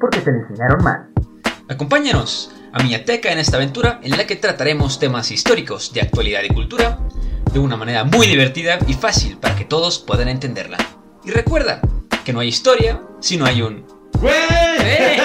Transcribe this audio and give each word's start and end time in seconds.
Porque 0.00 0.20
te 0.20 0.30
la 0.30 0.38
enseñaron 0.38 0.84
mal. 0.84 1.08
Acompáñanos 1.68 2.52
a 2.72 2.82
Miateca 2.82 3.32
en 3.32 3.38
esta 3.38 3.56
aventura 3.56 4.00
en 4.02 4.16
la 4.16 4.26
que 4.26 4.36
trataremos 4.36 4.98
temas 4.98 5.30
históricos 5.30 5.92
de 5.92 6.00
actualidad 6.00 6.42
y 6.44 6.48
cultura 6.48 7.00
de 7.52 7.58
una 7.58 7.76
manera 7.76 8.04
muy 8.04 8.26
divertida 8.26 8.78
y 8.86 8.94
fácil 8.94 9.38
para 9.38 9.56
que 9.56 9.64
todos 9.64 9.98
puedan 9.98 10.28
entenderla. 10.28 10.78
Y 11.24 11.30
recuerda 11.30 11.80
que 12.24 12.32
no 12.32 12.40
hay 12.40 12.48
historia 12.48 13.02
si 13.20 13.36
no 13.36 13.44
hay 13.44 13.62
un... 13.62 13.84
¡Eh! 14.22 15.18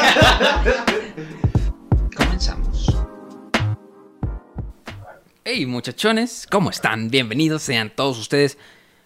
Comenzamos. 2.16 2.98
Hey 5.46 5.66
muchachones, 5.66 6.48
¿cómo 6.50 6.72
están? 6.72 7.10
Bienvenidos 7.10 7.62
sean 7.62 7.92
todos 7.96 8.18
ustedes 8.18 8.58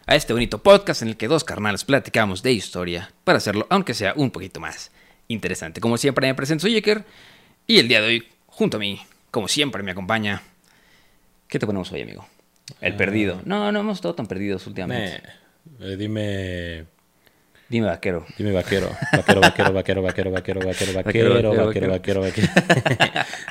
a 0.05 0.15
este 0.15 0.31
bonito 0.31 0.59
podcast 0.59 1.01
en 1.01 1.09
el 1.09 1.17
que 1.17 1.27
dos 1.27 1.43
carnales 1.43 1.83
platicamos 1.83 2.41
de 2.41 2.53
historia 2.53 3.11
para 3.25 3.39
hacerlo, 3.39 3.67
aunque 3.69 3.93
sea 3.93 4.13
un 4.15 4.31
poquito 4.31 4.59
más 4.59 4.91
interesante. 5.27 5.81
Como 5.81 5.97
siempre 5.97 6.27
me 6.27 6.35
presento, 6.35 6.63
soy 6.63 6.73
Yeker 6.73 7.03
y 7.65 7.79
el 7.79 7.87
día 7.87 8.01
de 8.01 8.07
hoy, 8.07 8.27
junto 8.47 8.77
a 8.77 8.79
mí, 8.79 9.01
como 9.31 9.47
siempre 9.47 9.83
me 9.83 9.91
acompaña... 9.91 10.41
¿Qué 11.47 11.59
te 11.59 11.65
ponemos 11.65 11.91
hoy, 11.93 12.01
amigo? 12.01 12.27
El 12.81 12.95
perdido. 12.95 13.41
No, 13.45 13.71
no 13.71 13.79
hemos 13.79 13.97
estado 13.97 14.15
tan 14.15 14.27
perdidos 14.27 14.67
últimamente. 14.67 15.23
Eh, 15.79 15.95
dime. 15.97 16.85
Dime 17.69 17.87
vaquero. 17.87 18.25
Dime 18.37 18.51
vaquero. 18.51 18.89
Vaquero, 19.13 19.41
vaquero, 19.41 19.73
vaquero, 19.73 20.01
vaquero, 20.01 20.31
vaquero, 20.31 20.61
vaquero, 20.61 20.93
vaquero, 21.03 21.65
vaquero, 21.65 21.89
vaquero, 21.89 22.21
vaquero. 22.21 22.47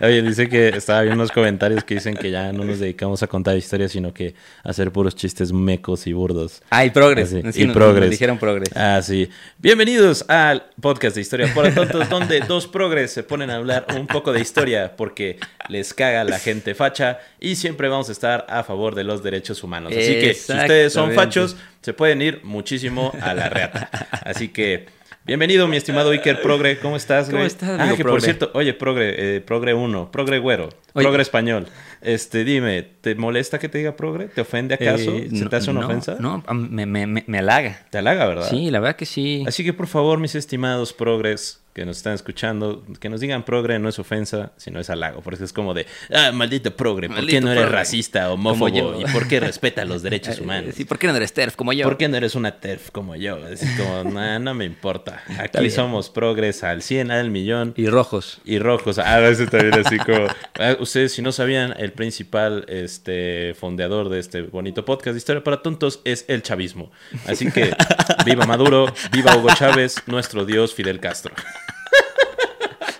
Oye, 0.02 0.20
dice 0.20 0.46
que 0.50 0.68
estaba 0.68 1.00
viendo 1.00 1.14
unos 1.22 1.32
comentarios 1.32 1.82
que 1.82 1.94
dicen 1.94 2.14
que 2.16 2.30
ya 2.30 2.52
no 2.52 2.64
nos 2.64 2.80
dedicamos 2.80 3.22
a 3.22 3.26
contar 3.28 3.56
historias, 3.56 3.92
sino 3.92 4.12
que 4.12 4.34
a 4.62 4.68
hacer 4.68 4.92
puros 4.92 5.16
chistes 5.16 5.52
mecos 5.52 6.06
y 6.06 6.12
burdos. 6.12 6.62
Ah, 6.68 6.84
y 6.84 6.90
progres. 6.90 7.30
Sí, 7.30 7.62
y 7.62 7.64
nos- 7.64 7.74
progres. 7.74 8.02
nos 8.02 8.10
dijeron 8.10 8.38
progres. 8.38 8.68
Ah, 8.76 9.00
sí. 9.02 9.30
Bienvenidos 9.58 10.26
al 10.28 10.66
podcast 10.82 11.14
de 11.16 11.22
Historia 11.22 11.50
para 11.54 11.74
Tontos, 11.74 12.10
donde 12.10 12.40
dos 12.40 12.66
progres 12.66 13.10
se 13.10 13.22
ponen 13.22 13.48
a 13.48 13.56
hablar 13.56 13.86
un 13.96 14.06
poco 14.06 14.34
de 14.34 14.40
historia 14.42 14.94
porque 14.96 15.38
les 15.70 15.94
caga 15.94 16.24
la 16.24 16.38
gente 16.38 16.74
facha 16.74 17.18
y 17.40 17.56
siempre 17.56 17.88
vamos 17.88 18.10
a 18.10 18.12
estar 18.12 18.44
a 18.50 18.64
favor 18.64 18.94
de 18.94 19.04
los 19.04 19.22
derechos 19.22 19.64
humanos. 19.64 19.92
Así 19.96 20.20
que 20.20 20.34
si 20.34 20.52
ustedes 20.52 20.92
son 20.92 21.12
fachos, 21.12 21.56
se 21.80 21.94
pueden 21.94 22.20
ir 22.20 22.40
muchísimo 22.44 23.12
a 23.22 23.32
la 23.32 23.48
reata. 23.48 23.88
Así 24.26 24.48
que, 24.48 24.84
bienvenido, 25.26 25.66
mi 25.68 25.76
estimado 25.76 26.10
Iker 26.10 26.40
Progre. 26.40 26.78
¿Cómo 26.78 26.96
estás, 26.96 27.26
¿Cómo 27.26 27.38
güey? 27.38 27.46
estás, 27.46 27.70
Ah, 27.70 27.82
amigo 27.82 27.96
que 27.96 28.04
por 28.04 28.20
cierto, 28.22 28.50
oye, 28.54 28.72
Progre, 28.74 29.36
eh, 29.36 29.40
Progre 29.40 29.74
1, 29.74 30.10
Progre 30.10 30.38
Güero, 30.38 30.68
Oye. 30.94 31.04
Progre 31.04 31.22
Español. 31.22 31.66
Este, 32.00 32.44
dime, 32.44 32.82
¿te 33.00 33.14
molesta 33.14 33.58
que 33.58 33.68
te 33.68 33.78
diga 33.78 33.96
Progre? 33.96 34.26
¿Te 34.28 34.40
ofende 34.40 34.74
acaso? 34.74 35.10
Eh, 35.16 35.28
¿Se 35.30 35.44
no- 35.44 35.50
te 35.50 35.56
hace 35.56 35.70
una 35.70 35.80
no, 35.80 35.86
ofensa? 35.86 36.16
No, 36.20 36.42
me, 36.54 36.86
me, 36.86 37.06
me, 37.06 37.24
me 37.26 37.38
halaga. 37.38 37.86
Te 37.90 37.98
halaga, 37.98 38.26
¿verdad? 38.26 38.48
Sí, 38.48 38.70
la 38.70 38.80
verdad 38.80 38.96
que 38.96 39.06
sí. 39.06 39.44
Así 39.46 39.64
que 39.64 39.72
por 39.72 39.86
favor, 39.88 40.18
mis 40.18 40.34
estimados 40.34 40.92
progres 40.92 41.60
que 41.76 41.84
nos 41.84 41.98
están 41.98 42.14
escuchando, 42.14 42.82
que 42.98 43.10
nos 43.10 43.20
digan 43.20 43.44
progre 43.44 43.78
no 43.78 43.90
es 43.90 43.98
ofensa, 43.98 44.52
sino 44.56 44.80
es 44.80 44.88
halago, 44.88 45.20
porque 45.20 45.44
es 45.44 45.52
como 45.52 45.74
de, 45.74 45.86
ah, 46.10 46.32
maldito 46.32 46.74
progre, 46.74 47.06
¿por 47.10 47.26
qué 47.26 47.38
no 47.38 47.50
eres 47.52 47.64
progre, 47.64 47.78
racista, 47.78 48.32
homófobo? 48.32 48.98
¿Y 48.98 49.04
por 49.12 49.28
qué 49.28 49.40
respeta 49.40 49.84
los 49.84 50.02
derechos 50.02 50.40
humanos? 50.40 50.70
Eh, 50.70 50.72
Sí, 50.72 50.84
¿por 50.86 50.98
qué 50.98 51.06
no 51.06 51.14
eres 51.14 51.34
TERF 51.34 51.54
como 51.54 51.74
yo? 51.74 51.84
¿Por 51.84 51.98
qué 51.98 52.08
no 52.08 52.16
eres 52.16 52.34
una 52.34 52.60
TERF 52.60 52.90
como 52.92 53.14
yo? 53.14 53.46
Es 53.46 53.60
como, 53.76 54.04
nah, 54.10 54.38
no 54.38 54.54
me 54.54 54.64
importa. 54.64 55.22
Aquí 55.38 55.68
somos 55.68 56.08
progres 56.08 56.64
al 56.64 56.80
100, 56.80 57.10
al 57.10 57.30
millón. 57.30 57.74
Y 57.76 57.88
rojos. 57.88 58.40
Y 58.46 58.58
rojos, 58.58 58.98
ah, 58.98 59.28
ese 59.28 59.46
también 59.46 59.74
así 59.74 59.98
como... 59.98 60.28
Ah, 60.58 60.76
Ustedes, 60.80 61.12
si 61.12 61.20
no 61.20 61.30
sabían, 61.30 61.74
el 61.76 61.92
principal 61.92 62.64
este, 62.68 63.52
fondeador 63.52 64.08
de 64.08 64.18
este 64.20 64.40
bonito 64.40 64.86
podcast 64.86 65.12
de 65.12 65.18
Historia 65.18 65.44
para 65.44 65.60
Tontos 65.60 66.00
es 66.04 66.24
el 66.28 66.40
chavismo. 66.40 66.90
Así 67.26 67.50
que, 67.50 67.76
viva 68.24 68.46
Maduro, 68.46 68.86
viva 69.12 69.36
Hugo 69.36 69.50
Chávez, 69.54 69.96
nuestro 70.06 70.46
dios 70.46 70.72
Fidel 70.72 71.00
Castro. 71.00 71.34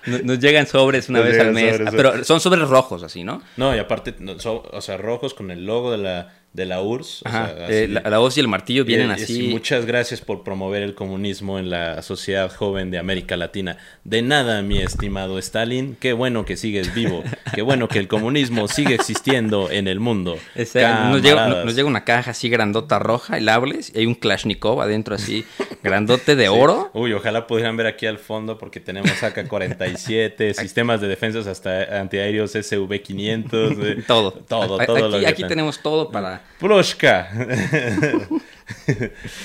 Nos, 0.06 0.38
llegan 0.38 0.66
sobres 0.66 1.08
una 1.08 1.20
Nos 1.20 1.28
vez 1.28 1.40
al 1.40 1.52
mes. 1.52 1.76
sobres, 1.76 1.88
Ah, 1.88 1.96
Pero 1.96 2.24
son 2.24 2.40
sobres 2.40 2.68
rojos, 2.68 3.02
así, 3.02 3.24
¿no? 3.24 3.42
No, 3.56 3.74
y 3.74 3.78
aparte, 3.78 4.14
no, 4.18 4.38
son- 4.38 4.62
o 4.70 4.80
sea, 4.80 4.96
rojos 4.96 5.34
con 5.34 5.50
el 5.50 5.66
logo 5.66 5.90
de 5.92 5.98
la, 5.98 6.34
de 6.56 6.66
la 6.66 6.82
URSS. 6.82 7.22
o 7.22 7.28
eh, 7.28 7.64
así. 7.84 7.86
la, 7.92 8.00
la 8.00 8.20
hoz 8.20 8.36
y 8.36 8.40
el 8.40 8.48
martillo 8.48 8.84
vienen 8.84 9.08
Y- 9.08 9.20
y 9.20 9.22
así. 9.22 9.48
muchas 9.48 9.86
gracias 9.86 10.20
por 10.20 10.42
promover 10.42 10.82
el 10.82 10.94
comunismo 10.94 11.58
en 11.58 11.70
la 11.70 12.02
sociedad 12.02 12.50
joven 12.52 12.90
de 12.90 12.98
América 12.98 13.36
Latina. 13.36 13.76
De 14.04 14.22
nada, 14.22 14.62
mi 14.62 14.78
estimado 14.78 15.38
Stalin. 15.38 15.96
Qué 16.00 16.12
bueno 16.14 16.44
que 16.44 16.56
sigues 16.56 16.94
vivo. 16.94 17.22
Qué 17.54 17.62
bueno 17.62 17.88
que 17.88 17.98
el 17.98 18.08
comunismo 18.08 18.66
sigue 18.68 18.94
existiendo 18.94 19.70
en 19.70 19.86
el 19.86 20.00
mundo. 20.00 20.38
Ese- 20.54 20.82
nos, 20.82 21.22
llega, 21.22 21.36
Camaradas. 21.36 21.64
nos 21.66 21.76
llega 21.76 21.86
una 21.88 22.04
caja 22.04 22.30
así 22.32 22.48
grandota 22.48 22.98
roja, 22.98 23.38
y 23.38 23.42
la 23.42 23.54
hables, 23.54 23.92
y 23.94 23.98
hay 24.00 24.06
un 24.06 24.14
Kalashnikov 24.14 24.80
adentro 24.80 25.14
así, 25.14 25.44
grandote 25.82 26.36
de 26.36 26.48
oro. 26.48 26.90
Uy, 26.94 27.12
ojalá 27.12 27.46
pudieran 27.46 27.76
ver 27.76 27.86
aquí 27.86 28.06
al 28.06 28.18
fondo 28.18 28.56
porque 28.58 28.80
tenemos 28.80 29.10
AK-47, 29.22 30.52
sistemas 30.58 31.00
de 31.00 31.08
defensas 31.08 31.46
hasta 31.46 32.00
antiaéreos 32.00 32.54
SV-500. 32.54 33.98
eh, 33.98 34.04
Todo. 34.06 34.32
Todo, 34.32 34.78
todo 34.78 34.96
Aquí, 34.96 35.02
lo 35.12 35.18
que 35.20 35.26
aquí 35.26 35.42
ten- 35.42 35.48
tenemos 35.48 35.80
todo 35.80 36.10
para. 36.10 36.42
Ploshka. 36.58 37.28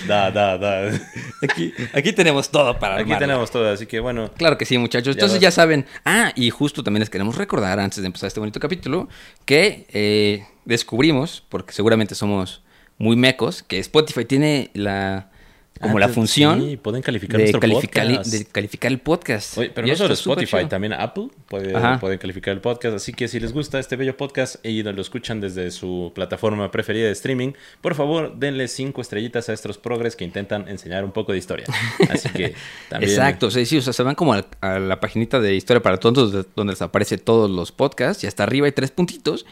da, 0.07 0.31
da, 0.31 0.57
da. 0.57 0.91
Aquí, 1.43 1.73
aquí 1.93 2.13
tenemos 2.13 2.49
todo 2.49 2.77
para. 2.79 2.95
Aquí 2.95 3.03
armarla. 3.03 3.19
tenemos 3.19 3.51
todo, 3.51 3.69
así 3.69 3.85
que 3.85 3.99
bueno. 3.99 4.31
Claro 4.37 4.57
que 4.57 4.65
sí, 4.65 4.77
muchachos. 4.77 5.15
Entonces 5.15 5.39
ya 5.39 5.51
saben. 5.51 5.85
Ah, 6.05 6.31
y 6.35 6.49
justo 6.49 6.83
también 6.83 7.01
les 7.01 7.09
queremos 7.09 7.35
recordar, 7.35 7.79
antes 7.79 8.01
de 8.01 8.05
empezar 8.05 8.27
este 8.27 8.39
bonito 8.39 8.59
capítulo, 8.59 9.09
que 9.45 9.87
eh, 9.91 10.45
descubrimos, 10.65 11.43
porque 11.49 11.73
seguramente 11.73 12.15
somos 12.15 12.63
muy 12.97 13.15
mecos, 13.15 13.63
que 13.63 13.79
Spotify 13.79 14.25
tiene 14.25 14.69
la 14.73 15.30
como 15.79 15.97
Ah, 15.97 16.01
la 16.01 16.09
función 16.09 16.61
sí, 16.61 16.77
pueden 16.77 17.01
calificar 17.01 17.37
de, 17.37 17.43
nuestro 17.45 17.59
calificar, 17.59 18.05
podcast. 18.07 18.31
de 18.31 18.45
calificar 18.45 18.91
el 18.91 18.99
podcast. 18.99 19.57
Oye, 19.57 19.71
pero 19.73 19.87
Y 19.87 19.89
no 19.89 19.95
solo 19.95 20.13
Spotify, 20.13 20.57
chido. 20.57 20.67
también 20.67 20.93
Apple 20.93 21.29
puede, 21.47 21.73
pueden 21.97 22.19
calificar 22.19 22.53
el 22.53 22.61
podcast. 22.61 22.97
Así 22.97 23.13
que 23.13 23.27
si 23.27 23.39
les 23.39 23.51
gusta 23.51 23.79
este 23.79 23.95
bello 23.95 24.15
podcast 24.15 24.63
y 24.63 24.83
lo 24.83 25.01
escuchan 25.01 25.41
desde 25.41 25.71
su 25.71 26.11
plataforma 26.13 26.69
preferida 26.69 27.05
de 27.07 27.11
streaming, 27.13 27.53
por 27.81 27.95
favor 27.95 28.35
denle 28.37 28.67
cinco 28.67 29.01
estrellitas 29.01 29.49
a 29.49 29.53
estos 29.53 29.79
progres 29.79 30.15
que 30.15 30.23
intentan 30.23 30.67
enseñar 30.67 31.03
un 31.03 31.11
poco 31.13 31.31
de 31.31 31.39
historia. 31.39 31.65
Así 32.09 32.29
que 32.29 32.53
también. 32.89 33.09
Exacto, 33.11 33.49
sí, 33.49 33.65
sí, 33.65 33.77
o 33.77 33.81
sea, 33.81 33.93
se 33.93 34.03
van 34.03 34.13
como 34.13 34.33
a, 34.33 34.79
la 34.79 34.99
paginita 34.99 35.39
de 35.39 35.55
Historia 35.55 35.81
para 35.81 35.97
Tontos 35.97 36.31
de- 36.31 36.45
donde 36.55 36.73
les 36.73 36.81
aparece 36.83 37.17
todos 37.17 37.49
los 37.49 37.71
podcasts 37.71 38.23
y 38.23 38.27
hasta 38.27 38.43
arriba 38.43 38.67
hay 38.67 38.71
tres 38.71 38.91
puntitos, 38.91 39.47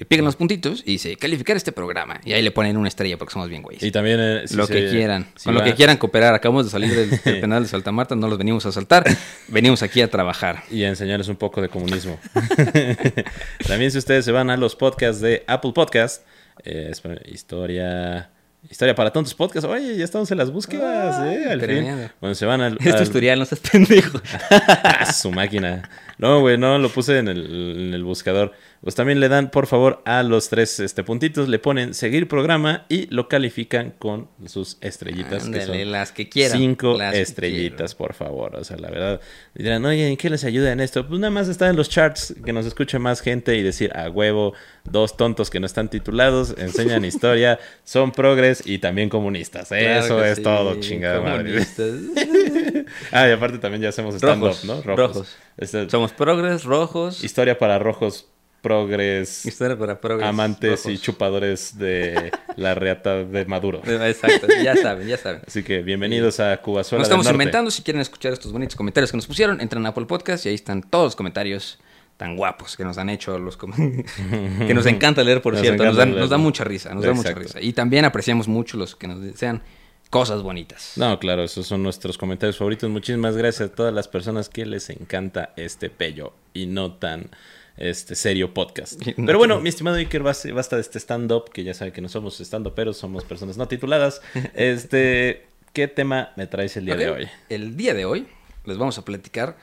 le 0.00 0.06
pican 0.06 0.24
los 0.24 0.34
puntitos 0.34 0.82
y 0.86 0.92
dice 0.92 1.14
calificar 1.16 1.56
este 1.58 1.72
programa 1.72 2.20
y 2.24 2.32
ahí 2.32 2.40
le 2.42 2.50
ponen 2.50 2.76
una 2.78 2.88
estrella 2.88 3.18
porque 3.18 3.32
somos 3.34 3.48
bien 3.50 3.60
güeyes. 3.62 3.82
Y 3.82 3.92
también. 3.92 4.18
eh, 4.18 4.42
si 4.46 4.56
lo 4.56 4.66
se- 4.66 4.72
que 4.72 4.90
quieran, 4.90 5.26
si 5.36 5.44
con 5.44 5.54
lo 5.54 5.62
que 5.62 5.74
quieran 5.74 5.98
cooperar. 5.98 6.34
Acabamos 6.34 6.64
de 6.64 6.70
salir 6.70 6.90
del, 6.94 7.10
del 7.24 7.40
penal 7.40 7.62
de 7.62 7.68
Santa 7.68 7.92
Marta, 7.92 8.16
no 8.16 8.26
los 8.26 8.38
venimos 8.38 8.64
a 8.66 8.72
saltar, 8.72 9.04
venimos 9.48 9.82
aquí 9.82 10.00
a 10.00 10.08
trabajar. 10.10 10.62
Y 10.70 10.84
a 10.84 10.88
enseñarles 10.88 11.28
un 11.28 11.36
poco 11.36 11.60
de 11.62 11.68
comunismo. 11.68 12.18
también 13.66 13.90
si 13.90 13.98
ustedes 13.98 14.24
se 14.24 14.32
van 14.32 14.50
a 14.50 14.56
los 14.56 14.74
podcasts 14.76 15.20
de 15.20 15.44
Apple 15.46 15.72
Podcast, 15.74 16.22
eh, 16.64 16.92
historia... 17.30 18.30
Historia 18.70 18.94
para 18.94 19.10
tontos 19.10 19.32
podcast. 19.34 19.66
Oye, 19.66 19.96
ya 19.96 20.04
estamos 20.04 20.30
en 20.30 20.36
las 20.36 20.50
búsquedas, 20.50 21.16
Ay, 21.18 21.34
¿eh? 21.36 21.48
Al 21.50 21.60
fin. 21.62 22.10
Bueno, 22.20 22.34
se 22.34 22.44
van 22.44 22.60
al... 22.60 22.74
Es 22.78 22.90
tu 22.90 22.96
al- 22.96 23.02
historial, 23.04 23.38
no 23.38 23.46
seas 23.46 23.58
pendejo. 23.62 24.20
Ah, 24.50 25.10
su 25.10 25.30
máquina. 25.32 25.88
No, 26.20 26.40
güey, 26.40 26.58
no, 26.58 26.78
lo 26.78 26.90
puse 26.90 27.18
en 27.18 27.28
el, 27.28 27.46
en 27.78 27.94
el 27.94 28.04
buscador. 28.04 28.52
Pues 28.82 28.94
también 28.94 29.20
le 29.20 29.28
dan, 29.28 29.50
por 29.50 29.66
favor, 29.66 30.02
a 30.04 30.22
los 30.22 30.48
tres 30.48 30.80
este, 30.80 31.02
puntitos, 31.02 31.48
le 31.48 31.58
ponen 31.58 31.92
seguir 31.92 32.28
programa 32.28 32.86
y 32.88 33.06
lo 33.14 33.28
califican 33.28 33.90
con 33.98 34.28
sus 34.46 34.76
estrellitas. 34.80 35.42
que 35.44 35.60
Ándale, 35.60 35.82
son 35.82 35.92
las 35.92 36.12
que 36.12 36.28
quieran. 36.28 36.58
Cinco 36.58 36.96
las 36.96 37.14
estrellitas, 37.14 37.94
por 37.94 38.12
favor. 38.12 38.56
O 38.56 38.64
sea, 38.64 38.76
la 38.76 38.90
verdad. 38.90 39.20
Dirán, 39.54 39.84
oye, 39.84 40.08
¿en 40.08 40.16
qué 40.16 40.28
les 40.28 40.44
ayuda 40.44 40.72
en 40.72 40.80
esto? 40.80 41.06
Pues 41.06 41.20
nada 41.20 41.30
más 41.30 41.48
está 41.48 41.68
en 41.68 41.76
los 41.76 41.88
charts, 41.88 42.34
que 42.44 42.52
nos 42.52 42.64
escuche 42.64 42.98
más 42.98 43.20
gente 43.20 43.56
y 43.56 43.62
decir, 43.62 43.92
a 43.94 44.08
huevo, 44.10 44.54
dos 44.84 45.16
tontos 45.16 45.50
que 45.50 45.60
no 45.60 45.66
están 45.66 45.88
titulados, 45.88 46.54
enseñan 46.56 47.04
historia, 47.04 47.58
son 47.84 48.12
progres 48.12 48.62
y 48.66 48.78
también 48.78 49.08
comunistas. 49.08 49.68
Claro 49.68 50.04
Eso 50.04 50.24
es 50.24 50.36
sí, 50.36 50.42
todo, 50.42 50.80
chingada 50.80 51.20
madre. 51.20 51.66
ah, 53.12 53.28
y 53.28 53.32
aparte 53.32 53.58
también 53.58 53.82
ya 53.82 53.90
hacemos 53.90 54.14
stand-up, 54.14 54.48
Rojos, 54.48 54.64
¿no? 54.64 54.82
rojos. 54.82 55.36
Este, 55.58 55.90
Somos 55.90 56.09
progres, 56.12 56.64
rojos. 56.64 57.22
historia 57.24 57.58
para 57.58 57.78
rojos, 57.78 58.26
progres, 58.62 59.46
Historia 59.46 59.78
para 59.78 60.00
progres. 60.00 60.28
amantes 60.28 60.84
y 60.86 60.98
chupadores 60.98 61.78
de 61.78 62.30
la 62.56 62.74
reata 62.74 63.24
de 63.24 63.44
Maduro. 63.46 63.80
Exacto, 63.86 64.46
ya 64.62 64.76
saben, 64.76 65.08
ya 65.08 65.16
saben. 65.16 65.40
Así 65.46 65.62
que 65.62 65.80
bienvenidos 65.82 66.40
a 66.40 66.56
Cubazuela 66.58 67.00
Nos 67.00 67.08
del 67.08 67.12
estamos 67.14 67.24
Norte. 67.26 67.34
inventando. 67.34 67.70
Si 67.70 67.82
quieren 67.82 68.00
escuchar 68.02 68.32
estos 68.32 68.52
bonitos 68.52 68.76
comentarios 68.76 69.10
que 69.10 69.16
nos 69.16 69.26
pusieron, 69.26 69.60
entran 69.60 69.86
a 69.86 69.90
Apple 69.90 70.06
Podcast 70.06 70.44
y 70.46 70.50
ahí 70.50 70.54
están 70.54 70.82
todos 70.82 71.04
los 71.06 71.16
comentarios 71.16 71.78
tan 72.18 72.36
guapos 72.36 72.76
que 72.76 72.84
nos 72.84 72.98
han 72.98 73.08
hecho 73.08 73.38
los 73.38 73.56
que 74.66 74.74
nos 74.74 74.84
encanta 74.84 75.24
leer, 75.24 75.40
por 75.40 75.54
Nos 75.54 75.62
cierto. 75.62 75.82
Nos, 75.84 75.96
dan- 75.96 76.10
leer. 76.10 76.20
nos 76.20 76.28
da 76.30 76.36
mucha 76.36 76.64
risa, 76.64 76.92
nos 76.94 77.02
da 77.04 77.14
mucha 77.14 77.32
risa. 77.32 77.60
Y 77.62 77.72
también 77.72 78.04
apreciamos 78.04 78.46
mucho 78.46 78.76
los 78.76 78.94
que 78.94 79.06
nos 79.08 79.22
desean 79.22 79.62
cosas 80.10 80.42
bonitas. 80.42 80.92
No, 80.96 81.18
claro, 81.18 81.42
esos 81.44 81.66
son 81.66 81.82
nuestros 81.82 82.18
comentarios 82.18 82.56
favoritos. 82.58 82.90
Muchísimas 82.90 83.36
gracias 83.36 83.70
a 83.70 83.72
todas 83.72 83.94
las 83.94 84.08
personas 84.08 84.48
que 84.48 84.66
les 84.66 84.90
encanta 84.90 85.52
este 85.56 85.88
pello 85.88 86.32
y 86.52 86.66
no 86.66 86.92
tan 86.94 87.30
este 87.76 88.14
serio 88.16 88.52
podcast. 88.52 89.00
No 89.16 89.26
Pero 89.26 89.38
bueno, 89.38 89.60
mi 89.60 89.68
estimado 89.68 89.96
Iker, 89.96 90.22
basta, 90.22 90.76
de 90.76 90.82
este 90.82 90.98
stand-up, 90.98 91.50
que 91.50 91.64
ya 91.64 91.72
sabe 91.74 91.92
que 91.92 92.00
no 92.00 92.08
somos 92.08 92.40
stand 92.40 92.68
pero 92.74 92.92
somos 92.92 93.24
personas 93.24 93.56
no 93.56 93.68
tituladas. 93.68 94.20
Este, 94.54 95.46
¿qué 95.72 95.88
tema 95.88 96.32
me 96.36 96.46
traes 96.46 96.76
el 96.76 96.86
día 96.86 96.96
de 96.96 97.10
hoy? 97.10 97.28
El 97.48 97.76
día 97.76 97.94
de 97.94 98.04
hoy 98.04 98.26
les 98.66 98.76
vamos 98.76 98.98
a 98.98 99.04
platicar 99.04 99.56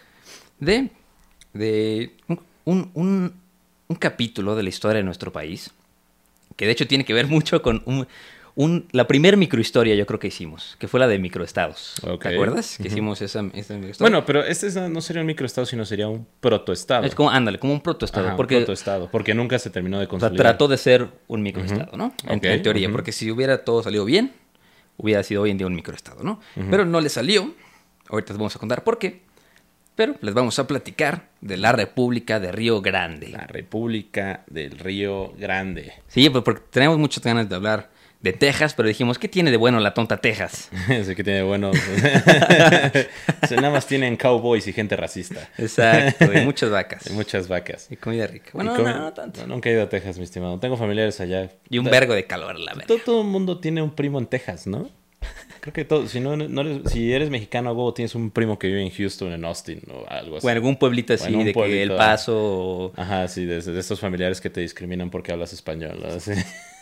de, 0.60 0.90
de 1.54 2.14
un- 2.66 2.92
un 3.90 3.96
capítulo 4.00 4.56
de 4.56 4.64
la 4.64 4.70
historia 4.70 4.98
de 4.98 5.04
nuestro 5.04 5.32
país, 5.32 5.72
que 6.56 6.66
de 6.66 6.72
hecho 6.72 6.88
tiene 6.88 7.06
que 7.06 7.14
ver 7.14 7.28
mucho 7.28 7.62
con 7.62 7.84
un, 7.86 8.08
un- 8.60 8.88
la 8.92 9.06
primer 9.08 9.38
microhistoria 9.38 9.94
yo 9.94 10.08
creo 10.08 10.20
que 10.20 10.28
hicimos, 10.28 10.76
que 10.80 10.88
fue 10.88 11.00
la 11.00 11.08
de 11.08 11.20
microestados. 11.20 11.94
Ok. 12.04 12.24
¿Te 12.24 12.34
acuerdas? 12.34 12.78
Que 12.78 12.84
Ujú. 12.84 12.92
hicimos 12.92 13.22
esa, 13.22 13.42
esa 13.54 13.76
microhistoria. 13.76 13.98
Bueno, 14.12 14.26
pero 14.26 14.44
este 14.44 14.66
es- 14.66 14.76
no 14.76 15.00
sería 15.00 15.22
un 15.22 15.28
microestado, 15.28 15.66
sino 15.68 15.86
sería 15.86 16.08
un 16.08 16.28
protoestado. 16.40 17.06
es 17.06 17.14
como, 17.14 17.30
ándale, 17.30 17.60
como 17.60 17.74
un 17.74 17.82
protoestado, 17.82 18.26
Ajá, 18.26 18.34
un 18.34 18.38
porque 18.38 18.58
protoestado, 18.58 19.10
porque 19.12 19.36
nunca 19.36 19.60
se 19.60 19.70
terminó 19.70 20.00
de 20.00 20.06
o 20.06 20.08
sea, 20.08 20.10
consolidar. 20.10 20.38
trató 20.48 20.68
de 20.68 20.78
ser 20.78 21.08
un 21.28 21.44
microestado, 21.44 21.96
¿no? 21.96 22.14
En, 22.28 22.40
Ok, 22.40 22.46
en 22.46 22.62
teoría, 22.64 22.88
ujú. 22.88 22.94
porque 22.96 23.12
si 23.12 23.30
hubiera 23.30 23.64
todo 23.64 23.84
salido 23.84 24.06
bien, 24.06 24.34
hubiera 24.98 25.22
sido 25.22 25.44
hoy 25.44 25.52
en 25.52 25.60
día 25.60 25.68
un 25.68 25.76
microestado, 25.76 26.24
¿no? 26.24 26.40
Pero 26.72 26.84
no 26.84 27.00
le 27.00 27.10
salió. 27.10 27.54
Ahorita 28.10 28.34
les 28.34 28.38
vamos 28.40 28.56
a 28.56 28.60
contar 28.60 28.84
por 28.84 28.98
qué. 28.98 29.22
Pero 29.96 30.16
les 30.22 30.34
vamos 30.34 30.58
a 30.60 30.66
platicar 30.68 31.30
de 31.42 31.58
la 31.58 31.72
República 31.74 32.40
de 32.40 32.52
Río 32.52 32.82
Grande. 32.82 33.30
La 33.30 33.46
República 33.46 34.44
del 34.48 34.78
Río 34.80 35.34
Grande. 35.38 35.94
Sí, 36.08 36.28
pues 36.30 36.44
porque 36.44 36.64
tenemos 36.72 36.98
muchas 36.98 37.24
ganas 37.24 37.48
de 37.50 37.56
hablar 37.56 37.90
de 38.20 38.34
Texas, 38.34 38.74
pero 38.74 38.88
dijimos, 38.88 39.20
¿qué 39.20 39.28
tiene 39.28 39.52
de 39.52 39.58
bueno 39.58 39.80
la 39.80 39.94
tonta 39.94 40.18
Texas? 40.18 40.70
Ese 40.90 41.16
que 41.16 41.24
tiene 41.24 41.44
buenos. 41.44 41.78
Se 43.48 43.56
nada 43.56 43.70
más 43.72 43.88
tienen 43.88 44.18
cowboys 44.18 44.68
y 44.68 44.74
gente 44.74 44.96
racista. 44.96 45.50
Exacto, 45.58 46.34
y 46.34 46.42
muchas 46.42 46.70
vacas. 46.70 47.08
Y 47.10 47.14
muchas 47.14 47.48
vacas. 47.48 47.88
Y 47.92 47.96
comida 47.96 48.28
rica. 48.28 48.52
Bueno, 48.54 48.78
no, 48.78 48.84
no 49.00 49.14
tanto. 49.14 49.42
no, 49.42 49.56
nunca 49.56 49.70
he 49.70 49.74
ido 49.74 49.84
a 49.84 49.90
Texas, 49.90 50.18
mi 50.18 50.24
estimado. 50.24 50.60
Tengo 50.60 50.78
familiares 50.78 51.20
allá. 51.20 51.50
Y 51.70 51.78
un 51.78 51.86
vergo 51.86 52.14
de 52.14 52.26
calor, 52.26 52.60
la 52.60 52.74
verdad. 52.74 52.88
Todo, 52.88 53.00
todo 53.06 53.22
el 53.22 53.28
mundo 53.28 53.60
tiene 53.60 53.82
un 53.82 53.92
primo 53.92 54.20
en 54.20 54.26
Texas, 54.26 54.68
¿no? 54.68 54.90
Creo 55.62 55.74
que 55.74 55.86
todo. 55.86 56.08
Si, 56.08 56.20
no, 56.20 56.36
no 56.38 56.62
eres, 56.62 56.92
si 56.92 57.12
eres 57.12 57.30
mexicano, 57.30 57.72
huevo, 57.72 57.94
tienes 57.94 58.16
un 58.16 58.32
primo 58.32 58.58
que 58.58 58.68
vive 58.68 58.82
en 58.84 58.92
Houston, 58.92 59.34
en 59.34 59.44
Austin 59.46 59.82
o 59.92 60.06
algo 60.08 60.38
así. 60.38 60.48
O 60.48 60.50
en 60.50 60.56
algún 60.56 60.78
pueblito 60.78 61.14
así, 61.14 61.34
Bueno, 61.34 61.46
de 61.46 61.54
que 61.54 61.84
El 61.84 61.92
ah. 61.92 61.98
Paso... 61.98 62.36
o- 62.38 62.94
Ajá, 62.96 63.28
sí, 63.28 63.46
de, 63.46 63.62
de 63.62 63.80
estos 63.80 64.00
familiares 64.00 64.40
que 64.42 64.50
te 64.50 64.62
discriminan 64.62 65.10
porque 65.10 65.32
hablas 65.32 65.54
español. 65.54 66.00
¿no? 66.02 66.08
Así. 66.14 66.32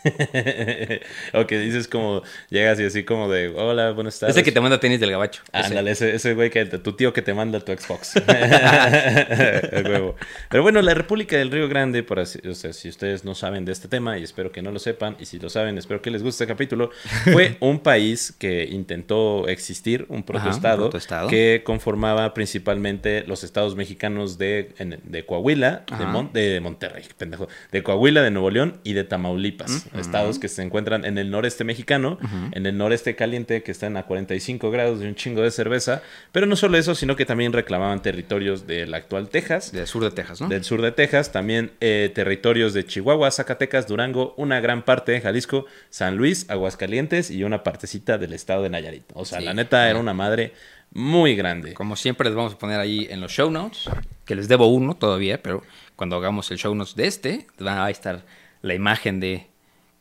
o 1.33 1.45
que 1.47 1.59
dices 1.59 1.87
como, 1.87 2.21
llegas 2.49 2.79
y 2.79 2.83
así 2.85 3.03
como 3.03 3.29
de, 3.29 3.49
hola, 3.49 3.91
buenas 3.91 4.19
tardes. 4.19 4.35
Ese 4.35 4.43
que 4.43 4.51
te 4.51 4.61
manda 4.61 4.79
tenis 4.79 4.99
del 4.99 5.11
gabacho. 5.11 5.41
Ese. 5.53 5.67
Ándale, 5.67 5.91
ese, 5.91 6.15
ese 6.15 6.33
güey 6.33 6.49
que 6.49 6.65
tu 6.65 6.93
tío 6.93 7.13
que 7.13 7.21
te 7.21 7.33
manda 7.33 7.59
tu 7.59 7.71
Xbox. 7.71 8.13
El 8.25 9.87
huevo. 9.89 10.15
Pero 10.49 10.63
bueno, 10.63 10.81
la 10.81 10.93
República 10.93 11.37
del 11.37 11.51
Río 11.51 11.67
Grande, 11.67 12.03
por 12.03 12.19
así, 12.19 12.39
o 12.47 12.53
sea, 12.55 12.73
si 12.73 12.89
ustedes 12.89 13.23
no 13.25 13.35
saben 13.35 13.65
de 13.65 13.71
este 13.71 13.87
tema, 13.87 14.17
y 14.17 14.23
espero 14.23 14.51
que 14.51 14.61
no 14.61 14.71
lo 14.71 14.79
sepan, 14.79 15.15
y 15.19 15.25
si 15.25 15.39
lo 15.39 15.49
saben, 15.49 15.77
espero 15.77 16.01
que 16.01 16.11
les 16.11 16.23
guste 16.23 16.43
este 16.43 16.53
capítulo, 16.53 16.91
fue 17.31 17.57
un 17.59 17.79
país 17.79 18.33
que 18.37 18.65
intentó 18.65 19.47
existir, 19.47 20.05
un 20.09 20.23
protoestado, 20.23 20.83
protoestado. 20.83 21.27
que 21.29 21.61
conformaba 21.65 22.33
principalmente 22.33 23.23
los 23.27 23.43
estados 23.43 23.75
mexicanos 23.75 24.37
de, 24.37 24.73
en- 24.77 24.99
de 25.03 25.25
Coahuila, 25.25 25.83
de. 25.97 26.05
Mon- 26.05 26.31
de 26.33 26.59
Monterrey, 26.59 27.03
pendejo, 27.17 27.47
de 27.71 27.83
Coahuila, 27.83 28.21
de 28.21 28.31
Nuevo 28.31 28.49
León 28.49 28.79
y 28.83 28.93
de 28.93 29.03
Tamaulipas, 29.03 29.87
estados 29.99 30.39
que 30.39 30.47
se 30.47 30.61
encuentran 30.61 31.05
en 31.05 31.17
el 31.17 31.29
noreste 31.31 31.63
mexicano, 31.63 32.17
en 32.51 32.65
el 32.65 32.77
noreste 32.77 33.15
caliente 33.15 33.63
que 33.63 33.71
están 33.71 33.97
a 33.97 34.03
45 34.03 34.71
grados 34.71 34.99
de 34.99 35.07
un 35.07 35.15
chingo 35.15 35.41
de 35.41 35.51
cerveza, 35.51 36.01
pero 36.31 36.45
no 36.45 36.55
solo 36.55 36.77
eso, 36.77 36.95
sino 36.95 37.15
que 37.15 37.25
también 37.25 37.53
reclamaban 37.53 38.01
territorios 38.01 38.67
del 38.67 38.93
actual 38.93 39.29
Texas, 39.29 39.71
Del 39.71 39.87
sur 39.87 40.03
de 40.03 40.11
Texas, 40.11 40.41
¿no? 40.41 40.47
del 40.49 40.63
sur 40.63 40.81
de 40.81 40.91
Texas, 40.91 41.31
también 41.31 41.71
eh, 41.81 42.11
territorios 42.13 42.73
de 42.73 42.85
Chihuahua, 42.85 43.31
Zacatecas, 43.31 43.87
Durango, 43.87 44.33
una 44.37 44.59
gran 44.59 44.83
parte 44.83 45.11
de 45.11 45.21
Jalisco, 45.21 45.65
San 45.89 46.17
Luis, 46.17 46.49
Aguascalientes 46.49 47.31
y 47.31 47.43
una 47.43 47.63
partecita 47.63 48.17
del 48.17 48.33
estado 48.33 48.63
de 48.63 48.69
Nayarit. 48.69 49.03
O 49.13 49.25
sea, 49.25 49.39
Sí. 49.39 49.45
la 49.45 49.53
neta 49.53 49.89
era 49.89 49.99
una 49.99 50.13
madre 50.13 50.53
muy 50.91 51.35
grande. 51.35 51.73
Como 51.73 51.95
siempre 51.95 52.29
les 52.29 52.35
vamos 52.35 52.53
a 52.53 52.57
poner 52.57 52.79
ahí 52.79 53.07
en 53.09 53.19
los 53.19 53.31
show 53.31 53.51
notes, 53.51 53.89
que 54.25 54.35
les 54.35 54.47
debo 54.47 54.67
uno 54.67 54.95
todavía, 54.95 55.41
pero 55.41 55.61
cuando 55.95 56.15
hagamos 56.15 56.49
el 56.51 56.57
show 56.57 56.73
notes 56.73 56.95
de 56.95 57.07
este, 57.07 57.47
va 57.65 57.85
a 57.85 57.89
estar 57.89 58.23
la 58.61 58.73
imagen 58.73 59.19
de 59.19 59.47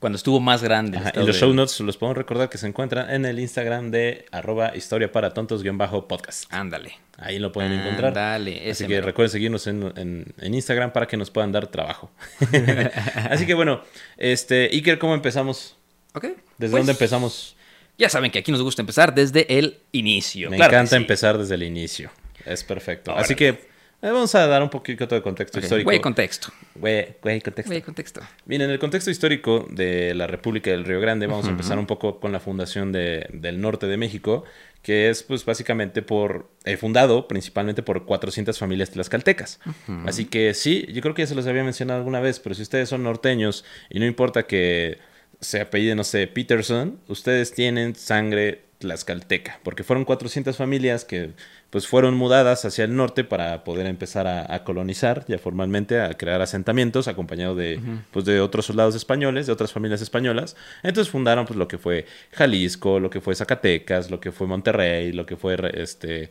cuando 0.04 0.16
estuvo 0.18 0.38
más 0.38 0.62
grande. 0.62 0.98
Ajá, 0.98 1.12
y 1.14 1.24
los 1.24 1.34
show 1.34 1.54
notes 1.54 1.80
los 1.80 1.96
podemos 1.96 2.18
recordar 2.18 2.50
que 2.50 2.58
se 2.58 2.66
encuentran 2.66 3.08
en 3.08 3.24
el 3.24 3.38
Instagram 3.40 3.90
de 3.90 4.26
arroba 4.32 4.76
historia 4.76 5.10
para 5.10 5.32
tontos-podcast. 5.32 6.44
Ándale. 6.52 6.98
Ahí 7.16 7.38
lo 7.38 7.52
pueden 7.52 7.72
encontrar. 7.72 8.08
Ándale, 8.08 8.70
Así 8.70 8.84
que 8.86 8.96
mero. 8.96 9.06
recuerden 9.06 9.30
seguirnos 9.30 9.66
en, 9.66 9.82
en- 9.96 10.26
en 10.38 10.52
Instagram 10.52 10.92
para 10.92 11.06
que 11.06 11.16
nos 11.16 11.30
puedan 11.30 11.52
dar 11.52 11.68
trabajo. 11.68 12.10
Así 13.30 13.46
que 13.46 13.54
bueno, 13.54 13.80
este, 14.18 14.68
Iker, 14.74 14.98
¿cómo 14.98 15.14
empezamos? 15.14 15.74
Ok. 16.12 16.24
¿Desde 16.24 16.36
pues, 16.58 16.70
dónde 16.72 16.92
empezamos? 16.92 17.56
Ya 17.96 18.10
saben 18.10 18.30
que 18.30 18.40
aquí 18.40 18.52
nos 18.52 18.60
gusta 18.60 18.82
empezar 18.82 19.14
desde 19.14 19.58
el 19.58 19.78
inicio. 19.92 20.50
Me 20.50 20.56
Claro 20.58 20.74
encanta 20.74 20.90
sí. 20.90 20.96
empezar 20.96 21.38
desde 21.38 21.54
el 21.54 21.62
inicio. 21.62 22.10
Es 22.44 22.62
perfecto. 22.62 23.16
Así 23.16 23.34
que 23.34 23.72
vamos 24.12 24.34
a 24.34 24.46
dar 24.46 24.62
un 24.62 24.70
poquito 24.70 25.06
de 25.06 25.22
contexto 25.22 25.58
histórico. 25.60 25.86
Güey, 25.88 26.00
contexto. 26.00 26.48
Güey, 26.74 27.16
güey, 27.22 27.40
contexto. 27.40 27.70
Güey, 27.70 27.82
contexto. 27.82 28.20
Bien, 28.44 28.62
en 28.62 28.70
el 28.70 28.78
contexto 28.78 29.11
histórico 29.11 29.66
de 29.70 30.14
la 30.14 30.26
República 30.26 30.70
del 30.70 30.84
Río 30.84 31.00
Grande, 31.00 31.26
vamos 31.26 31.46
a 31.46 31.50
empezar 31.50 31.78
un 31.78 31.87
poco 31.87 32.20
con 32.20 32.32
la 32.32 32.40
fundación 32.40 32.92
de- 32.92 33.26
del 33.32 33.61
norte 33.61 33.87
de 33.87 33.96
México, 33.96 34.44
que 34.82 35.08
es 35.08 35.23
pues 35.23 35.44
básicamente 35.46 36.02
por, 36.02 36.50
eh, 36.64 36.76
fundado 36.76 37.26
principalmente 37.28 37.82
por 37.82 38.04
400 38.04 38.58
familias 38.58 38.90
tlaxcaltecas. 38.90 39.61
Así 40.06 40.26
que 40.26 40.52
sí, 40.54 40.87
yo 40.92 41.00
creo 41.00 41.14
que 41.14 41.23
ya 41.23 41.26
se 41.26 41.34
los 41.34 41.46
había 41.46 41.64
mencionado 41.64 41.99
alguna 41.99 42.20
vez, 42.20 42.38
pero 42.40 42.54
si 42.54 42.62
ustedes 42.62 42.88
son 42.90 43.02
norteños 43.02 43.64
y 43.88 43.99
no 44.00 44.06
importa 44.06 44.42
que 44.46 44.99
se 45.40 45.61
apellide, 45.61 45.94
no 45.94 46.04
sé, 46.04 46.26
Peterson, 46.26 46.99
ustedes 47.08 47.52
tienen 47.52 47.94
sangre 47.94 48.62
tlaxcalteca, 48.78 49.61
porque 49.62 49.82
fueron 49.84 50.04
400 50.04 50.56
familias 50.56 51.04
que 51.04 51.30
pues 51.75 51.88
fueron 51.88 52.14
mudadas 52.14 52.64
hacia 52.64 52.85
el 52.85 52.95
norte 52.95 53.25
para 53.25 53.64
poder 53.64 53.87
empezar 53.87 54.28
a, 54.28 54.54
a 54.54 54.62
colonizar 54.62 55.25
ya 55.26 55.38
formalmente, 55.38 56.00
a 56.00 56.14
crear 56.14 56.40
asentamientos, 56.40 57.09
acompañado 57.09 57.57
de, 57.57 57.81
pues, 58.12 58.25
de 58.25 58.40
otros 58.40 58.66
soldados 58.66 58.95
españoles, 58.95 59.49
de 59.49 59.52
otras 59.52 59.73
familias 59.73 60.00
españolas. 60.00 60.54
Entonces 60.85 61.11
fundaron 61.11 61.47
pues 61.47 61.59
lo 61.59 61.66
que 61.66 61.76
fue 61.76 62.07
Jalisco, 62.31 63.00
lo 63.00 63.11
que 63.11 63.21
fue 63.21 63.35
Zacatecas, 63.35 64.09
lo 64.09 64.21
que 64.21 64.31
fue 64.31 64.47
Monterrey, 64.47 65.11
lo 65.11 65.26
que 65.26 65.35
fue 65.35 65.57
este, 65.75 66.31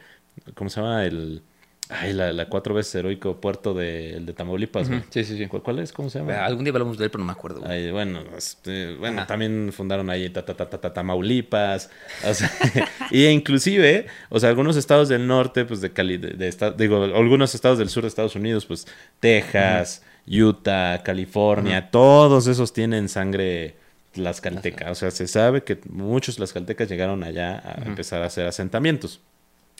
¿cómo 0.53 0.69
se 0.69 0.79
llama? 0.79 1.03
El 1.03 1.41
ay, 1.89 2.13
la, 2.13 2.31
la 2.33 2.47
cuatro 2.49 2.73
veces 2.73 2.95
heroico 2.95 3.39
puerto 3.39 3.73
de, 3.73 4.15
el 4.15 4.25
de 4.25 4.33
Tamaulipas, 4.33 4.87
güey. 4.89 5.03
Sí, 5.09 5.23
sí, 5.23 5.37
sí. 5.37 5.47
¿Cuál, 5.47 5.61
cuál 5.63 5.79
es? 5.79 5.91
¿Cómo 5.91 6.09
se 6.09 6.19
llama? 6.19 6.43
Algún 6.45 6.63
día 6.63 6.71
hablamos 6.71 6.97
de 6.97 7.05
él, 7.05 7.11
pero 7.11 7.19
no 7.23 7.25
me 7.27 7.31
acuerdo. 7.33 7.59
güey. 7.61 7.71
Ay, 7.71 7.91
bueno, 7.91 8.21
este, 8.37 8.95
bueno, 8.95 9.19
Ajá. 9.19 9.27
también 9.27 9.71
fundaron 9.73 10.09
ahí 10.09 10.29
ta, 10.29 10.43
ta, 10.45 10.55
ta, 10.55 10.69
ta, 10.69 10.79
ta, 10.79 10.93
Tamaulipas, 10.93 11.89
o 12.27 12.33
sea, 12.33 12.51
y 13.11 13.25
inclusive, 13.25 14.07
o 14.29 14.39
sea, 14.39 14.49
algunos 14.49 14.75
estados 14.77 15.09
del 15.09 15.27
norte, 15.27 15.65
pues 15.65 15.81
de 15.81 15.91
Cali, 15.91 16.17
de, 16.17 16.31
de 16.31 16.73
digo, 16.77 17.03
algunos 17.03 17.53
estados 17.53 17.77
del 17.77 17.89
sur 17.89 18.03
de 18.03 18.09
Estados 18.09 18.35
Unidos, 18.35 18.65
pues 18.65 18.87
Texas, 19.19 20.03
Utah, 20.27 21.03
California, 21.03 21.91
todos 21.91 22.47
esos 22.47 22.71
tienen 22.73 23.09
sangre 23.09 23.75
tlaxcalteca, 24.13 24.91
o 24.91 24.95
sea, 24.95 25.11
se 25.11 25.27
sabe 25.27 25.63
que 25.63 25.79
muchos 25.89 26.35
tlaxcaltecas 26.37 26.87
llegaron 26.87 27.23
allá 27.23 27.61
a 27.65 27.83
empezar 27.85 28.21
a 28.21 28.27
hacer 28.27 28.45
asentamientos. 28.47 29.21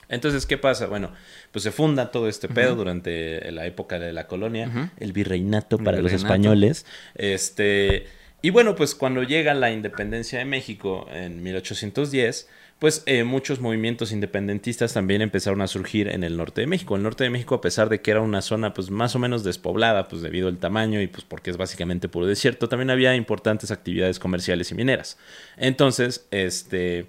Entonces, 0.09 0.45
¿qué 0.45 0.57
pasa? 0.57 0.87
Bueno, 0.87 1.11
pues 1.51 1.63
se 1.63 1.71
funda 1.71 2.11
todo 2.11 2.27
este 2.27 2.47
pedo 2.47 2.75
durante 2.75 3.51
la 3.51 3.65
época 3.65 3.99
de 3.99 4.13
la 4.13 4.27
colonia, 4.27 4.91
el 4.99 5.13
virreinato 5.13 5.77
para 5.77 5.97
los 5.97 6.11
virreinato. 6.11 6.25
españoles. 6.33 6.85
Este, 7.15 8.07
y 8.41 8.49
bueno, 8.49 8.75
pues 8.75 8.95
cuando 8.95 9.23
llega 9.23 9.53
la 9.53 9.71
independencia 9.71 10.39
de 10.39 10.45
México 10.45 11.07
en 11.11 11.41
1810, 11.41 12.49
pues 12.83 13.01
eh, 13.05 13.23
muchos 13.23 13.61
movimientos 13.61 14.11
independentistas 14.11 14.91
también 14.91 15.21
empezaron 15.21 15.61
a 15.61 15.67
surgir 15.67 16.09
en 16.09 16.25
el 16.25 16.35
norte 16.35 16.59
de 16.59 16.67
México. 16.67 16.97
El 16.97 17.03
norte 17.03 17.23
de 17.23 17.29
México, 17.29 17.55
a 17.55 17.61
pesar 17.61 17.87
de 17.87 18.01
que 18.01 18.11
era 18.11 18.19
una 18.19 18.41
zona 18.41 18.73
pues 18.73 18.91
más 18.91 19.15
o 19.15 19.19
menos 19.19 19.45
despoblada, 19.45 20.09
pues 20.09 20.21
debido 20.21 20.49
al 20.49 20.57
tamaño 20.57 21.01
y 21.01 21.07
pues 21.07 21.23
porque 21.23 21.49
es 21.49 21.55
básicamente 21.55 22.09
puro 22.09 22.25
desierto, 22.25 22.67
también 22.67 22.89
había 22.89 23.15
importantes 23.15 23.71
actividades 23.71 24.19
comerciales 24.19 24.69
y 24.71 24.75
mineras. 24.75 25.17
Entonces, 25.55 26.27
este, 26.31 27.05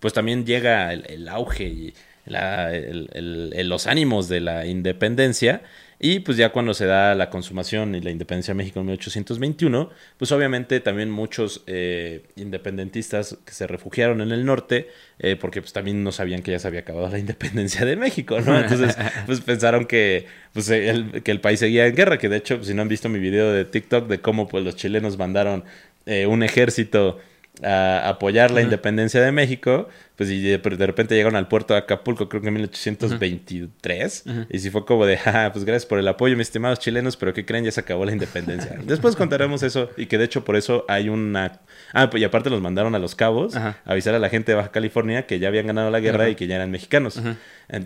pues 0.00 0.14
también 0.14 0.46
llega 0.46 0.90
el, 0.94 1.04
el 1.10 1.28
auge 1.28 1.64
y 1.64 1.94
los 2.28 3.86
ánimos 3.86 4.28
de 4.28 4.40
la 4.40 4.66
independencia. 4.66 5.62
Y 6.00 6.20
pues 6.20 6.36
ya 6.36 6.50
cuando 6.50 6.74
se 6.74 6.86
da 6.86 7.16
la 7.16 7.28
consumación 7.28 7.96
y 7.96 8.00
la 8.00 8.10
independencia 8.10 8.54
de 8.54 8.58
México 8.58 8.78
en 8.78 8.86
1821, 8.86 9.90
pues 10.16 10.30
obviamente 10.30 10.78
también 10.78 11.10
muchos 11.10 11.64
eh, 11.66 12.22
independentistas 12.36 13.36
que 13.44 13.52
se 13.52 13.66
refugiaron 13.66 14.20
en 14.20 14.30
el 14.30 14.44
norte, 14.44 14.88
eh, 15.18 15.34
porque 15.34 15.60
pues 15.60 15.72
también 15.72 16.04
no 16.04 16.12
sabían 16.12 16.42
que 16.42 16.52
ya 16.52 16.60
se 16.60 16.68
había 16.68 16.80
acabado 16.80 17.08
la 17.08 17.18
independencia 17.18 17.84
de 17.84 17.96
México, 17.96 18.40
¿no? 18.40 18.56
Entonces 18.56 18.96
pues 19.26 19.40
pensaron 19.40 19.86
que, 19.86 20.26
pues, 20.52 20.70
el, 20.70 21.24
que 21.24 21.32
el 21.32 21.40
país 21.40 21.58
seguía 21.58 21.88
en 21.88 21.96
guerra, 21.96 22.18
que 22.18 22.28
de 22.28 22.36
hecho 22.36 22.62
si 22.62 22.74
no 22.74 22.82
han 22.82 22.88
visto 22.88 23.08
mi 23.08 23.18
video 23.18 23.50
de 23.50 23.64
TikTok 23.64 24.06
de 24.06 24.20
cómo 24.20 24.46
pues 24.46 24.62
los 24.62 24.76
chilenos 24.76 25.18
mandaron 25.18 25.64
eh, 26.06 26.26
un 26.26 26.44
ejército 26.44 27.18
a 27.62 28.08
apoyar 28.08 28.50
la 28.50 28.60
independencia 28.62 29.20
de 29.20 29.32
México, 29.32 29.88
pues 30.16 30.30
y 30.30 30.40
de, 30.42 30.58
de 30.58 30.86
repente 30.86 31.14
llegaron 31.14 31.36
al 31.36 31.48
puerto 31.48 31.74
de 31.74 31.80
Acapulco, 31.80 32.28
creo 32.28 32.40
que 32.42 32.48
en 32.48 32.54
1823, 32.54 34.24
y 34.50 34.58
si 34.58 34.70
fue 34.70 34.84
como 34.84 35.06
de, 35.06 35.18
ah, 35.26 35.50
pues 35.52 35.64
gracias 35.64 35.86
por 35.86 35.98
el 35.98 36.08
apoyo, 36.08 36.36
mis 36.36 36.48
estimados 36.48 36.78
chilenos, 36.78 37.16
pero 37.16 37.32
¿qué 37.34 37.44
creen? 37.44 37.64
Ya 37.64 37.70
se 37.72 37.80
acabó 37.80 38.04
la 38.04 38.12
independencia. 38.12 38.76
Después 38.84 39.16
contaremos 39.16 39.62
eso, 39.62 39.90
y 39.96 40.06
que 40.06 40.18
de 40.18 40.24
hecho 40.24 40.44
por 40.44 40.56
eso 40.56 40.84
hay 40.88 41.08
una... 41.08 41.60
Ah, 41.92 42.10
pues 42.10 42.20
y 42.20 42.24
aparte 42.24 42.50
los 42.50 42.60
mandaron 42.60 42.94
a 42.94 42.98
Los 42.98 43.14
Cabos 43.14 43.54
a 43.56 43.76
avisar 43.84 44.14
a 44.14 44.18
la 44.18 44.28
gente 44.28 44.52
de 44.52 44.56
Baja 44.56 44.70
California 44.70 45.26
que 45.26 45.38
ya 45.38 45.48
habían 45.48 45.66
ganado 45.66 45.90
la 45.90 46.00
guerra 46.00 46.28
y 46.28 46.34
que 46.34 46.46
ya 46.46 46.56
eran 46.56 46.70
mexicanos. 46.70 47.20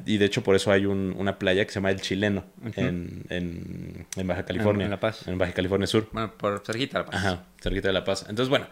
Y 0.06 0.18
de 0.18 0.24
hecho 0.24 0.42
por 0.42 0.54
eso 0.56 0.70
hay 0.72 0.86
un- 0.86 1.14
una 1.18 1.38
playa 1.38 1.64
que 1.64 1.70
se 1.70 1.76
llama 1.76 1.90
El 1.90 2.00
Chileno 2.00 2.44
en, 2.76 3.24
en- 3.30 4.06
en 4.16 4.26
Baja 4.26 4.44
California. 4.44 4.84
en 4.84 4.90
La 4.90 5.00
Paz. 5.00 5.26
En 5.28 5.38
Baja 5.38 5.52
California 5.52 5.86
Sur. 5.86 6.08
Bueno, 6.12 6.32
por 6.36 6.62
cerquita 6.64 7.00
la 7.00 7.04
paz. 7.06 7.14
Ajá, 7.16 7.44
cerquita 7.60 7.88
de 7.88 7.94
La 7.94 8.04
Paz. 8.04 8.22
Entonces, 8.28 8.48
bueno. 8.48 8.66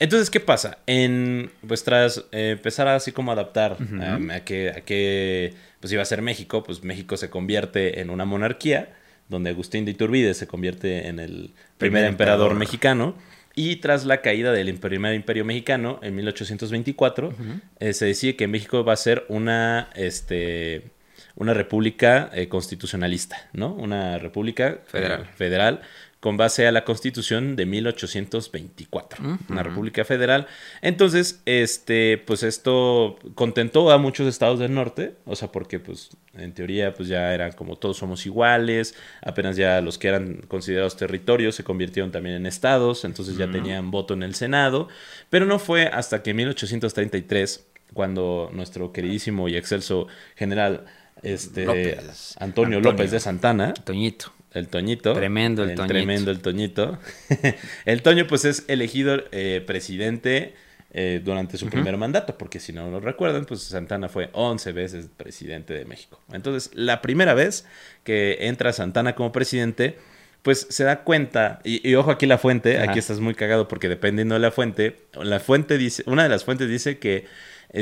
Entonces, 0.00 0.30
¿qué 0.30 0.40
pasa? 0.40 0.78
En, 0.86 1.50
pues 1.66 1.82
tras 1.82 2.24
eh, 2.30 2.50
empezar 2.52 2.86
así 2.88 3.12
como 3.12 3.32
a 3.32 3.34
adaptar 3.34 3.76
um, 3.80 4.30
a 4.30 4.40
que, 4.40 4.70
a 4.70 4.80
que 4.82 5.54
pues 5.80 5.92
iba 5.92 6.02
a 6.02 6.04
ser 6.04 6.22
México, 6.22 6.62
pues 6.62 6.84
México 6.84 7.16
se 7.16 7.30
convierte 7.30 8.00
en 8.00 8.10
una 8.10 8.24
monarquía, 8.24 8.94
donde 9.28 9.50
Agustín 9.50 9.84
de 9.84 9.92
Iturbide 9.92 10.34
se 10.34 10.46
convierte 10.46 11.08
en 11.08 11.18
el 11.18 11.50
primer, 11.78 12.04
emperador, 12.04 12.52
emperador. 12.52 12.54
mexicano. 12.54 13.14
Y 13.54 13.76
tras 13.76 14.04
la 14.04 14.20
caída 14.20 14.52
del 14.52 14.72
primer 14.78 15.14
imperio 15.14 15.44
mexicano 15.44 15.98
en 16.02 16.14
1824, 16.14 17.34
eh, 17.80 17.92
se 17.92 18.04
decide 18.04 18.36
que 18.36 18.46
México 18.46 18.84
va 18.84 18.92
a 18.92 18.96
ser 18.96 19.24
una, 19.28 19.90
este, 19.96 20.92
una 21.34 21.54
república 21.54 22.30
eh, 22.32 22.48
constitucionalista, 22.48 23.48
¿no? 23.52 23.74
Una 23.74 24.18
república 24.18 24.68
eh, 24.68 24.78
Federal. 24.86 25.26
federal 25.34 25.80
con 26.20 26.36
base 26.36 26.66
a 26.66 26.72
la 26.72 26.84
Constitución 26.84 27.54
de 27.54 27.64
1824, 27.64 29.38
una 29.48 29.62
república 29.62 30.04
federal. 30.04 30.48
Entonces, 30.82 31.40
este, 31.46 32.18
pues 32.18 32.42
esto 32.42 33.18
contentó 33.36 33.92
a 33.92 33.98
muchos 33.98 34.26
estados 34.26 34.58
del 34.58 34.74
norte, 34.74 35.14
o 35.26 35.36
sea, 35.36 35.52
porque 35.52 35.78
pues 35.78 36.10
en 36.34 36.52
teoría 36.54 36.92
pues 36.94 37.08
ya 37.08 37.32
eran 37.34 37.52
como 37.52 37.76
todos 37.76 37.98
somos 37.98 38.26
iguales, 38.26 38.96
apenas 39.22 39.56
ya 39.56 39.80
los 39.80 39.96
que 39.96 40.08
eran 40.08 40.42
considerados 40.48 40.96
territorios 40.96 41.54
se 41.54 41.62
convirtieron 41.62 42.10
también 42.10 42.34
en 42.34 42.46
estados, 42.46 43.04
entonces 43.04 43.36
ya 43.36 43.48
tenían 43.50 43.92
voto 43.92 44.14
en 44.14 44.24
el 44.24 44.34
Senado, 44.34 44.88
pero 45.30 45.46
no 45.46 45.60
fue 45.60 45.86
hasta 45.86 46.22
que 46.22 46.30
en 46.30 46.36
1833 46.36 47.64
cuando 47.94 48.50
nuestro 48.52 48.92
queridísimo 48.92 49.48
y 49.48 49.56
excelso 49.56 50.08
general 50.34 50.84
este 51.22 51.64
López. 51.64 52.34
Antonio, 52.38 52.78
Antonio. 52.78 52.80
López 52.80 53.10
de 53.10 53.20
Santana 53.20 53.74
Toñito. 53.74 54.32
El 54.52 54.68
Toñito. 54.68 55.12
Tremendo 55.12 55.62
el 55.62 55.74
Toñito. 55.74 55.92
Tremendo 55.92 56.30
el 56.30 56.40
Toñito. 56.40 56.98
el 57.84 58.02
Toño, 58.02 58.26
pues, 58.26 58.44
es 58.44 58.64
elegido 58.68 59.22
eh, 59.32 59.62
presidente 59.66 60.54
eh, 60.90 61.20
durante 61.22 61.58
su 61.58 61.68
primer 61.68 61.98
mandato, 61.98 62.38
porque 62.38 62.60
si 62.60 62.72
no 62.72 62.90
lo 62.90 62.98
recuerdan, 63.00 63.44
pues 63.44 63.62
Santana 63.62 64.08
fue 64.08 64.30
11 64.32 64.72
veces 64.72 65.10
presidente 65.14 65.74
de 65.74 65.84
México. 65.84 66.20
Entonces, 66.32 66.70
la 66.74 67.02
primera 67.02 67.34
vez 67.34 67.66
que 68.04 68.38
entra 68.48 68.72
Santana 68.72 69.14
como 69.14 69.30
presidente, 69.30 69.98
pues 70.42 70.66
se 70.70 70.84
da 70.84 71.04
cuenta, 71.04 71.60
y, 71.62 71.86
y 71.86 71.94
ojo 71.94 72.10
aquí 72.10 72.24
la 72.24 72.38
fuente, 72.38 72.78
Ajá. 72.78 72.90
aquí 72.90 72.98
estás 72.98 73.20
muy 73.20 73.34
cagado 73.34 73.68
porque 73.68 73.90
dependiendo 73.90 74.34
de 74.34 74.40
la 74.40 74.50
fuente, 74.50 74.96
la 75.12 75.40
fuente 75.40 75.76
dice, 75.76 76.04
una 76.06 76.22
de 76.22 76.30
las 76.30 76.44
fuentes 76.44 76.70
dice 76.70 76.98
que 76.98 77.26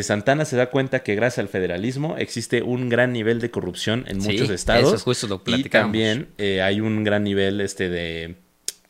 Santana 0.02 0.44
se 0.44 0.56
da 0.56 0.70
cuenta 0.70 1.02
que 1.02 1.14
gracias 1.14 1.38
al 1.38 1.48
federalismo 1.48 2.16
existe 2.18 2.62
un 2.62 2.88
gran 2.88 3.12
nivel 3.12 3.40
de 3.40 3.50
corrupción 3.50 4.04
en 4.08 4.20
Sí, 4.20 4.32
muchos 4.32 4.50
estados. 4.50 4.92
eso 4.92 5.04
justo 5.04 5.26
lo 5.28 5.42
y 5.46 5.64
también 5.64 6.28
eh, 6.38 6.60
hay 6.62 6.80
un 6.80 7.04
gran 7.04 7.22
nivel 7.22 7.60
este 7.60 7.88
de, 7.88 8.34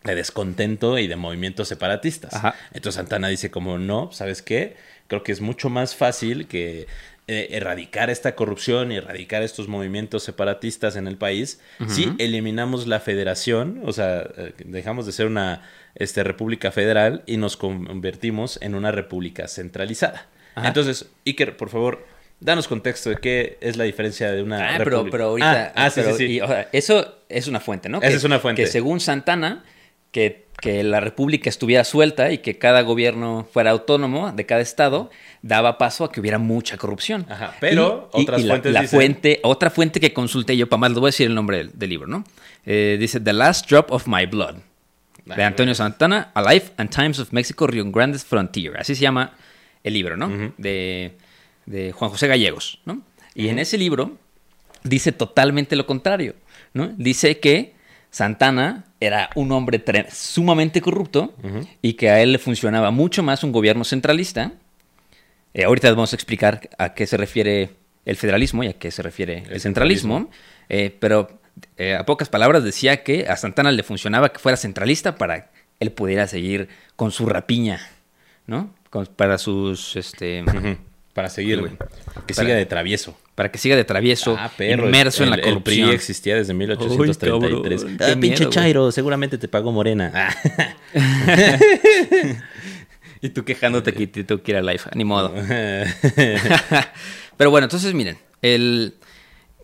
de 0.04 0.14
descontento 0.14 0.98
y 0.98 1.06
de 1.06 1.16
movimientos 1.16 1.68
separatistas. 1.68 2.32
Ajá. 2.34 2.54
Entonces 2.72 2.94
Santana 2.94 3.28
dice 3.28 3.50
como 3.50 3.78
no, 3.78 4.10
¿sabes 4.12 4.40
qué? 4.40 4.76
Creo 5.06 5.22
que 5.22 5.32
es 5.32 5.40
mucho 5.40 5.68
más 5.68 5.94
fácil 5.94 6.46
que 6.48 6.86
eh, 7.28 7.48
erradicar 7.50 8.08
esta 8.08 8.36
corrupción 8.36 8.92
y 8.92 8.96
erradicar 8.96 9.42
estos 9.42 9.66
movimientos 9.66 10.22
separatistas 10.22 10.94
en 10.94 11.08
el 11.08 11.16
país 11.16 11.60
si 11.88 12.12
eliminamos 12.18 12.86
la 12.86 13.00
federación, 13.00 13.82
o 13.84 13.92
sea, 13.92 14.20
eh, 14.36 14.52
dejamos 14.64 15.06
de 15.06 15.12
ser 15.12 15.26
una 15.26 15.62
este, 15.96 16.22
república 16.22 16.70
federal 16.70 17.24
y 17.26 17.36
nos 17.36 17.56
convertimos 17.56 18.58
en 18.62 18.76
una 18.76 18.92
república 18.92 19.48
centralizada. 19.48 20.28
Ajá. 20.56 20.66
Entonces, 20.68 21.06
Iker, 21.24 21.56
por 21.56 21.68
favor, 21.70 22.04
danos 22.40 22.66
contexto 22.66 23.10
de 23.10 23.16
qué 23.16 23.56
es 23.60 23.76
la 23.76 23.84
diferencia 23.84 24.32
de 24.32 24.42
una 24.42 24.74
Ah, 24.74 24.78
pero, 24.78 25.06
pero 25.10 25.24
ahorita. 25.26 25.72
Ah, 25.76 25.86
ah, 25.86 25.90
sí, 25.90 26.00
pero- 26.02 26.16
sí, 26.16 26.26
sí. 26.26 26.32
y, 26.34 26.40
o 26.40 26.48
sea, 26.48 26.68
eso 26.72 27.18
es 27.28 27.46
una 27.46 27.60
fuente, 27.60 27.88
¿no? 27.88 27.98
Esa 27.98 28.08
Que- 28.08 28.14
es 28.16 28.24
una 28.24 28.38
fuente. 28.40 28.62
Que 28.62 28.68
según 28.68 28.98
Santana, 29.00 29.64
que, 30.10 30.44
que 30.60 30.82
la 30.82 31.00
república 31.00 31.50
estuviera 31.50 31.84
suelta 31.84 32.32
y 32.32 32.38
que 32.38 32.58
cada 32.58 32.80
gobierno 32.80 33.46
fuera 33.52 33.70
autónomo 33.70 34.32
de 34.32 34.46
cada 34.46 34.62
estado, 34.62 35.10
daba 35.42 35.76
paso 35.78 36.04
a 36.04 36.10
que 36.12 36.20
hubiera 36.20 36.38
mucha 36.38 36.78
corrupción. 36.78 37.26
Ajá, 37.28 37.54
pero 37.60 38.10
Y- 38.14 38.20
y- 38.20 38.22
otras 38.24 38.40
y 38.40 38.44
la- 38.44 38.52
fuentes 38.54 38.72
la, 38.72 38.80
dicen- 38.82 38.98
fuente, 38.98 39.40
otra 39.42 39.68
fuente 39.70 40.00
que 40.00 40.12
consulté 40.14 40.56
yo, 40.56 40.68
para 40.68 40.80
más, 40.80 40.90
le 40.92 40.98
voy 41.00 41.08
a 41.08 41.10
decir 41.12 41.26
el 41.26 41.34
nombre 41.34 41.58
del, 41.58 41.70
del 41.74 41.90
libro, 41.90 42.06
¿no? 42.06 42.24
Eh, 42.64 42.96
dice 42.98 43.20
The 43.20 43.32
Last 43.34 43.68
Drop 43.70 43.92
of 43.92 44.06
My 44.08 44.24
Blood. 44.26 44.56
De 45.26 45.42
Ah, 45.42 45.48
Antonio 45.48 45.72
bueno. 45.72 45.74
Santana, 45.74 46.30
A 46.34 46.52
Life 46.52 46.72
and 46.76 46.88
Times 46.88 47.18
of 47.18 47.32
Mexico, 47.32 47.66
Rio 47.66 47.84
Grande's 47.90 48.24
Frontier. 48.24 48.76
Así 48.78 48.94
se 48.94 49.02
llama 49.02 49.32
el 49.86 49.94
libro, 49.94 50.16
¿no? 50.16 50.52
De, 50.58 51.12
de 51.64 51.92
Juan 51.92 52.10
José 52.10 52.26
Gallegos, 52.26 52.80
¿no? 52.84 53.02
Y 53.34 53.48
en 53.48 53.58
ese 53.58 53.78
libro 53.78 54.18
dice 54.82 55.12
totalmente 55.12 55.76
lo 55.76 55.86
contrario, 55.86 56.34
¿no? 56.74 56.88
Dice 56.96 57.38
que 57.38 57.74
Santana 58.10 58.84
era 58.98 59.30
un 59.34 59.52
hombre 59.52 59.82
sumamente 60.10 60.80
corrupto 60.80 61.34
y 61.82 61.94
que 61.94 62.10
a 62.10 62.20
él 62.20 62.32
le 62.32 62.38
funcionaba 62.38 62.90
mucho 62.90 63.22
más 63.22 63.44
un 63.44 63.52
gobierno 63.52 63.84
centralista. 63.84 64.52
Eh, 65.54 65.64
ahorita 65.64 65.90
vamos 65.90 66.12
a 66.12 66.16
explicar 66.16 66.68
a 66.78 66.94
qué 66.94 67.06
se 67.06 67.16
refiere 67.16 67.70
el 68.04 68.16
federalismo 68.16 68.64
y 68.64 68.68
a 68.68 68.72
qué 68.72 68.90
se 68.90 69.02
refiere 69.02 69.44
el, 69.46 69.52
El 69.52 69.60
centralismo. 69.60 70.30
Eh, 70.68 70.96
pero 70.98 71.40
eh, 71.76 71.94
a 71.94 72.04
pocas 72.06 72.28
palabras 72.28 72.64
decía 72.64 73.02
que 73.04 73.26
a 73.28 73.36
Santana 73.36 73.70
le 73.70 73.82
funcionaba 73.82 74.32
que 74.32 74.38
fuera 74.38 74.56
centralista 74.56 75.16
para 75.16 75.50
él 75.78 75.92
pudiera 75.92 76.26
seguir 76.26 76.68
con 76.96 77.12
su 77.12 77.26
rapiña, 77.26 77.80
¿no? 78.46 78.74
Para 79.04 79.38
sus, 79.38 79.96
este. 79.96 80.44
Para 81.12 81.28
seguir, 81.30 81.60
güey. 81.60 81.72
que 82.26 82.34
Para- 82.34 82.46
siga 82.46 82.54
de 82.56 82.66
travieso. 82.66 83.16
para 83.34 83.50
que 83.50 83.58
siga 83.58 83.74
de 83.76 83.84
travieso, 83.84 84.36
Ah, 84.38 84.50
perro, 84.56 84.84
inmerso 84.86 85.24
en 85.24 85.30
la 85.30 85.36
corrupción. 85.40 85.78
El 85.78 85.84
PRI 85.88 85.94
existía 85.94 86.36
desde 86.36 86.52
1833. 86.54 87.84
Uy, 87.84 87.96
cabrón, 87.96 88.18
ah, 88.18 88.20
pinche 88.20 88.38
miedo. 88.40 88.50
Chairo, 88.50 88.92
seguramente 88.92 89.38
te 89.38 89.48
pagó 89.48 89.72
Morena. 89.72 90.12
Ah. 90.14 90.34
Y 93.22 93.30
tú 93.30 93.44
quejándote 93.44 93.92
que 93.94 94.50
ir 94.50 94.56
a 94.56 94.62
live, 94.62 94.80
ni 94.94 95.04
modo. 95.04 95.32
Pero 97.36 97.50
bueno, 97.50 97.64
entonces 97.64 97.92
miren, 97.94 98.18
el, 98.42 98.94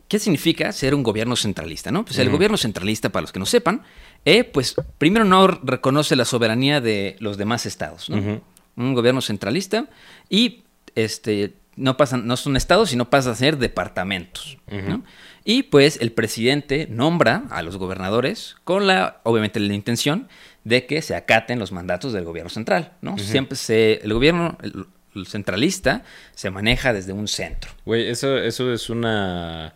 ¿qué 0.08 0.18
significa 0.18 0.72
ser 0.72 0.94
un 0.94 1.02
gobierno 1.02 1.36
centralista? 1.36 1.90
¿no? 1.92 2.04
Pues 2.04 2.18
el 2.18 2.30
gobierno 2.30 2.56
centralista, 2.56 3.10
para 3.10 3.22
los 3.22 3.32
que 3.32 3.38
no 3.38 3.46
sepan, 3.46 3.82
eh, 4.24 4.44
pues 4.44 4.74
primero 4.98 5.24
no 5.24 5.46
reconoce 5.48 6.16
la 6.16 6.24
soberanía 6.24 6.80
de 6.80 7.16
los 7.20 7.36
demás 7.36 7.66
estados. 7.66 8.08
¿no? 8.08 8.40
Un 8.76 8.94
gobierno 8.94 9.20
centralista 9.20 9.86
y 10.28 10.62
este, 10.94 11.54
no, 11.76 11.96
pasan, 11.96 12.26
no 12.26 12.36
son 12.36 12.56
estados, 12.56 12.90
sino 12.90 13.10
pasan 13.10 13.32
a 13.32 13.36
ser 13.36 13.58
departamentos. 13.58 14.58
¿no? 14.70 15.04
Y 15.44 15.64
pues 15.64 15.98
el 16.00 16.12
presidente 16.12 16.86
nombra 16.90 17.44
a 17.50 17.62
los 17.62 17.76
gobernadores 17.76 18.56
con 18.64 18.86
la, 18.86 19.20
obviamente, 19.24 19.58
la 19.60 19.74
intención 19.74 20.28
de 20.64 20.86
que 20.86 21.02
se 21.02 21.14
acaten 21.16 21.58
los 21.58 21.72
mandatos 21.72 22.12
del 22.12 22.24
gobierno 22.24 22.50
central. 22.50 22.92
¿no? 23.02 23.16
Siempre 23.18 23.56
se, 23.56 23.94
el 24.02 24.12
gobierno, 24.14 24.56
el- 24.62 24.86
el 25.14 25.26
centralista 25.26 26.04
se 26.34 26.48
maneja 26.50 26.94
desde 26.94 27.12
un 27.12 27.28
centro. 27.28 27.70
Güey, 27.84 28.08
eso, 28.08 28.38
eso 28.38 28.72
es 28.72 28.88
una. 28.88 29.74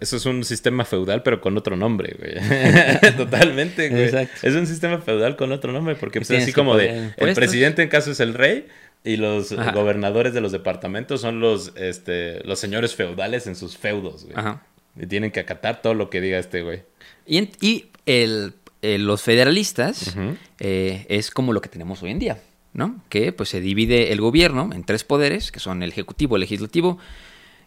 Eso 0.00 0.16
es 0.16 0.26
un 0.26 0.44
sistema 0.44 0.84
feudal, 0.84 1.22
pero 1.22 1.40
con 1.40 1.56
otro 1.56 1.76
nombre, 1.76 2.16
güey. 2.18 2.34
Totalmente, 3.16 3.88
güey. 3.88 4.04
Exacto. 4.04 4.46
Es 4.46 4.54
un 4.54 4.66
sistema 4.66 4.98
feudal 4.98 5.36
con 5.36 5.52
otro 5.52 5.72
nombre, 5.72 5.94
porque 5.96 6.20
pues, 6.20 6.30
así 6.30 6.52
como 6.52 6.76
de. 6.76 7.12
El 7.16 7.34
presidente, 7.34 7.82
en 7.82 7.88
caso, 7.88 8.10
es 8.12 8.20
el 8.20 8.34
rey. 8.34 8.66
Y 9.04 9.16
los 9.18 9.52
Ajá. 9.52 9.70
gobernadores 9.70 10.34
de 10.34 10.40
los 10.40 10.50
departamentos 10.50 11.20
son 11.20 11.38
los, 11.38 11.72
este, 11.76 12.42
los 12.44 12.58
señores 12.58 12.96
feudales 12.96 13.46
en 13.46 13.54
sus 13.54 13.76
feudos, 13.76 14.24
güey. 14.24 14.36
Ajá. 14.36 14.64
Y 15.00 15.06
tienen 15.06 15.30
que 15.30 15.38
acatar 15.40 15.80
todo 15.80 15.94
lo 15.94 16.10
que 16.10 16.20
diga 16.20 16.38
este 16.38 16.62
güey. 16.62 16.82
Y, 17.26 17.50
y 17.60 17.86
el- 18.06 18.54
eh, 18.82 18.98
los 18.98 19.22
federalistas 19.22 20.16
eh, 20.58 21.06
es 21.08 21.30
como 21.30 21.52
lo 21.52 21.60
que 21.60 21.68
tenemos 21.68 22.02
hoy 22.02 22.10
en 22.10 22.18
día, 22.18 22.38
¿no? 22.72 23.00
Que 23.08 23.32
pues 23.32 23.48
se 23.48 23.60
divide 23.60 24.12
el 24.12 24.20
gobierno 24.20 24.70
en 24.72 24.82
tres 24.84 25.04
poderes, 25.04 25.52
que 25.52 25.60
son 25.60 25.82
el 25.84 25.90
ejecutivo, 25.90 26.36
el 26.36 26.40
legislativo 26.40 26.98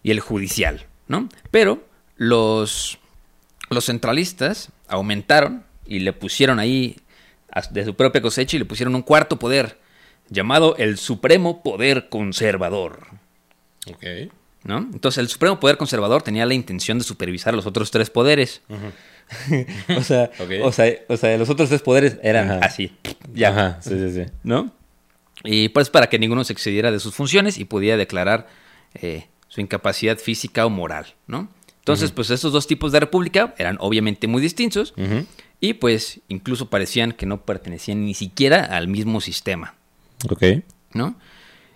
y 0.03 0.11
el 0.11 0.19
judicial, 0.19 0.85
¿no? 1.07 1.29
Pero 1.51 1.83
los, 2.19 2.99
los 3.69 3.85
centralistas 3.85 4.69
aumentaron 4.89 5.63
y 5.85 5.99
le 5.99 6.11
pusieron 6.13 6.59
ahí 6.59 6.97
a- 7.51 7.61
de 7.61 7.85
su 7.85 7.95
propia 7.95 8.21
cosecha 8.21 8.57
y 8.57 8.59
le 8.59 8.65
pusieron 8.65 8.93
un 8.93 9.01
cuarto 9.01 9.39
poder 9.39 9.79
llamado 10.29 10.75
el 10.77 10.97
Supremo 10.97 11.63
Poder 11.63 12.09
Conservador. 12.09 13.07
Ok. 13.89 14.03
¿no? 14.65 14.79
Entonces 14.79 15.19
el 15.19 15.29
Supremo 15.29 15.59
Poder 15.61 15.77
Conservador 15.77 16.21
tenía 16.21 16.45
la 16.45 16.53
intención 16.53 16.97
de 16.97 17.05
supervisar 17.05 17.53
los 17.53 17.65
otros 17.65 17.89
tres 17.89 18.09
poderes. 18.09 18.61
o, 19.97 20.03
sea, 20.03 20.29
o, 20.61 20.71
sea, 20.73 20.93
o 21.07 21.15
sea, 21.17 21.37
los 21.37 21.49
otros 21.49 21.69
tres 21.69 21.81
poderes 21.81 22.17
eran 22.21 22.51
Ajá. 22.51 22.65
así, 22.65 22.91
ya, 23.33 23.49
Ajá, 23.49 23.81
sí, 23.81 23.91
sí, 23.97 24.11
sí. 24.25 24.31
¿no? 24.43 24.73
Y 25.45 25.69
pues 25.69 25.89
para 25.89 26.07
que 26.09 26.19
ninguno 26.19 26.43
se 26.43 26.51
excediera 26.51 26.91
de 26.91 26.99
sus 26.99 27.15
funciones 27.15 27.57
y 27.57 27.63
pudiera 27.65 27.95
declarar 27.95 28.47
eh, 28.95 29.27
su 29.47 29.61
incapacidad 29.61 30.17
física 30.17 30.65
o 30.65 30.69
moral, 30.69 31.13
¿no? 31.27 31.47
Entonces, 31.79 32.11
pues 32.11 32.29
estos 32.29 32.53
dos 32.53 32.67
tipos 32.67 32.91
de 32.91 32.99
república 32.99 33.55
eran 33.57 33.77
obviamente 33.79 34.27
muy 34.27 34.41
distintos 34.41 34.93
y 35.59 35.73
pues 35.73 36.19
incluso 36.27 36.69
parecían 36.69 37.13
que 37.13 37.25
no 37.25 37.45
pertenecían 37.45 38.05
ni 38.05 38.13
siquiera 38.13 38.63
al 38.63 38.87
mismo 38.87 39.21
sistema. 39.21 39.75
Ok. 40.29 40.43
¿no? 40.93 41.15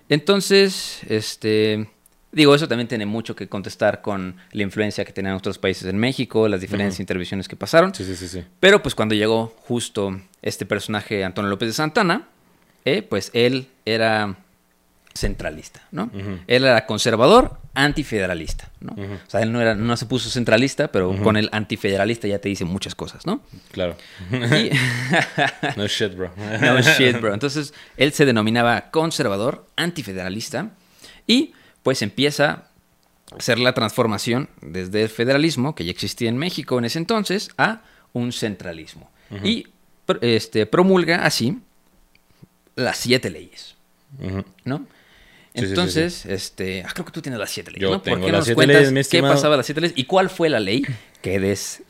Entonces, 0.10 1.02
este, 1.08 1.88
digo, 2.32 2.54
eso 2.56 2.68
también 2.68 2.88
tiene 2.88 3.06
mucho 3.06 3.36
que 3.36 3.48
contestar 3.48 4.02
con 4.02 4.36
la 4.52 4.64
influencia 4.64 5.06
que 5.06 5.14
tenían 5.14 5.36
otros 5.36 5.58
países 5.58 5.86
en 5.86 5.98
México, 5.98 6.48
las 6.48 6.62
diferentes 6.62 7.00
intervenciones 7.00 7.48
que 7.48 7.56
pasaron. 7.56 7.94
Sí, 7.96 8.04
sí, 8.04 8.16
sí, 8.16 8.28
sí. 8.28 8.44
Pero 8.60 8.82
pues 8.82 8.96
cuando 8.96 9.16
llegó 9.16 9.54
justo 9.60 10.20
este 10.42 10.66
personaje, 10.66 11.24
Antonio 11.24 11.50
López 11.50 11.70
de 11.70 11.74
Santana, 11.74 12.28
eh, 12.86 13.02
pues 13.02 13.32
él 13.34 13.68
era 13.86 14.38
centralista, 15.16 15.82
¿no? 15.92 16.10
Él 16.48 16.64
era 16.66 16.86
conservador, 16.88 17.60
antifederalista, 17.76 18.70
¿no? 18.80 18.94
O 18.94 19.30
sea, 19.30 19.42
él 19.42 19.52
no, 19.52 19.62
era, 19.62 19.76
no 19.76 19.96
se 19.96 20.06
puso 20.08 20.30
centralista, 20.30 20.88
pero 20.92 21.16
con 21.22 21.38
el 21.38 21.50
antifederalista 21.52 22.28
ya 22.28 22.40
te 22.40 22.50
dice 22.50 22.66
muchas 22.66 22.96
cosas, 22.96 23.26
¿no? 23.26 23.42
Claro. 23.72 23.96
Y- 24.32 24.72
No 25.78 25.86
shit, 25.88 26.16
bro. 26.16 26.32
no 26.62 26.82
shit, 26.82 27.20
bro. 27.22 27.34
Entonces, 27.34 27.74
él 27.98 28.12
se 28.14 28.26
denominaba 28.26 28.90
conservador, 28.92 29.68
antifederalista, 29.76 30.72
y 31.28 31.54
pues 31.84 32.02
empieza 32.02 32.50
a 33.32 33.36
hacer 33.38 33.60
la 33.60 33.74
transformación 33.74 34.50
desde 34.62 35.04
el 35.04 35.10
federalismo, 35.10 35.76
que 35.76 35.86
ya 35.86 35.92
existía 35.92 36.30
en 36.30 36.38
México 36.38 36.78
en 36.80 36.86
ese 36.86 36.98
entonces, 37.00 37.50
a 37.58 37.82
un 38.14 38.32
centralismo. 38.32 39.10
Y 39.44 39.68
este, 40.22 40.66
promulga 40.66 41.26
así 41.26 41.60
las 42.76 42.98
siete 42.98 43.30
leyes. 43.30 43.76
¿no? 44.64 44.86
Sí, 45.54 45.60
sí, 45.60 45.66
sí, 45.66 45.70
Entonces, 45.70 46.26
este, 46.26 46.84
ah, 46.84 46.90
creo 46.94 47.06
que 47.06 47.12
tú 47.12 47.22
tienes 47.22 47.40
las 47.40 47.52
siete 47.52 47.72
leyes, 47.72 47.82
Yo 47.84 47.92
¿no? 47.92 48.02
tengo 48.02 48.18
¿Por 48.18 48.26
qué 48.26 48.32
las 48.32 48.40
nos 48.40 48.46
siete 48.46 48.56
cuentas 48.56 48.92
leyes, 48.92 49.08
qué 49.08 49.22
pasaba 49.22 49.58
las 49.58 49.66
siete 49.66 49.82
leyes 49.82 49.98
y 49.98 50.06
cuál 50.06 50.30
fue 50.30 50.50
la 50.50 50.60
ley 50.60 50.84
que 51.22 51.40
des 51.40 51.84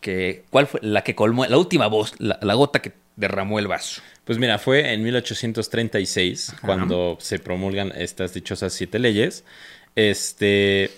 que 0.00 0.44
cuál 0.48 0.66
fue 0.66 0.80
la 0.82 1.02
que 1.04 1.14
colmó 1.14 1.44
la 1.44 1.58
última 1.58 1.86
voz, 1.88 2.14
la, 2.18 2.38
la 2.40 2.54
gota 2.54 2.80
que 2.80 2.92
derramó 3.16 3.58
el 3.58 3.66
vaso? 3.66 4.00
Pues 4.24 4.38
mira, 4.38 4.58
fue 4.58 4.92
en 4.92 5.02
1836 5.02 6.54
cuando 6.62 7.18
se 7.20 7.38
promulgan 7.38 7.92
estas 7.96 8.32
dichosas 8.32 8.72
siete 8.72 8.98
leyes. 8.98 9.44
Este. 9.96 10.90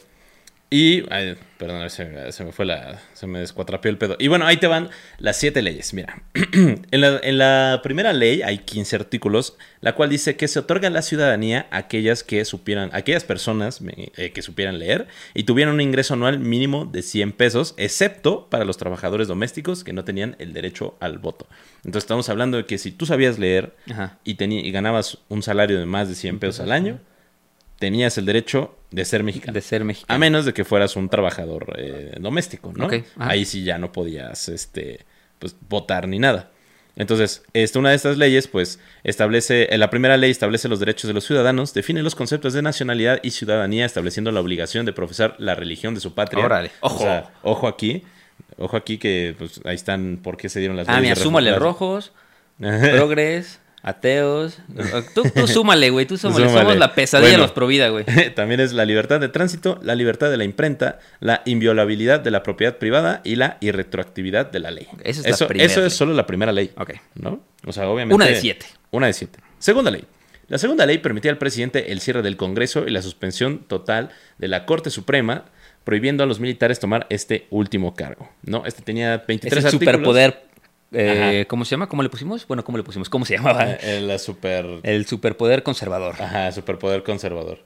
Y. 0.73 1.05
ay, 1.11 1.37
perdón, 1.59 1.89
se, 1.91 2.05
me- 2.07 2.33
se 2.33 2.45
me 2.45 2.53
fue 2.53 2.65
la. 2.65 3.01
Se 3.13 3.27
me 3.27 3.41
descuatrapió 3.41 3.91
el 3.91 3.99
pedo. 3.99 4.17
Y 4.19 4.29
bueno, 4.29 4.47
ahí 4.47 4.57
te 4.57 4.67
van 4.67 4.89
las 5.19 5.37
siete 5.37 5.61
leyes. 5.63 5.93
Mira. 5.93 6.23
en, 6.55 7.01
la, 7.01 7.21
en 7.23 7.39
la 7.39 7.81
primera 7.83 8.13
ley 8.13 8.43
hay 8.43 8.59
15 8.59 8.97
artículos, 8.97 9.57
la 9.81 9.95
cual 9.95 10.09
dice 10.11 10.37
que 10.37 10.49
se 10.49 10.59
otorga 10.59 10.89
la 10.91 11.03
ciudadanía 11.03 11.67
a 11.71 11.77
aquellas 11.79 12.25
que 12.25 12.45
supieran. 12.45 12.91
aquellas 12.93 13.25
personas 13.25 13.81
eh, 14.17 14.33
que 14.33 14.43
supieran 14.43 14.79
leer 14.79 15.07
y 15.35 15.45
tuvieran 15.45 15.75
un 15.75 15.81
ingreso 15.81 16.15
anual 16.15 16.39
mínimo 16.39 16.87
de 16.87 17.03
100 17.03 17.33
pesos, 17.33 17.75
excepto 17.77 18.49
para 18.49 18.65
los 18.65 18.79
trabajadores 18.79 19.29
domésticos 19.29 19.85
que 19.85 19.93
no 19.93 20.05
tenían 20.05 20.37
el 20.39 20.53
derecho 20.55 20.97
al 21.01 21.19
voto. 21.19 21.47
Entonces 21.85 22.05
estamos 22.05 22.29
hablando 22.29 22.57
de 22.57 22.65
que 22.67 22.79
si 22.79 22.93
tú 22.93 23.05
sabías 23.07 23.39
leer 23.39 23.75
Ajá. 23.91 24.19
y, 24.25 24.43
y 24.43 24.71
ganabas 24.73 25.19
un 25.29 25.43
salario 25.43 25.79
de 25.79 25.87
más 25.87 26.09
de 26.09 26.15
100 26.15 26.39
pesos 26.39 26.61
al 26.61 26.73
año, 26.73 26.99
tenías 27.83 28.17
el 28.17 28.27
derecho 28.27 28.77
de 28.93 29.05
ser 29.05 29.25
mexicano. 29.25 29.53
De 29.55 29.61
ser 29.61 29.83
mexicano. 29.83 30.15
A 30.15 30.17
menos 30.21 30.45
de 30.45 30.55
que 30.55 30.65
fueras 30.65 30.95
un 30.95 31.09
trabajador 31.09 31.75
eh, 31.79 32.15
doméstico, 32.21 32.73
¿no? 32.77 32.89
Ahí 33.19 33.45
sí 33.45 33.65
ya 33.65 33.77
no 33.77 33.91
podías 33.91 34.49
este, 34.49 35.05
pues, 35.41 35.57
votar 35.69 36.07
ni 36.07 36.21
nada. 36.21 36.53
Entonces, 36.95 37.43
este, 37.55 37.81
una 37.81 37.91
de 37.91 37.97
estas 37.97 38.19
leyes, 38.19 38.47
pues, 38.47 38.79
establece, 39.03 39.75
eh, 39.75 39.79
la 39.79 39.91
primera 39.91 40.17
ley 40.17 40.31
establece 40.31 40.69
los 40.69 40.79
derechos 40.79 41.09
de 41.09 41.15
los 41.15 41.25
ciudadanos, 41.25 41.75
define 41.75 42.05
los 42.05 42.15
conceptos 42.15 42.53
de 42.53 42.63
nacionalidad 42.63 43.19
y 43.25 43.33
ciudadanía, 43.33 43.85
estableciendo 43.85 44.31
la 44.31 44.39
obligación 44.39 44.87
de 44.87 44.93
profesar 44.93 45.35
la 45.39 45.57
religión 45.57 45.93
de 45.95 46.01
su 46.01 46.15
patria. 46.15 46.45
Órale, 46.45 46.71
ojo. 46.83 46.95
O 46.95 46.99
sea, 47.01 47.33
ojo 47.43 47.67
aquí, 47.67 48.05
ojo 48.59 48.77
aquí 48.77 48.99
que, 48.99 49.35
pues, 49.37 49.61
ahí 49.65 49.75
están 49.75 50.21
por 50.23 50.37
qué 50.37 50.49
se 50.49 50.61
dieron 50.61 50.77
las 50.77 50.89
Ah, 50.89 50.93
leyes. 51.01 51.03
mira, 51.03 51.15
de 51.17 51.21
súmale 51.23 51.53
rojos, 51.59 52.13
progres, 52.61 53.59
ateos. 53.83 54.59
Tú, 55.15 55.23
tú 55.35 55.47
súmale, 55.49 55.91
güey, 55.91 56.07
tú 56.07 56.17
súmale. 56.17 56.47
Súmale. 56.47 56.61
Somos 56.67 56.79
la 56.79 56.95
pesadilla 56.95 57.29
Bueno. 57.31 57.39
de 57.39 57.43
los 57.49 57.53
Provida, 57.53 57.89
güey. 57.89 58.05
También 58.35 58.61
es 58.61 58.73
la 58.73 58.85
libertad 58.85 59.21
de 59.21 59.29
tránsito, 59.29 59.79
la 59.83 59.95
libertad 59.95 60.31
de 60.31 60.37
la 60.37 60.45
imprenta, 60.45 60.99
la 61.21 61.43
inviolabilidad 61.45 62.21
de 62.21 62.31
la 62.31 62.43
propiedad 62.43 62.77
privada 62.79 63.21
y 63.25 63.37
la 63.37 63.59
irretroactividad 63.61 64.51
de 64.51 64.61
la 64.61 64.71
ley. 64.71 64.87
Esa 65.03 65.21
es 65.21 65.25
la 65.27 65.31
eso, 65.31 65.49
primera 65.49 65.67
eso 65.71 65.81
ley. 65.81 65.87
es 65.89 65.93
solo 65.95 66.15
la 66.15 66.27
primera 66.27 66.53
ley. 66.53 66.71
Ok. 66.77 66.93
¿No? 67.17 67.41
O 67.67 67.73
sea, 67.73 67.89
obviamente. 67.89 68.15
Una 68.15 68.27
de 68.27 68.37
siete. 68.37 68.67
Una 68.91 69.07
de 69.09 69.13
siete. 69.13 69.39
Segunda 69.59 69.91
ley. 69.91 70.05
La 70.49 70.59
segunda 70.59 70.85
ley 70.87 70.99
permitía 70.99 71.31
al 71.31 71.39
presidente 71.39 71.93
el 71.93 72.01
cierre 72.01 72.23
del 72.23 72.37
Congreso 72.37 72.85
y 72.87 72.91
la 72.91 73.01
suspensión 73.03 73.61
total 73.61 74.11
de 74.39 74.49
la 74.49 74.67
Corte 74.67 74.91
Suprema, 74.91 75.45
prohibiendo 75.85 76.23
a 76.23 76.27
los 76.27 76.41
militares 76.41 76.79
tomar 76.79 77.07
este 77.11 77.47
último 77.51 77.95
cargo. 77.95 78.29
¿No? 78.43 78.65
Este 78.67 78.83
tenía 78.83 79.15
Es 79.15 79.27
23 79.27 79.53
el 79.65 79.67
artículos. 79.67 79.93
superpoder. 79.93 80.45
Eh. 80.93 81.47
¿Cómo 81.49 81.65
se 81.65 81.73
llama? 81.73 81.89
¿Cómo 81.89 82.03
le 82.03 82.09
pusimos? 82.09 82.47
Bueno, 82.47 82.65
¿cómo 82.65 82.79
le 82.79 82.85
pusimos? 82.85 83.09
¿Cómo 83.09 83.25
se 83.25 83.37
llamaba? 83.37 83.73
Eh, 83.73 84.01
la 84.01 84.19
super. 84.19 84.67
El 84.83 85.07
superpoder 85.07 85.63
conservador. 85.63 86.15
Ajá, 86.21 86.53
superpoder 86.53 87.03
conservador. 87.03 87.61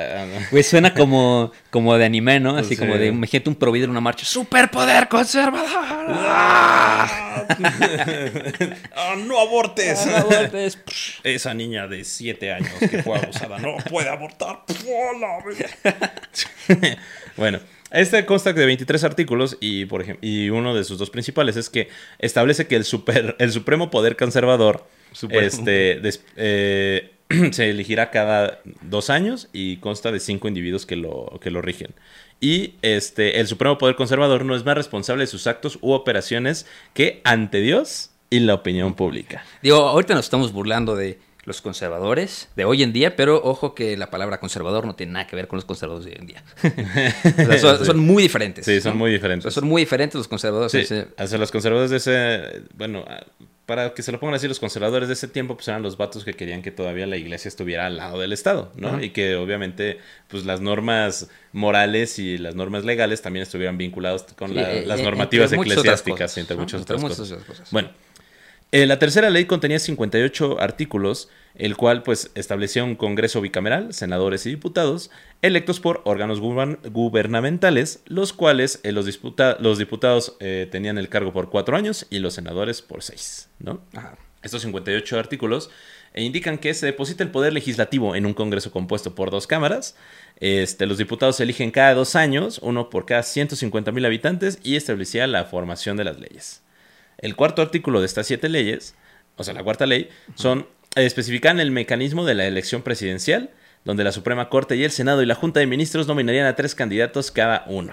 Ah, 0.00 0.24
no. 0.32 0.38
Güey, 0.52 0.62
suena 0.62 0.94
como, 0.94 1.50
como 1.70 1.98
de 1.98 2.04
anime, 2.04 2.38
¿no? 2.38 2.56
Así 2.56 2.70
Sí. 2.70 2.76
como 2.76 2.96
de, 2.96 3.06
imagínate 3.06 3.50
un 3.50 3.56
Provida 3.56 3.82
en 3.82 3.90
una 3.90 4.00
marcha. 4.00 4.24
¡Superpoder 4.24 5.08
conservador! 5.08 5.66
¡Ah, 5.74 7.44
no 9.26 9.40
abortes! 9.40 10.06
Ah, 10.06 10.22
golpes. 10.22 10.78
Esa 11.24 11.52
niña 11.52 11.88
de 11.88 12.04
7 12.04 12.52
años 12.52 12.70
que 12.78 13.02
fue 13.02 13.18
abusada 13.18 13.58
no 13.58 13.76
puede 13.90 14.08
abortar. 14.08 14.60
bueno, 17.36 17.58
este 17.90 18.24
consta 18.26 18.52
de 18.52 18.66
23 18.66 19.04
artículos 19.04 19.56
y, 19.60 19.86
por 19.86 20.02
ejemplo, 20.02 20.26
y 20.28 20.50
uno 20.50 20.74
de 20.74 20.84
sus 20.84 20.98
dos 20.98 21.10
principales 21.10 21.56
es 21.56 21.70
que 21.70 21.88
establece 22.18 22.66
que 22.66 22.76
el, 22.76 22.84
super, 22.84 23.36
el 23.38 23.52
Supremo 23.52 23.90
Poder 23.90 24.16
Conservador 24.16 24.84
Supremo. 25.12 25.46
este, 25.46 26.00
des- 26.00 26.22
eh, 26.36 27.12
se 27.52 27.70
elegirá 27.70 28.10
cada 28.10 28.60
dos 28.82 29.10
años 29.10 29.48
y 29.52 29.76
consta 29.78 30.12
de 30.12 30.20
cinco 30.20 30.48
individuos 30.48 30.86
que 30.86 30.96
lo, 30.96 31.38
que 31.42 31.50
lo 31.50 31.62
rigen. 31.62 31.94
Y 32.40 32.74
este, 32.82 33.40
el 33.40 33.46
Supremo 33.46 33.78
Poder 33.78 33.96
Conservador 33.96 34.44
no 34.44 34.54
es 34.54 34.64
más 34.64 34.76
responsable 34.76 35.24
de 35.24 35.26
sus 35.26 35.46
actos 35.46 35.78
u 35.80 35.92
operaciones 35.92 36.66
que 36.94 37.20
ante 37.24 37.60
Dios 37.60 38.10
y 38.30 38.40
la 38.40 38.54
opinión 38.54 38.94
pública. 38.94 39.44
Digo, 39.62 39.76
ahorita 39.88 40.14
nos 40.14 40.26
estamos 40.26 40.52
burlando 40.52 40.94
de 40.94 41.18
los 41.48 41.60
conservadores 41.62 42.48
de 42.54 42.64
hoy 42.64 42.82
en 42.84 42.92
día, 42.92 43.16
pero 43.16 43.42
ojo 43.42 43.74
que 43.74 43.96
la 43.96 44.10
palabra 44.10 44.38
conservador 44.38 44.86
no 44.86 44.94
tiene 44.94 45.12
nada 45.14 45.26
que 45.26 45.34
ver 45.34 45.48
con 45.48 45.56
los 45.56 45.64
conservadores 45.64 46.04
de 46.06 46.12
hoy 46.12 46.18
en 46.20 46.26
día. 46.26 46.44
O 47.48 47.58
sea, 47.58 47.58
son, 47.58 47.78
Sí. 47.80 47.84
son 47.86 47.98
muy 47.98 48.22
diferentes. 48.22 48.64
Sí, 48.64 48.80
son 48.80 48.92
¿no? 48.92 48.98
muy 49.00 49.10
O 49.10 49.12
diferentes. 49.12 49.42
sea, 49.52 49.60
son 49.60 49.68
muy 49.68 49.82
diferentes 49.82 50.14
los 50.16 50.28
conservadores. 50.28 50.70
Sí, 50.70 50.78
ese- 50.78 51.08
hacia 51.16 51.38
los 51.38 51.50
conservadores 51.50 51.90
de 51.90 51.96
ese, 51.96 52.62
bueno, 52.74 53.04
ah, 53.08 53.24
para 53.66 53.92
que 53.92 54.02
se 54.02 54.12
lo 54.12 54.18
pongan 54.18 54.34
así, 54.36 54.48
los 54.48 54.60
conservadores 54.60 55.08
de 55.08 55.14
ese 55.14 55.28
tiempo, 55.28 55.54
pues 55.54 55.68
eran 55.68 55.82
los 55.82 55.98
vatos 55.98 56.24
que 56.24 56.32
querían 56.32 56.62
que 56.62 56.70
todavía 56.70 57.06
la 57.06 57.18
iglesia 57.18 57.48
estuviera 57.50 57.84
al 57.86 57.98
lado 57.98 58.18
del 58.18 58.32
Estado, 58.32 58.72
¿no? 58.76 59.02
Y 59.02 59.10
que 59.10 59.36
obviamente, 59.36 59.98
pues 60.28 60.46
las 60.46 60.62
normas 60.62 61.28
morales 61.52 62.18
y 62.18 62.38
las 62.38 62.54
normas 62.54 62.84
legales 62.86 63.20
también 63.20 63.42
estuvieran 63.42 63.76
vinculados 63.76 64.22
con 64.36 64.50
Sí, 64.50 64.54
la- 64.54 64.72
eh, 64.72 64.86
las 64.86 65.00
eh, 65.00 65.02
normativas 65.02 65.52
entre 65.52 65.56
muchas 65.58 65.78
otras 65.78 66.00
eclesiásticas 66.00 66.30
cosas, 66.30 66.38
entre 66.38 66.56
¿no? 66.56 66.62
muchas 66.62 66.80
Entre 66.80 66.96
otras 66.96 67.18
cosas. 67.18 67.70
Bueno, 67.70 67.90
Eh, 68.70 68.84
la 68.86 68.98
tercera 68.98 69.30
ley 69.30 69.46
contenía 69.46 69.78
58 69.78 70.60
artículos, 70.60 71.30
el 71.54 71.76
cual 71.76 72.02
pues 72.02 72.30
establecía 72.34 72.84
un 72.84 72.96
Congreso 72.96 73.40
bicameral, 73.40 73.94
senadores 73.94 74.44
y 74.44 74.50
diputados, 74.50 75.10
electos 75.40 75.80
por 75.80 76.02
órganos 76.04 76.40
guber- 76.42 76.78
gubernamentales, 76.90 78.02
los 78.06 78.34
cuales 78.34 78.80
eh, 78.82 78.92
los, 78.92 79.06
disputa- 79.06 79.56
los 79.58 79.78
diputados 79.78 80.36
eh, 80.40 80.68
tenían 80.70 80.98
el 80.98 81.08
cargo 81.08 81.32
por 81.32 81.48
cuatro 81.48 81.76
años 81.76 82.06
y 82.10 82.18
los 82.18 82.34
senadores 82.34 82.82
por 82.82 83.02
seis, 83.02 83.48
¿no? 83.58 83.80
Ajá. 83.94 84.18
Estos 84.42 84.60
58 84.62 85.18
artículos 85.18 85.70
indican 86.14 86.58
que 86.58 86.74
se 86.74 86.86
deposita 86.86 87.24
el 87.24 87.30
poder 87.30 87.52
legislativo 87.54 88.14
en 88.14 88.26
un 88.26 88.34
Congreso 88.34 88.70
compuesto 88.70 89.14
por 89.14 89.30
dos 89.30 89.46
cámaras. 89.46 89.96
Este, 90.40 90.84
los 90.86 90.98
diputados 90.98 91.36
se 91.36 91.42
eligen 91.44 91.70
cada 91.70 91.94
dos 91.94 92.14
años, 92.16 92.58
uno 92.62 92.90
por 92.90 93.06
cada 93.06 93.22
150 93.22 93.92
mil 93.92 94.04
habitantes, 94.04 94.58
y 94.62 94.76
establecía 94.76 95.26
la 95.26 95.44
formación 95.46 95.96
de 95.96 96.04
las 96.04 96.20
leyes. 96.20 96.62
El 97.18 97.36
cuarto 97.36 97.62
artículo 97.62 98.00
de 98.00 98.06
estas 98.06 98.26
siete 98.26 98.48
leyes, 98.48 98.94
o 99.36 99.44
sea, 99.44 99.54
la 99.54 99.64
cuarta 99.64 99.86
ley, 99.86 100.08
son 100.34 100.66
eh, 100.96 101.04
especifican 101.04 101.60
el 101.60 101.70
mecanismo 101.70 102.24
de 102.24 102.34
la 102.34 102.46
elección 102.46 102.82
presidencial, 102.82 103.50
donde 103.84 104.04
la 104.04 104.12
Suprema 104.12 104.48
Corte 104.48 104.76
y 104.76 104.84
el 104.84 104.90
Senado 104.90 105.22
y 105.22 105.26
la 105.26 105.34
Junta 105.34 105.60
de 105.60 105.66
Ministros 105.66 106.06
nominarían 106.06 106.46
a 106.46 106.56
tres 106.56 106.74
candidatos 106.74 107.30
cada 107.30 107.64
uno. 107.66 107.92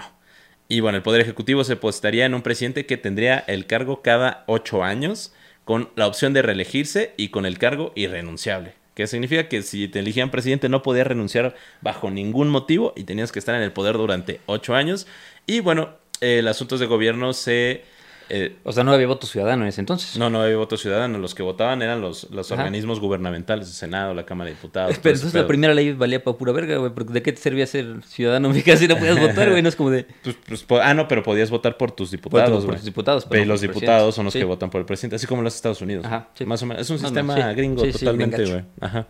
Y 0.68 0.80
bueno, 0.80 0.96
el 0.96 1.02
Poder 1.02 1.20
Ejecutivo 1.20 1.64
se 1.64 1.76
postaría 1.76 2.26
en 2.26 2.34
un 2.34 2.42
presidente 2.42 2.86
que 2.86 2.96
tendría 2.96 3.38
el 3.46 3.66
cargo 3.66 4.02
cada 4.02 4.44
ocho 4.46 4.82
años, 4.82 5.32
con 5.64 5.90
la 5.96 6.06
opción 6.06 6.32
de 6.32 6.42
reelegirse 6.42 7.12
y 7.16 7.28
con 7.28 7.46
el 7.46 7.58
cargo 7.58 7.92
irrenunciable. 7.96 8.74
Que 8.94 9.06
significa 9.06 9.48
que 9.48 9.62
si 9.62 9.88
te 9.88 9.98
elegían 9.98 10.30
presidente 10.30 10.68
no 10.68 10.82
podías 10.82 11.06
renunciar 11.06 11.54
bajo 11.82 12.10
ningún 12.10 12.48
motivo 12.48 12.92
y 12.96 13.04
tenías 13.04 13.30
que 13.30 13.38
estar 13.38 13.54
en 13.54 13.62
el 13.62 13.72
poder 13.72 13.96
durante 13.96 14.40
ocho 14.46 14.74
años. 14.74 15.06
Y 15.46 15.60
bueno, 15.60 15.96
los 16.20 16.50
asuntos 16.50 16.80
de 16.80 16.86
gobierno 16.86 17.32
se... 17.32 17.84
eh, 18.28 18.56
O 18.64 18.72
sea, 18.72 18.82
no 18.84 18.92
había 18.92 19.06
voto 19.06 19.26
ciudadano 19.26 19.62
en 19.62 19.68
ese 19.68 19.80
entonces. 19.80 20.16
no, 20.18 20.28
no 20.30 20.42
había 20.42 20.56
voto 20.56 20.76
ciudadano. 20.76 21.18
Los 21.18 21.34
que 21.34 21.42
votaban 21.42 21.80
eran 21.82 22.00
los, 22.00 22.28
los 22.30 22.50
Ajá. 22.50 22.62
organismos 22.62 22.98
gubernamentales, 23.00 23.68
el 23.68 23.74
Senado, 23.74 24.14
la 24.14 24.26
Cámara 24.26 24.48
de 24.50 24.56
Diputados. 24.56 24.98
Pero 25.02 25.14
entonces 25.14 25.40
la 25.40 25.46
primera 25.46 25.74
ley 25.74 25.92
valía 25.92 26.22
para 26.22 26.36
pura 26.36 26.52
verga, 26.52 26.76
güey. 26.78 26.92
Porque 26.92 27.12
¿de 27.12 27.22
qué 27.22 27.32
te 27.32 27.40
servía 27.40 27.66
ser 27.66 28.02
ciudadano 28.04 28.48
mexicano 28.50 28.78
si 28.78 28.88
no 28.88 28.96
podías 28.96 29.18
votar, 29.20 29.50
güey? 29.50 29.62
No 29.62 29.68
es 29.68 29.76
como 29.76 29.90
de. 29.90 30.06
Pues, 30.22 30.36
pues, 30.46 30.62
po- 30.64 30.80
ah, 30.80 30.92
no, 30.94 31.06
pero 31.08 31.22
podías 31.22 31.50
votar 31.50 31.76
por 31.76 31.92
tus 31.92 32.08
Por, 32.10 32.16
diputados. 32.18 32.50
por 32.58 32.64
güey. 32.66 32.76
tus 32.76 32.84
diputados. 32.84 33.24
pero 33.26 33.44
no 33.44 33.52
los 33.52 33.60
por 33.60 33.68
diputados 33.74 34.14
son 34.14 34.24
los 34.24 34.32
Sí. 34.32 34.38
que 34.40 34.44
votan 34.44 34.70
por 34.70 34.80
el 34.80 34.86
presidente, 34.86 35.16
así 35.16 35.26
como 35.26 35.40
en 35.40 35.44
los 35.44 35.54
Estados 35.54 35.80
Unidos. 35.80 36.04
Ajá, 36.04 36.28
sí. 36.34 36.44
Más 36.44 36.62
o 36.62 36.66
menos. 36.66 36.82
Es 36.82 36.90
un 36.90 36.98
sistema 36.98 37.34
sí. 37.34 37.54
gringo 37.56 37.82
totalmente, 37.84 38.44
güey. 38.44 38.64
Ajá. 38.80 39.06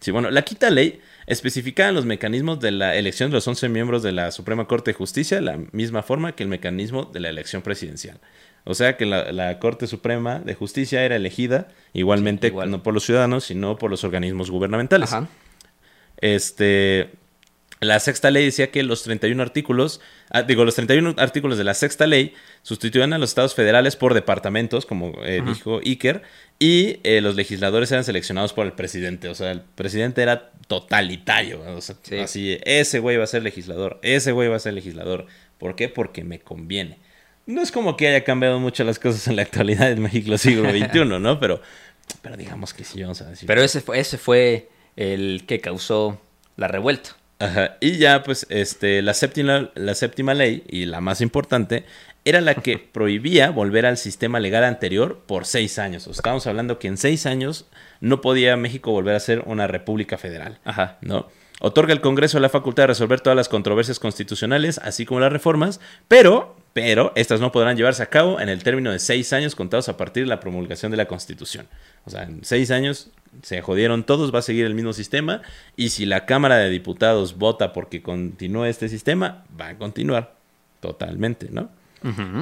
Sí, 0.00 0.12
bueno, 0.12 0.30
la 0.30 0.40
quinta 0.42 0.70
ley 0.70 0.98
especificaba 1.26 1.92
los 1.92 2.06
mecanismos 2.06 2.58
de 2.58 2.70
la 2.70 2.96
elección 2.96 3.30
de 3.30 3.34
los 3.34 3.46
11 3.46 3.68
miembros 3.68 4.02
de 4.02 4.12
la 4.12 4.30
Suprema 4.30 4.66
Corte 4.66 4.92
de 4.92 4.94
Justicia 4.94 5.36
de 5.36 5.42
la 5.42 5.58
misma 5.72 6.02
forma 6.02 6.32
que 6.34 6.42
el 6.42 6.48
mecanismo 6.48 7.04
de 7.04 7.20
la 7.20 7.28
elección 7.28 7.60
presidencial. 7.60 8.18
O 8.64 8.74
sea 8.74 8.96
que 8.96 9.06
la, 9.06 9.32
la 9.32 9.58
Corte 9.58 9.86
Suprema 9.86 10.38
de 10.38 10.54
Justicia 10.54 11.04
era 11.04 11.16
elegida 11.16 11.68
igualmente 11.92 12.48
Sí, 12.48 12.52
igual. 12.52 12.70
no 12.70 12.82
por 12.82 12.94
los 12.94 13.04
ciudadanos, 13.04 13.44
sino 13.44 13.78
por 13.78 13.90
los 13.90 14.04
organismos 14.04 14.50
gubernamentales. 14.50 15.12
Ajá. 15.12 15.28
Este, 16.18 17.10
la 17.80 17.98
sexta 17.98 18.30
ley 18.30 18.44
decía 18.44 18.70
que 18.70 18.82
los 18.82 19.02
31 19.02 19.42
artículos, 19.42 20.00
ah, 20.30 20.42
digo, 20.42 20.64
los 20.66 20.74
31 20.74 21.14
artículos 21.18 21.56
de 21.56 21.64
la 21.64 21.72
sexta 21.74 22.06
ley 22.06 22.34
sustituían 22.62 23.12
a 23.14 23.18
los 23.18 23.30
estados 23.30 23.54
federales 23.54 23.96
por 23.96 24.12
departamentos, 24.12 24.84
como 24.84 25.14
eh, 25.24 25.42
dijo 25.44 25.78
Iker, 25.78 26.22
y 26.58 26.98
eh, 27.04 27.22
los 27.22 27.36
legisladores 27.36 27.90
eran 27.90 28.04
seleccionados 28.04 28.52
por 28.52 28.66
el 28.66 28.72
presidente. 28.72 29.28
O 29.28 29.34
sea, 29.34 29.50
el 29.52 29.62
presidente 29.62 30.20
era 30.20 30.50
totalitario. 30.68 31.62
o 31.74 31.80
sea, 31.80 31.96
Sí. 32.02 32.18
Así, 32.18 32.58
ese 32.64 32.98
güey 32.98 33.16
va 33.16 33.24
a 33.24 33.28
ser 33.28 33.42
legislador, 33.42 33.98
ese 34.02 34.32
güey 34.32 34.48
va 34.48 34.56
a 34.56 34.60
ser 34.60 34.74
legislador. 34.74 35.26
¿Por 35.58 35.74
qué? 35.74 35.88
Porque 35.88 36.22
me 36.22 36.38
conviene. 36.40 36.98
No 37.50 37.62
es 37.62 37.72
como 37.72 37.96
que 37.96 38.06
haya 38.06 38.22
cambiado 38.22 38.60
mucho 38.60 38.84
las 38.84 38.98
cosas 38.98 39.26
en 39.26 39.36
la 39.36 39.42
actualidad 39.42 39.90
en 39.90 40.00
México 40.00 40.38
siglo 40.38 40.70
XXI, 40.70 41.04
¿no? 41.20 41.40
Pero, 41.40 41.60
pero 42.22 42.36
digamos 42.36 42.72
que 42.72 42.84
sí, 42.84 43.02
vamos 43.02 43.20
a 43.22 43.30
decir. 43.30 43.46
Pero 43.46 43.62
ese 43.62 43.80
fue, 43.80 43.98
ese 43.98 44.18
fue 44.18 44.68
el 44.96 45.44
que 45.46 45.60
causó 45.60 46.20
la 46.56 46.68
revuelta. 46.68 47.16
Ajá. 47.40 47.76
Y 47.80 47.96
ya, 47.96 48.22
pues, 48.22 48.46
este, 48.50 49.02
la 49.02 49.14
séptima, 49.14 49.70
la 49.74 49.94
séptima 49.94 50.34
ley, 50.34 50.62
y 50.68 50.84
la 50.84 51.00
más 51.00 51.20
importante, 51.20 51.84
era 52.24 52.40
la 52.40 52.54
que 52.54 52.78
prohibía 52.92 53.50
volver 53.50 53.84
al 53.86 53.96
sistema 53.96 54.38
legal 54.38 54.62
anterior 54.62 55.22
por 55.26 55.44
seis 55.44 55.78
años. 55.78 56.06
O 56.06 56.12
sea, 56.12 56.20
estamos 56.20 56.46
hablando 56.46 56.78
que 56.78 56.86
en 56.86 56.98
seis 56.98 57.26
años 57.26 57.66
no 58.00 58.20
podía 58.20 58.56
México 58.56 58.92
volver 58.92 59.16
a 59.16 59.20
ser 59.20 59.42
una 59.46 59.66
república 59.66 60.18
federal. 60.18 60.58
Ajá. 60.64 60.98
¿no? 61.00 61.28
Otorga 61.60 61.92
al 61.92 62.00
Congreso 62.00 62.40
la 62.40 62.48
facultad 62.48 62.84
de 62.84 62.88
resolver 62.88 63.20
todas 63.20 63.36
las 63.36 63.50
controversias 63.50 63.98
constitucionales, 63.98 64.78
así 64.78 65.04
como 65.04 65.20
las 65.20 65.30
reformas, 65.30 65.78
pero, 66.08 66.56
pero, 66.72 67.12
estas 67.16 67.40
no 67.40 67.52
podrán 67.52 67.76
llevarse 67.76 68.02
a 68.02 68.06
cabo 68.06 68.40
en 68.40 68.48
el 68.48 68.62
término 68.62 68.90
de 68.90 68.98
seis 68.98 69.32
años 69.34 69.54
contados 69.54 69.90
a 69.90 69.98
partir 69.98 70.24
de 70.24 70.28
la 70.30 70.40
promulgación 70.40 70.90
de 70.90 70.96
la 70.96 71.06
Constitución. 71.06 71.66
O 72.06 72.10
sea, 72.10 72.22
en 72.22 72.42
seis 72.44 72.70
años 72.70 73.10
se 73.42 73.60
jodieron 73.60 74.04
todos, 74.04 74.34
va 74.34 74.38
a 74.38 74.42
seguir 74.42 74.64
el 74.64 74.74
mismo 74.74 74.94
sistema, 74.94 75.42
y 75.76 75.90
si 75.90 76.06
la 76.06 76.24
Cámara 76.24 76.56
de 76.56 76.70
Diputados 76.70 77.36
vota 77.36 77.74
porque 77.74 78.02
continúe 78.02 78.64
este 78.64 78.88
sistema, 78.88 79.44
va 79.60 79.68
a 79.68 79.76
continuar 79.76 80.34
totalmente, 80.80 81.48
¿no? 81.50 81.70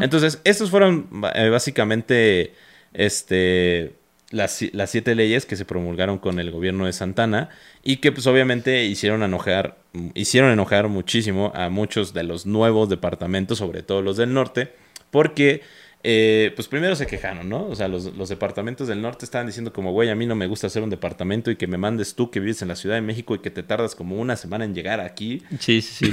Entonces, 0.01 0.41
estos 0.45 0.71
fueron 0.71 1.09
eh, 1.35 1.49
básicamente 1.49 2.55
este, 2.95 3.95
las, 4.31 4.53
si- 4.53 4.71
las 4.73 4.91
siete 4.91 5.15
leyes 5.15 5.47
que 5.47 5.57
se 5.57 5.65
promulgaron 5.65 6.19
con 6.19 6.39
el 6.39 6.51
gobierno 6.51 6.87
de 6.87 6.93
Santana 6.93 7.49
y 7.83 7.97
que 7.97 8.13
pues 8.13 8.27
obviamente 8.27 8.85
hicieron 8.85 9.23
enojar, 9.23 9.79
hicieron 10.15 10.51
enojar 10.51 10.89
muchísimo 10.89 11.53
a 11.55 11.69
muchos 11.71 12.13
de 12.15 12.25
los 12.25 12.47
nuevos 12.47 12.89
departamentos, 12.89 13.59
sobre 13.59 13.83
todo 13.83 14.03
los 14.03 14.17
del 14.17 14.35
norte, 14.35 14.73
porque 15.11 15.63
eh, 16.05 16.53
pues 16.55 16.69
primero 16.69 16.95
se 16.95 17.07
quejaron, 17.07 17.49
¿no? 17.49 17.67
O 17.67 17.75
sea, 17.75 17.89
los, 17.89 18.17
los 18.17 18.29
departamentos 18.29 18.87
del 18.87 19.03
norte 19.03 19.25
estaban 19.25 19.47
diciendo 19.49 19.73
como, 19.73 19.93
güey, 19.93 20.11
a 20.11 20.15
mí 20.15 20.27
no 20.27 20.37
me 20.37 20.47
gusta 20.47 20.69
hacer 20.69 20.83
un 20.83 20.91
departamento 20.91 21.51
y 21.51 21.57
que 21.57 21.67
me 21.67 21.77
mandes 21.77 22.15
tú 22.15 22.31
que 22.31 22.39
vives 22.41 22.63
en 22.63 22.69
la 22.69 22.77
Ciudad 22.77 22.95
de 22.95 23.01
México 23.01 23.35
y 23.35 23.41
que 23.41 23.51
te 23.51 23.63
tardas 23.65 23.95
como 23.97 24.17
una 24.17 24.37
semana 24.37 24.65
en 24.65 24.75
llegar 24.75 25.01
aquí. 25.01 25.43
Sí, 25.59 25.83
sí, 25.83 26.07
sí. 26.07 26.11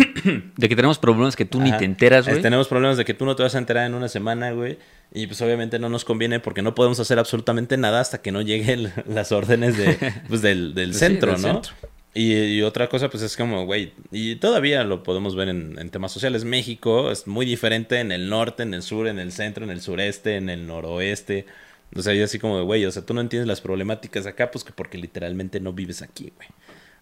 de 0.57 0.69
que 0.69 0.75
tenemos 0.75 0.97
problemas 0.97 1.35
que 1.35 1.45
tú 1.45 1.61
ni 1.61 1.71
te 1.77 1.85
enteras, 1.85 2.27
güey. 2.27 2.41
Tenemos 2.41 2.67
problemas 2.67 2.97
de 2.97 3.05
que 3.05 3.13
tú 3.13 3.25
no 3.25 3.35
te 3.35 3.43
vas 3.43 3.53
a 3.53 3.59
enterar 3.59 3.85
en 3.85 3.93
una 3.93 4.07
semana, 4.09 4.51
güey. 4.51 4.79
Y 5.13 5.27
pues 5.27 5.39
obviamente 5.41 5.77
no 5.77 5.87
nos 5.87 6.03
conviene 6.03 6.39
porque 6.39 6.61
no 6.63 6.73
podemos 6.75 6.99
hacer 6.99 7.19
absolutamente 7.19 7.77
nada 7.77 8.01
hasta 8.01 8.21
que 8.21 8.31
no 8.31 8.41
lleguen 8.41 8.91
las 9.07 9.31
órdenes 9.31 9.77
de, 9.77 9.97
pues, 10.27 10.41
del, 10.41 10.73
del 10.73 10.93
Sí, 10.93 10.99
centro, 10.99 11.33
del 11.33 11.41
¿no? 11.43 11.47
centro. 11.63 11.73
Y, 12.17 12.33
y 12.33 12.61
otra 12.61 12.87
cosa, 12.87 13.09
pues 13.09 13.21
es 13.23 13.35
como, 13.35 13.65
güey, 13.65 13.91
y 14.09 14.37
todavía 14.37 14.83
lo 14.85 15.03
podemos 15.03 15.35
ver 15.35 15.49
en, 15.49 15.77
en 15.77 15.89
temas 15.89 16.13
sociales. 16.13 16.45
México 16.45 17.11
es 17.11 17.27
muy 17.27 17.45
diferente 17.45 17.99
en 17.99 18.11
el 18.11 18.29
norte, 18.29 18.63
en 18.63 18.73
el 18.73 18.81
sur, 18.81 19.07
en 19.07 19.19
el 19.19 19.33
centro, 19.33 19.65
en 19.65 19.69
el 19.69 19.81
sureste, 19.81 20.37
en 20.37 20.49
el 20.49 20.65
noroeste. 20.65 21.45
O 21.93 22.01
sea, 22.01 22.13
yo 22.13 22.23
así 22.23 22.39
como 22.39 22.57
de, 22.57 22.63
güey, 22.63 22.85
o 22.85 22.91
sea, 22.91 23.05
tú 23.05 23.13
no 23.13 23.19
entiendes 23.21 23.47
las 23.47 23.59
problemáticas 23.59 24.23
de 24.23 24.29
acá, 24.29 24.49
pues 24.49 24.63
que 24.63 24.71
porque 24.71 24.97
literalmente 24.97 25.59
no 25.59 25.73
vives 25.73 26.01
aquí, 26.01 26.31
güey. 26.35 26.47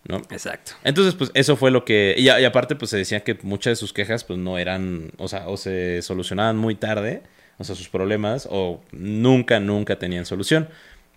¿No? 0.05 0.17
Exacto. 0.17 0.73
Entonces, 0.83 1.15
pues 1.15 1.31
eso 1.33 1.55
fue 1.55 1.71
lo 1.71 1.85
que... 1.85 2.15
Y, 2.17 2.25
y 2.25 2.29
aparte, 2.29 2.75
pues 2.75 2.91
se 2.91 2.97
decía 2.97 3.23
que 3.23 3.37
muchas 3.43 3.71
de 3.71 3.75
sus 3.77 3.93
quejas, 3.93 4.25
pues 4.25 4.37
no 4.37 4.57
eran, 4.57 5.11
o 5.17 5.29
sea, 5.29 5.47
o 5.47 5.55
se 5.55 6.01
solucionaban 6.01 6.57
muy 6.57 6.75
tarde, 6.75 7.21
o 7.57 7.63
sea, 7.63 7.75
sus 7.75 7.87
problemas, 7.87 8.47
o 8.51 8.83
nunca, 8.91 9.61
nunca 9.61 9.99
tenían 9.99 10.25
solución. 10.25 10.67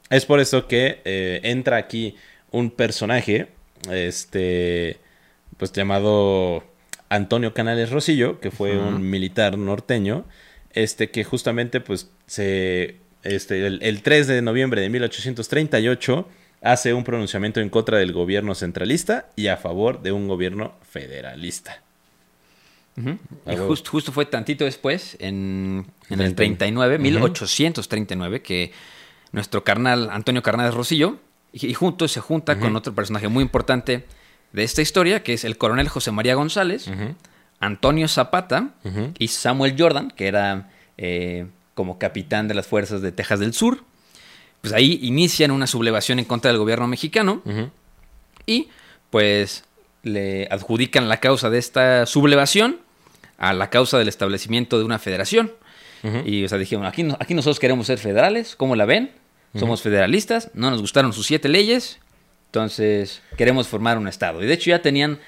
Es 0.08 0.24
por 0.24 0.38
eso 0.38 0.68
que 0.68 1.00
eh, 1.04 1.40
entra 1.42 1.78
aquí 1.78 2.14
un 2.52 2.70
personaje, 2.70 3.48
este, 3.92 4.98
pues 5.56 5.72
llamado 5.72 6.64
Antonio 7.08 7.54
Canales 7.54 7.90
Rosillo, 7.90 8.40
que 8.40 8.50
fue 8.50 8.76
un 8.76 9.08
militar 9.08 9.56
norteño, 9.58 10.24
este, 10.72 11.10
que 11.10 11.24
justamente, 11.24 11.80
pues, 11.80 12.10
se... 12.26 12.96
Este, 13.22 13.66
el, 13.66 13.80
el 13.82 14.02
3 14.02 14.28
de 14.28 14.40
noviembre 14.42 14.80
de 14.82 14.88
1838 14.88 16.28
hace 16.62 16.94
un 16.94 17.02
pronunciamiento 17.02 17.60
en 17.60 17.70
contra 17.70 17.98
del 17.98 18.12
gobierno 18.12 18.54
centralista 18.54 19.30
y 19.34 19.48
a 19.48 19.56
favor 19.56 20.00
de 20.02 20.12
un 20.12 20.28
gobierno 20.28 20.74
federalista. 20.88 21.82
Y 22.96 23.56
just- 23.56 23.88
justo 23.88 24.10
fue 24.12 24.24
tantito 24.26 24.64
después, 24.64 25.16
en, 25.20 25.86
en 26.08 26.20
el 26.20 26.34
30. 26.34 26.36
39, 26.36 26.98
1839, 26.98 28.42
que 28.42 28.72
nuestro 29.32 29.64
carnal 29.64 30.08
Antonio 30.10 30.42
Carnales 30.42 30.72
Rosillo, 30.72 31.18
y, 31.58 31.66
y 31.66 31.74
junto 31.74 32.06
se 32.08 32.20
junta 32.20 32.58
con 32.58 32.76
otro 32.76 32.94
personaje 32.94 33.28
muy 33.28 33.42
importante 33.42 34.04
de 34.52 34.62
esta 34.64 34.82
historia, 34.82 35.22
que 35.22 35.32
es 35.34 35.44
el 35.44 35.56
coronel 35.58 35.88
José 35.88 36.10
María 36.12 36.34
González, 36.34 36.88
Antonio 37.60 38.06
Zapata 38.08 38.70
y 39.18 39.28
Samuel 39.28 39.74
Jordan, 39.78 40.10
que 40.10 40.26
era 40.28 40.70
eh, 40.98 41.46
como 41.74 41.98
capitán 41.98 42.48
de 42.48 42.54
las 42.54 42.66
fuerzas 42.66 43.00
de 43.02 43.12
Texas 43.12 43.40
del 43.40 43.52
Sur. 43.54 43.84
Pues 44.60 44.72
ahí 44.72 44.98
inician 45.02 45.50
una 45.50 45.66
sublevación 45.66 46.18
en 46.18 46.24
contra 46.24 46.50
del 46.50 46.58
gobierno 46.58 46.86
mexicano. 46.86 47.42
Y 48.46 48.68
pues 49.10 49.64
le 50.02 50.46
adjudican 50.50 51.08
la 51.08 51.18
causa 51.18 51.50
de 51.50 51.58
esta 51.58 52.06
sublevación 52.06 52.80
a 53.38 53.52
la 53.52 53.70
causa 53.70 53.98
del 53.98 54.08
establecimiento 54.08 54.78
de 54.78 54.84
una 54.84 54.98
federación. 54.98 55.52
Y 56.24 56.44
o 56.44 56.48
sea, 56.48 56.58
dijeron, 56.58 56.86
aquí, 56.86 57.02
no- 57.02 57.16
aquí 57.18 57.34
nosotros 57.34 57.58
queremos 57.58 57.86
ser 57.88 57.98
federales, 57.98 58.54
¿cómo 58.56 58.76
la 58.76 58.84
ven? 58.86 59.10
Somos 59.58 59.82
federalistas, 59.82 60.50
no 60.54 60.70
nos 60.70 60.80
gustaron 60.80 61.12
sus 61.12 61.26
siete 61.26 61.48
leyes, 61.48 61.98
entonces 62.46 63.22
queremos 63.36 63.68
formar 63.68 63.98
un 63.98 64.08
estado. 64.08 64.42
Y 64.42 64.46
de 64.46 64.54
hecho 64.54 64.70
ya 64.70 64.80
tenían 64.82 65.18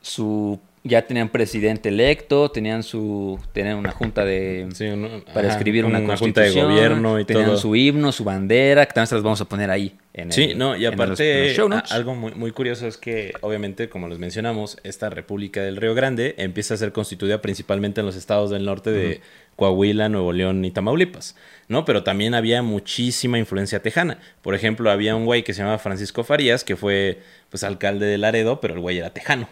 su 0.00 0.60
ya 0.84 1.02
tenían 1.02 1.30
presidente 1.30 1.88
electo, 1.88 2.48
tenían 2.52 2.84
su 2.84 3.40
tenían 3.52 3.76
una 3.76 3.90
junta 3.90 4.24
de 4.24 4.68
Sí, 4.72 4.84
uno- 4.86 5.24
para 5.34 5.48
ajá, 5.48 5.56
escribir 5.56 5.84
una, 5.84 5.98
una 5.98 6.16
junta 6.16 6.42
de 6.42 6.46
constitución, 6.52 6.72
gobierno 6.72 7.18
y 7.18 7.24
tenían 7.24 7.46
todo. 7.46 7.56
su 7.58 7.74
himno, 7.74 8.12
su 8.12 8.22
bandera, 8.22 8.86
que 8.86 8.92
también 8.92 9.08
se 9.08 9.16
las 9.16 9.24
vamos 9.24 9.40
a 9.40 9.46
poner 9.46 9.68
ahí 9.68 9.96
en 10.14 10.30
Sí, 10.30 10.44
el- 10.44 10.58
no, 10.58 10.76
y 10.76 10.86
aparte, 10.86 11.46
los 11.48 11.56
show 11.56 11.66
a- 11.66 11.70
notes. 11.76 11.90
algo 11.90 12.14
muy, 12.14 12.32
muy 12.36 12.52
curioso 12.52 12.86
es 12.86 12.98
que, 12.98 13.32
obviamente, 13.40 13.88
como 13.88 14.06
les 14.06 14.20
mencionamos, 14.20 14.76
esta 14.84 15.10
República 15.10 15.60
del 15.60 15.76
Río 15.76 15.92
Grande 15.92 16.36
empieza 16.38 16.74
a 16.74 16.76
ser 16.76 16.92
constituida 16.92 17.42
principalmente 17.42 17.98
en 18.00 18.06
los 18.06 18.14
estados 18.14 18.50
del 18.50 18.64
norte 18.64 18.92
de 18.92 19.20
Coahuila, 19.56 20.08
Nuevo 20.08 20.32
León 20.32 20.64
y 20.64 20.70
Tamaulipas, 20.70 21.34
¿no? 21.68 21.84
Pero 21.84 22.04
también 22.04 22.34
había 22.34 22.62
muchísima 22.62 23.38
influencia 23.38 23.82
tejana. 23.82 24.18
Por 24.42 24.54
ejemplo, 24.54 24.90
había 24.90 25.16
un 25.16 25.24
güey 25.24 25.42
que 25.42 25.54
se 25.54 25.60
llamaba 25.60 25.78
Francisco 25.78 26.24
Farías, 26.24 26.62
que 26.62 26.76
fue, 26.76 27.20
pues, 27.50 27.64
alcalde 27.64 28.06
de 28.06 28.18
Laredo, 28.18 28.60
pero 28.60 28.74
el 28.74 28.80
güey 28.80 28.98
era 28.98 29.10
tejano, 29.10 29.48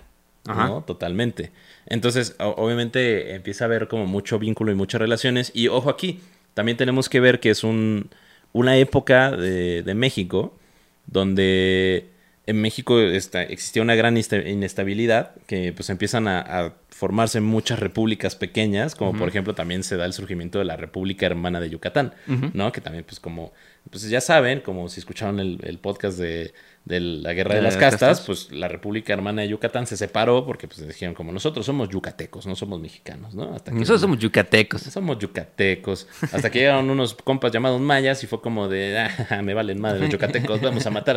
Ajá. 0.46 0.68
¿no? 0.68 0.82
Totalmente. 0.82 1.52
Entonces, 1.86 2.36
obviamente, 2.38 3.34
empieza 3.34 3.64
a 3.64 3.66
haber 3.66 3.88
como 3.88 4.06
mucho 4.06 4.38
vínculo 4.38 4.70
y 4.70 4.74
muchas 4.74 5.00
relaciones. 5.00 5.50
Y 5.54 5.68
ojo 5.68 5.90
aquí, 5.90 6.20
también 6.52 6.76
tenemos 6.76 7.08
que 7.08 7.20
ver 7.20 7.40
que 7.40 7.50
es 7.50 7.64
un, 7.64 8.10
una 8.52 8.76
época 8.76 9.30
de, 9.30 9.82
de 9.82 9.94
México 9.94 10.54
donde 11.06 12.13
en 12.46 12.60
México 12.60 13.00
está, 13.00 13.42
existía 13.42 13.82
una 13.82 13.94
gran 13.94 14.16
inestabilidad, 14.18 15.32
que 15.46 15.72
pues 15.72 15.90
empiezan 15.90 16.28
a, 16.28 16.40
a 16.40 16.74
formarse 16.90 17.40
muchas 17.40 17.80
repúblicas 17.80 18.36
pequeñas, 18.36 18.94
como 18.94 19.18
por 19.18 19.28
ejemplo 19.28 19.54
también 19.54 19.82
se 19.82 19.96
da 19.96 20.04
el 20.06 20.12
surgimiento 20.12 20.58
de 20.58 20.64
la 20.64 20.76
República 20.76 21.26
Hermana 21.26 21.58
de 21.60 21.70
Yucatán, 21.70 22.14
¿no? 22.52 22.70
Que 22.70 22.80
también 22.80 23.04
pues 23.04 23.18
como, 23.18 23.52
pues 23.90 24.08
ya 24.08 24.20
saben, 24.20 24.60
como 24.60 24.88
si 24.88 25.00
escucharon 25.00 25.40
el, 25.40 25.58
el 25.64 25.78
podcast 25.78 26.18
de, 26.18 26.54
de 26.84 27.00
la 27.00 27.32
Guerra 27.32 27.50
de, 27.54 27.56
De 27.56 27.62
las 27.62 27.74
las 27.74 27.80
Castas, 27.82 28.08
Castas. 28.20 28.26
pues 28.26 28.52
la 28.52 28.68
República 28.68 29.12
Hermana 29.12 29.42
de 29.42 29.48
Yucatán 29.48 29.86
se 29.88 29.96
separó 29.96 30.46
porque 30.46 30.68
pues 30.68 30.86
dijeron 30.86 31.14
como 31.14 31.32
nosotros 31.32 31.66
somos 31.66 31.88
yucatecos, 31.88 32.46
no 32.46 32.54
somos 32.54 32.78
mexicanos, 32.80 33.34
¿no? 33.34 33.54
Hasta 33.54 33.72
que- 33.72 33.78
Nosotros 33.78 34.00
somos 34.02 34.18
yucatecos. 34.18 34.82
somos 34.82 35.18
yucatecos. 35.18 36.06
Hasta 36.30 36.48
que 36.50 36.60
llegaron 36.60 36.88
unos 36.90 37.14
compas 37.14 37.50
llamados 37.52 37.80
mayas 37.80 38.22
y 38.22 38.26
fue 38.28 38.40
como 38.40 38.68
de, 38.68 38.98
ah, 38.98 39.42
me 39.42 39.54
valen 39.54 39.80
madre 39.80 40.00
los 40.00 40.10
yucatecos, 40.10 40.60
vamos 40.60 40.86
a 40.86 40.90
matar 40.90 41.16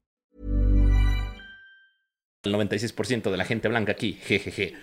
El 2.43 2.53
96% 2.53 3.29
de 3.31 3.37
la 3.37 3.45
gente 3.45 3.67
blanca 3.67 3.91
aquí, 3.91 4.17
jejeje. 4.23 4.73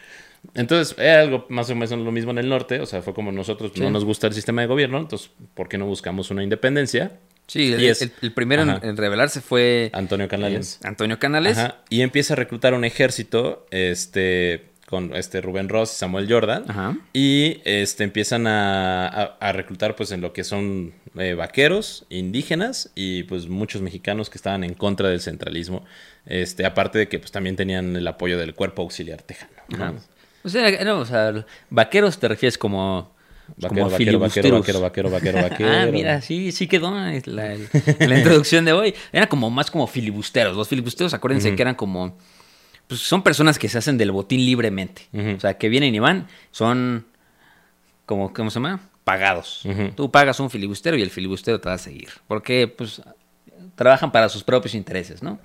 Entonces, 0.54 0.96
era 0.98 1.20
algo 1.20 1.46
más 1.48 1.68
o 1.70 1.74
menos 1.74 1.90
lo 1.98 2.12
mismo 2.12 2.30
en 2.30 2.38
el 2.38 2.48
norte, 2.48 2.80
o 2.80 2.86
sea, 2.86 3.02
fue 3.02 3.12
como 3.12 3.32
nosotros 3.32 3.76
no 3.76 3.90
nos 3.90 4.04
gusta 4.04 4.28
el 4.28 4.34
sistema 4.34 4.60
de 4.62 4.68
gobierno, 4.68 4.98
entonces, 4.98 5.30
¿por 5.54 5.68
qué 5.68 5.78
no 5.78 5.86
buscamos 5.86 6.30
una 6.30 6.44
independencia? 6.44 7.18
Sí, 7.48 7.72
el, 7.72 7.82
Y 7.82 7.86
es- 7.88 8.02
el- 8.02 8.12
el 8.22 8.32
primero 8.32 8.62
en, 8.62 8.96
rebelarse 8.96 9.40
fue 9.40 9.90
Antonio 9.92 10.28
Canales. 10.28 10.78
eh, 10.84 10.86
Antonio 10.86 11.18
Canales. 11.18 11.58
Ajá, 11.58 11.78
y 11.88 12.02
empieza 12.02 12.34
a 12.34 12.36
reclutar 12.36 12.74
un 12.74 12.84
ejército, 12.84 13.66
este, 13.72 14.66
con 14.88 15.14
este 15.14 15.40
Rubén 15.42 15.68
Ross 15.68 15.92
y 15.92 15.96
Samuel 15.96 16.26
Jordan, 16.32 16.64
Ajá. 16.68 16.96
y 17.12 17.60
este 17.64 18.04
empiezan 18.04 18.46
a, 18.46 19.06
a- 19.06 19.36
a 19.40 19.52
reclutar 19.52 19.94
pues 19.96 20.10
en 20.12 20.20
lo 20.22 20.32
que 20.32 20.44
son 20.44 20.94
eh, 21.18 21.34
vaqueros, 21.34 22.06
indígenas 22.08 22.90
y 22.94 23.24
pues 23.24 23.48
muchos 23.48 23.82
mexicanos 23.82 24.30
que 24.30 24.38
estaban 24.38 24.64
en 24.64 24.74
contra 24.74 25.08
del 25.10 25.20
centralismo, 25.20 25.84
este, 26.26 26.64
aparte 26.64 26.98
de 26.98 27.08
que 27.08 27.18
pues 27.18 27.30
también 27.32 27.54
tenían 27.56 27.94
el 27.96 28.06
apoyo 28.08 28.38
del 28.38 28.54
cuerpo 28.54 28.82
auxiliar 28.82 29.20
tejano. 29.22 29.52
O 30.44 30.48
sea, 30.48 30.84
no, 30.84 31.00
o 31.00 31.04
sea, 31.04 31.44
vaqueros 31.68 32.18
te 32.18 32.28
refieres 32.28 32.56
como, 32.56 33.12
Vaquero, 33.56 33.68
como 33.68 33.90
vaquero, 33.90 34.18
vaquero, 34.18 34.50
vaquero, 34.58 34.80
vaquero, 34.80 35.10
vaquero, 35.10 35.42
vaquero. 35.42 35.70
Ah, 35.70 35.86
mira, 35.90 36.20
sí, 36.22 36.52
sí 36.52 36.66
quedó 36.66 36.90
la, 36.90 37.12
la 37.98 38.18
introducción 38.18 38.64
de 38.64 38.72
hoy. 38.72 38.94
Era 39.12 39.26
como 39.26 39.50
más 39.50 39.70
como 39.70 39.86
filibusteros. 39.86 40.56
Los 40.56 40.68
filibusteros, 40.68 41.12
acuérdense 41.14 41.54
que 41.56 41.62
eran 41.62 41.74
como. 41.74 42.16
Pues 42.88 43.00
son 43.00 43.22
personas 43.22 43.58
que 43.58 43.68
se 43.68 43.78
hacen 43.78 43.96
del 43.98 44.10
botín 44.10 44.44
libremente. 44.44 45.08
O 45.36 45.40
sea, 45.40 45.56
que 45.56 45.68
vienen 45.68 45.94
y 45.94 45.98
van, 46.00 46.26
son. 46.50 47.06
como 48.06 48.32
¿Cómo 48.32 48.50
se 48.50 48.56
llama? 48.56 48.80
Pagados. 49.04 49.62
Tú 49.94 50.10
pagas 50.10 50.40
un 50.40 50.50
filibustero 50.50 50.96
y 50.96 51.02
el 51.02 51.10
filibustero 51.10 51.60
te 51.60 51.68
va 51.68 51.76
a 51.76 51.78
seguir. 51.78 52.08
Porque, 52.26 52.66
pues, 52.66 53.00
trabajan 53.74 54.10
para 54.10 54.28
sus 54.28 54.42
propios 54.42 54.74
intereses, 54.74 55.22
¿no? 55.22 55.38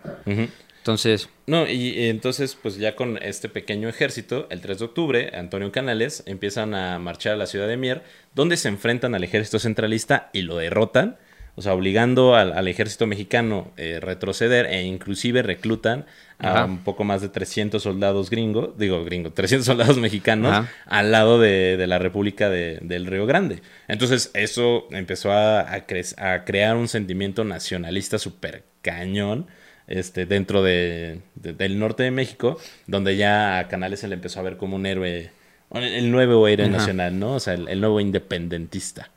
Entonces, 0.83 1.29
No, 1.47 1.65
y 1.65 1.97
y 1.97 2.09
entonces, 2.09 2.57
pues 2.61 2.75
ya 2.75 2.95
con 2.97 3.17
este 3.21 3.47
pequeño 3.47 3.87
ejército, 3.87 4.47
el 4.49 4.59
3 4.59 4.79
de 4.79 4.85
octubre, 4.85 5.31
Antonio 5.33 5.71
Canales 5.71 6.23
empiezan 6.25 6.73
a 6.73 6.99
marchar 6.99 7.33
a 7.33 7.37
la 7.37 7.45
ciudad 7.45 7.67
de 7.69 7.77
Mier, 7.77 8.03
donde 8.35 8.57
se 8.57 8.67
enfrentan 8.67 9.15
al 9.15 9.23
ejército 9.23 9.59
centralista 9.59 10.29
y 10.33 10.41
lo 10.41 10.57
derrotan, 10.57 11.17
o 11.55 11.61
sea, 11.61 11.73
obligando 11.73 12.35
al, 12.35 12.51
al 12.53 12.67
ejército 12.67 13.05
mexicano 13.07 13.71
eh, 13.77 13.99
retroceder 14.01 14.65
e 14.67 14.83
inclusive 14.83 15.41
reclutan 15.43 16.05
a 16.39 16.65
un 16.65 16.79
poco 16.79 17.03
más 17.05 17.21
de 17.21 17.29
300 17.29 17.81
soldados 17.81 18.29
gringos, 18.29 18.77
digo 18.77 19.05
gringo, 19.05 19.31
300 19.33 19.65
soldados 19.65 19.97
mexicanos 19.97 20.51
Ajá. 20.51 20.69
al 20.87 21.11
lado 21.11 21.39
de, 21.39 21.77
de 21.77 21.87
la 21.87 21.99
República 21.99 22.49
de- 22.49 22.79
del 22.81 23.05
Río 23.05 23.25
Grande. 23.25 23.61
Entonces, 23.87 24.31
eso 24.33 24.87
empezó 24.91 25.31
a, 25.31 25.61
a 25.61 25.87
cre- 25.87 26.15
a 26.21 26.43
crear 26.43 26.75
un 26.75 26.87
sentimiento 26.89 27.43
nacionalista 27.45 28.17
súper 28.19 28.63
cañón 28.81 29.47
este, 29.87 30.25
dentro 30.25 30.63
de, 30.63 31.19
de- 31.35 31.53
del 31.53 31.77
norte 31.79 32.03
de 32.03 32.11
México, 32.11 32.57
donde 32.87 33.15
ya 33.15 33.59
a 33.59 33.67
Canales 33.69 33.99
se 34.01 34.07
le 34.09 34.15
empezó 34.15 34.39
a 34.39 34.43
ver 34.43 34.57
como 34.57 34.75
un 34.75 34.85
héroe, 34.85 35.29
el 35.73 36.11
nuevo 36.11 36.45
héroe 36.47 36.65
Ajá. 36.67 36.77
nacional, 36.77 37.19
¿no? 37.19 37.35
O 37.35 37.39
sea, 37.39 37.53
el, 37.53 37.69
el 37.69 37.79
nuevo 37.79 38.01
independentista. 38.01 39.11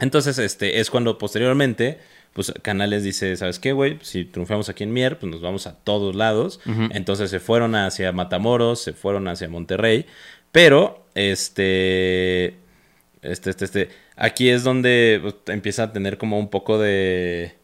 Entonces, 0.00 0.38
este, 0.38 0.80
es 0.80 0.90
cuando 0.90 1.18
posteriormente, 1.18 1.98
pues 2.32 2.52
Canales 2.62 3.04
dice, 3.04 3.36
¿sabes 3.36 3.58
qué, 3.58 3.72
güey? 3.72 3.98
Si 4.02 4.24
triunfamos 4.24 4.68
aquí 4.68 4.84
en 4.84 4.92
Mier, 4.92 5.18
pues 5.18 5.30
nos 5.30 5.40
vamos 5.40 5.66
a 5.66 5.74
todos 5.76 6.14
lados. 6.16 6.60
Entonces 6.92 7.30
se 7.30 7.40
fueron 7.40 7.74
hacia 7.74 8.10
Matamoros, 8.12 8.82
se 8.82 8.92
fueron 8.94 9.28
hacia 9.28 9.48
Monterrey, 9.48 10.06
pero, 10.50 11.04
este, 11.14 12.56
este, 13.22 13.50
este, 13.50 13.64
este, 13.64 13.88
aquí 14.16 14.48
es 14.48 14.64
donde 14.64 15.18
pues, 15.22 15.34
empieza 15.46 15.84
a 15.84 15.92
tener 15.92 16.18
como 16.18 16.38
un 16.38 16.48
poco 16.48 16.78
de, 16.78 17.54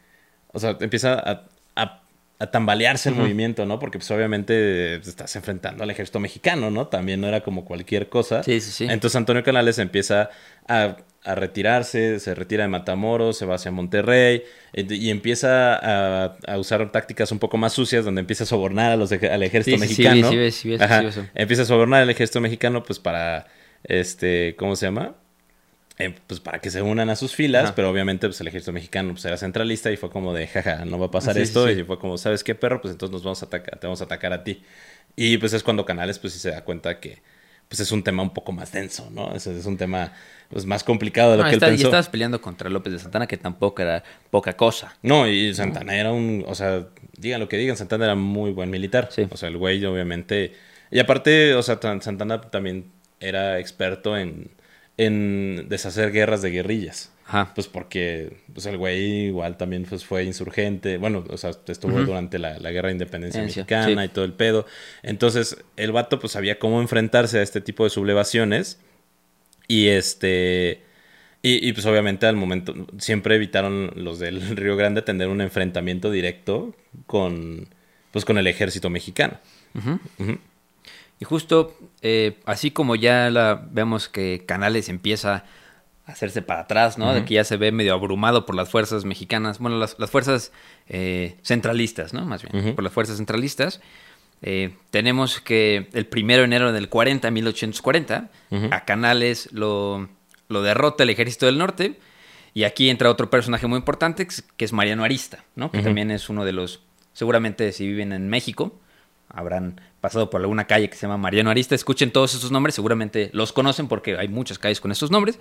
o 0.52 0.58
sea, 0.58 0.76
empieza 0.80 1.14
a, 1.14 1.44
a- 1.76 2.02
a 2.40 2.50
tambalearse 2.52 3.08
el 3.08 3.16
movimiento, 3.16 3.66
¿no? 3.66 3.80
Porque 3.80 3.98
pues 3.98 4.08
obviamente 4.12 5.00
te 5.02 5.10
estás 5.10 5.34
enfrentando 5.34 5.82
al 5.82 5.90
ejército 5.90 6.20
mexicano, 6.20 6.70
¿no? 6.70 6.86
También 6.86 7.20
no 7.20 7.26
era 7.26 7.40
como 7.40 7.64
cualquier 7.64 8.08
cosa. 8.08 8.44
Sí, 8.44 8.60
sí, 8.60 8.70
sí. 8.70 8.84
Entonces 8.88 9.16
Antonio 9.16 9.42
Canales 9.42 9.78
empieza 9.80 10.30
a, 10.68 10.98
a 11.24 11.34
retirarse, 11.34 12.20
se 12.20 12.34
retira 12.34 12.62
de 12.64 12.68
Matamoros, 12.68 13.36
se 13.36 13.44
va 13.44 13.56
hacia 13.56 13.70
Monterrey 13.70 14.42
eh, 14.72 14.86
y 14.88 15.10
empieza 15.10 15.74
a, 15.76 16.36
a 16.46 16.58
usar 16.58 16.90
tácticas 16.92 17.32
un 17.32 17.38
poco 17.38 17.56
más 17.58 17.72
sucias 17.72 18.04
donde 18.04 18.20
empieza 18.20 18.44
a 18.44 18.46
sobornar 18.46 18.92
a 18.92 18.96
los, 18.96 19.12
al 19.12 19.42
ejército 19.42 19.76
Sí, 19.78 19.88
sí, 19.88 19.94
sí, 19.94 20.02
mexicano. 20.02 20.30
sí 20.30 20.50
sí 20.52 20.74
eso. 20.74 21.26
Empieza 21.34 21.62
a 21.62 21.66
sobornar 21.66 22.02
al 22.02 22.10
ejército 22.10 22.40
mexicano 22.40 22.82
pues 22.84 22.98
para, 22.98 23.46
este, 23.84 24.54
¿cómo 24.56 24.76
se 24.76 24.86
llama? 24.86 25.16
Eh, 25.98 26.14
pues 26.28 26.38
para 26.38 26.60
que 26.60 26.70
se 26.70 26.80
unan 26.80 27.10
a 27.10 27.16
sus 27.16 27.34
filas, 27.34 27.64
Ajá. 27.64 27.74
pero 27.74 27.90
obviamente 27.90 28.28
pues 28.28 28.40
el 28.40 28.46
ejército 28.46 28.72
mexicano 28.72 29.10
pues 29.12 29.24
era 29.24 29.36
centralista 29.36 29.90
y 29.90 29.96
fue 29.96 30.10
como 30.10 30.32
de, 30.32 30.46
jaja, 30.46 30.84
no 30.84 30.98
va 30.98 31.06
a 31.06 31.10
pasar 31.10 31.36
esto, 31.38 31.68
y 31.68 31.82
fue 31.82 31.98
como, 31.98 32.16
¿sabes 32.18 32.44
qué, 32.44 32.54
perro? 32.54 32.80
Pues 32.80 32.92
entonces 32.92 33.12
nos 33.12 33.24
vamos 33.24 33.42
a 33.42 33.46
atacar, 33.46 33.80
te 33.80 33.86
vamos 33.88 34.00
a 34.00 34.04
atacar 34.04 34.32
a 34.32 34.44
ti. 34.44 34.62
Y 35.16 35.38
pues 35.38 35.52
es 35.52 35.64
cuando 35.64 35.84
Canales 35.84 36.20
pues 36.20 36.32
sí 36.34 36.38
se 36.38 36.52
da 36.52 36.62
cuenta 36.64 37.00
que 37.00 37.18
pues 37.68 37.80
es 37.80 37.92
un 37.92 38.02
tema 38.02 38.22
un 38.22 38.30
poco 38.34 38.52
más 38.52 38.72
denso, 38.72 39.08
¿no? 39.12 39.34
Es, 39.34 39.46
es 39.46 39.66
un 39.66 39.76
tema 39.76 40.12
pues 40.48 40.64
más 40.64 40.82
complicado 40.82 41.32
de 41.32 41.36
lo 41.38 41.42
no, 41.44 41.48
que 41.50 41.56
está- 41.56 41.66
él 41.68 41.74
y 41.74 41.76
pensó. 41.76 41.88
estabas 41.88 42.08
peleando 42.08 42.40
contra 42.40 42.70
López 42.70 42.92
de 42.94 42.98
Santana, 42.98 43.26
que 43.26 43.36
tampoco 43.36 43.82
era 43.82 44.02
poca 44.30 44.56
cosa. 44.56 44.96
No, 45.02 45.28
y 45.28 45.54
Santana 45.54 45.94
era 45.96 46.10
un, 46.12 46.44
o 46.46 46.54
sea, 46.54 46.86
digan 47.18 47.40
lo 47.40 47.48
que 47.48 47.58
digan, 47.58 47.76
Santana 47.76 48.06
era 48.06 48.14
muy 48.14 48.52
buen 48.52 48.70
militar. 48.70 49.08
Sí. 49.12 49.26
O 49.30 49.36
sea, 49.36 49.48
el 49.50 49.58
güey 49.58 49.84
obviamente... 49.84 50.54
Y 50.90 51.00
aparte, 51.00 51.54
o 51.54 51.62
sea, 51.62 51.78
Tan- 51.80 52.00
Santana 52.00 52.40
también 52.40 52.90
era 53.20 53.58
experto 53.58 54.16
en, 54.16 54.50
en 54.96 55.66
deshacer 55.68 56.12
guerras 56.12 56.40
de 56.40 56.50
guerrillas. 56.50 57.12
Ajá. 57.28 57.52
Pues 57.54 57.68
porque 57.68 58.38
pues 58.54 58.64
el 58.64 58.78
güey 58.78 59.26
igual 59.26 59.58
también 59.58 59.84
pues, 59.84 60.02
fue 60.02 60.24
insurgente. 60.24 60.96
Bueno, 60.96 61.24
o 61.28 61.36
sea, 61.36 61.50
estuvo 61.66 62.00
durante 62.00 62.38
la, 62.38 62.58
la 62.58 62.70
guerra 62.70 62.88
de 62.88 62.94
independencia 62.94 63.42
mexicana 63.42 64.02
sí. 64.02 64.06
y 64.06 64.08
todo 64.08 64.24
el 64.24 64.32
pedo. 64.32 64.64
Entonces, 65.02 65.58
el 65.76 65.92
vato 65.92 66.18
pues 66.20 66.32
sabía 66.32 66.58
cómo 66.58 66.80
enfrentarse 66.80 67.38
a 67.38 67.42
este 67.42 67.60
tipo 67.60 67.84
de 67.84 67.90
sublevaciones. 67.90 68.80
Y 69.66 69.88
este. 69.88 70.82
Y, 71.42 71.68
y, 71.68 71.72
pues 71.74 71.84
obviamente 71.84 72.26
al 72.26 72.34
momento 72.34 72.74
siempre 72.96 73.36
evitaron 73.36 73.92
los 73.94 74.18
del 74.18 74.40
Río 74.56 74.76
Grande 74.76 75.02
tener 75.02 75.28
un 75.28 75.42
enfrentamiento 75.42 76.10
directo 76.10 76.74
con 77.06 77.68
pues 78.10 78.24
con 78.24 78.38
el 78.38 78.46
ejército 78.46 78.88
mexicano. 78.88 79.38
Y 81.20 81.24
justo 81.24 81.76
eh, 82.00 82.38
así 82.46 82.70
como 82.70 82.96
ya 82.96 83.30
la, 83.30 83.68
vemos 83.70 84.08
que 84.08 84.44
Canales 84.46 84.88
empieza 84.88 85.44
hacerse 86.08 86.40
para 86.42 86.60
atrás, 86.60 86.96
¿no? 86.96 87.12
De 87.12 87.24
que 87.24 87.34
ya 87.34 87.44
se 87.44 87.58
ve 87.58 87.70
medio 87.70 87.92
abrumado 87.92 88.46
por 88.46 88.54
las 88.54 88.70
fuerzas 88.70 89.04
mexicanas, 89.04 89.58
bueno, 89.58 89.78
las, 89.78 89.98
las 89.98 90.10
fuerzas 90.10 90.52
eh, 90.88 91.36
centralistas, 91.42 92.14
¿no? 92.14 92.24
Más 92.24 92.42
bien, 92.42 92.74
por 92.74 92.82
las 92.82 92.92
fuerzas 92.92 93.18
centralistas. 93.18 93.80
Eh, 94.40 94.74
tenemos 94.90 95.40
que 95.40 95.88
el 95.92 96.06
primero 96.06 96.40
de 96.40 96.46
enero 96.46 96.72
del 96.72 96.88
40, 96.88 97.30
1840, 97.30 98.30
a 98.70 98.84
Canales 98.84 99.50
lo, 99.52 100.08
lo 100.48 100.62
derrota 100.62 101.02
el 101.02 101.10
ejército 101.10 101.46
del 101.46 101.58
norte. 101.58 101.98
Y 102.54 102.64
aquí 102.64 102.88
entra 102.88 103.10
otro 103.10 103.28
personaje 103.28 103.66
muy 103.66 103.76
importante, 103.76 104.26
que 104.56 104.64
es 104.64 104.72
Mariano 104.72 105.04
Arista, 105.04 105.44
¿no? 105.54 105.70
Que 105.70 105.82
también 105.82 106.10
es 106.10 106.30
uno 106.30 106.44
de 106.46 106.52
los, 106.52 106.80
seguramente 107.12 107.70
si 107.72 107.86
viven 107.86 108.12
en 108.12 108.28
México, 108.28 108.80
habrán 109.28 109.80
pasado 110.00 110.30
por 110.30 110.40
alguna 110.40 110.66
calle 110.66 110.88
que 110.88 110.96
se 110.96 111.02
llama 111.02 111.18
Mariano 111.18 111.50
Arista. 111.50 111.74
Escuchen 111.74 112.10
todos 112.10 112.34
esos 112.34 112.50
nombres, 112.50 112.74
seguramente 112.74 113.30
los 113.34 113.52
conocen 113.52 113.88
porque 113.88 114.16
hay 114.16 114.28
muchas 114.28 114.58
calles 114.58 114.80
con 114.80 114.90
esos 114.90 115.10
nombres. 115.10 115.38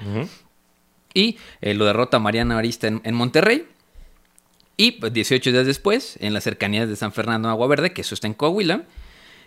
Y 1.18 1.38
eh, 1.62 1.74
lo 1.74 1.86
derrota 1.86 2.20
Mariano 2.20 2.58
Arista 2.58 2.88
en, 2.88 3.02
en 3.04 3.16
Monterrey. 3.16 3.66
Y 4.78 4.92
pues, 4.92 5.12
18 5.12 5.52
días 5.52 5.66
después, 5.66 6.18
en 6.22 6.34
las 6.34 6.44
cercanías 6.44 6.88
de 6.88 6.96
San 6.96 7.12
Fernando 7.12 7.50
Agua 7.50 7.66
Verde, 7.68 7.92
que 7.92 8.02
eso 8.02 8.14
está 8.14 8.28
en 8.28 8.36
Coahuila. 8.36 8.84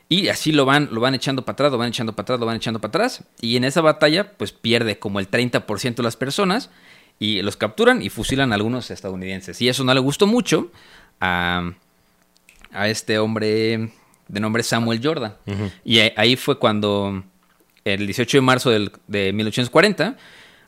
Y 0.09 0.27
así 0.27 0.51
lo 0.51 0.65
van, 0.65 0.89
lo 0.91 1.01
van 1.01 1.15
echando 1.15 1.45
para 1.45 1.53
atrás, 1.53 1.71
lo 1.71 1.79
van 1.79 1.91
echando 1.91 2.13
para 2.15 2.25
atrás, 2.25 2.41
lo 2.41 2.47
van 2.47 2.57
echando 2.57 2.81
para 2.81 2.89
atrás. 2.89 3.23
Y 3.41 3.57
en 3.57 3.63
esa 3.63 3.81
batalla, 3.81 4.33
pues 4.33 4.51
pierde 4.51 4.99
como 4.99 5.21
el 5.21 5.31
30% 5.31 5.95
de 5.95 6.03
las 6.03 6.17
personas. 6.17 6.71
Y 7.21 7.43
los 7.43 7.57
capturan 7.57 8.03
y 8.03 8.09
fusilan 8.09 8.51
a 8.51 8.57
algunos 8.57 8.91
estadounidenses. 8.91 9.63
Y 9.63 9.69
eso 9.69 9.85
no 9.85 9.95
le 9.95 10.01
gustó 10.01 10.27
mucho 10.27 10.73
a, 11.21 11.71
a 12.73 12.89
este 12.89 13.21
hombre 13.21 13.93
de 14.27 14.41
nombre 14.41 14.65
Samuel 14.65 15.01
Jordan. 15.01 15.37
Y 15.85 16.01
ahí 16.01 16.35
fue 16.35 16.59
cuando, 16.59 17.23
el 17.85 18.07
18 18.07 18.39
de 18.39 18.41
marzo 18.41 18.71
del, 18.71 18.91
de 19.07 19.33
1840, 19.33 20.17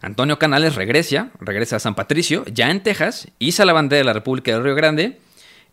Antonio 0.02 0.36
Canales 0.38 0.74
regresa, 0.74 1.30
regresa 1.38 1.76
a 1.76 1.78
San 1.78 1.94
Patricio, 1.94 2.44
ya 2.46 2.70
en 2.70 2.82
Texas, 2.82 3.28
iza 3.38 3.64
la 3.64 3.72
bandera 3.72 3.98
de 3.98 4.04
la 4.04 4.12
República 4.12 4.52
del 4.52 4.64
Río 4.64 4.74
Grande, 4.74 5.20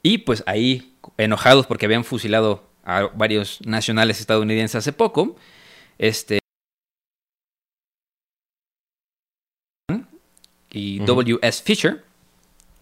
y 0.03 0.19
pues 0.19 0.43
ahí, 0.45 0.95
enojados 1.17 1.65
porque 1.65 1.87
habían 1.87 2.03
fusilado 2.03 2.63
a 2.83 3.09
varios 3.15 3.59
nacionales 3.65 4.19
estadounidenses 4.19 4.75
hace 4.75 4.93
poco, 4.93 5.35
este... 5.97 6.37
y 10.71 10.99
W.S. 10.99 11.63
Fisher, 11.63 12.05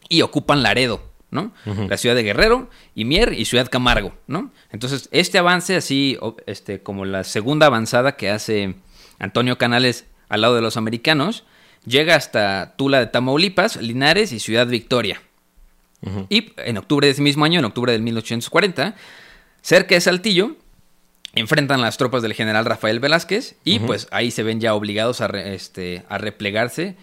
y 0.10 0.22
ocupan 0.24 0.62
Laredo, 0.62 1.02
¿no? 1.32 1.54
La 1.66 1.96
ciudad 1.96 2.16
de 2.16 2.24
Guerrero, 2.24 2.70
y 2.94 3.06
Mier 3.06 3.32
y 3.32 3.46
Ciudad 3.46 3.70
Camargo, 3.70 4.14
¿no? 4.28 4.52
Entonces, 4.70 5.08
este 5.14 5.38
avance, 5.38 5.78
así 5.78 6.18
este, 6.46 6.84
como 6.84 7.06
la 7.06 7.24
segunda 7.24 7.68
avanzada 7.68 8.18
que 8.18 8.30
hace 8.30 8.76
Antonio 9.18 9.58
Canales 9.58 10.06
al 10.30 10.42
lado 10.42 10.56
de 10.56 10.62
los 10.62 10.78
americanos, 10.78 11.44
llega 11.86 12.16
hasta 12.16 12.76
Tula 12.78 13.00
de 13.00 13.08
Tamaulipas, 13.08 13.78
Linares 13.78 14.32
y 14.32 14.40
Ciudad 14.40 14.68
Victoria. 14.68 15.22
Y 16.30 16.54
en 16.58 16.78
octubre 16.78 17.08
de 17.08 17.12
ese 17.12 17.24
mismo 17.24 17.44
año, 17.44 17.60
en 17.60 17.66
octubre 17.66 17.92
de 17.92 18.00
1840, 18.00 18.96
cerca 19.62 19.96
de 19.96 20.02
Saltillo, 20.02 20.56
enfrentan 21.34 21.82
las 21.82 21.98
tropas 21.98 22.22
del 22.22 22.34
general 22.34 22.66
Rafael 22.66 23.00
Velázquez 23.00 23.56
y 23.63 23.80
pues 23.80 24.08
ahí 24.12 24.32
se 24.32 24.44
ven 24.44 24.60
ya 24.60 24.74
obligados 24.76 25.22
a, 25.22 25.26
este, 25.26 26.04
a 26.08 26.18
replegarse 26.18 26.96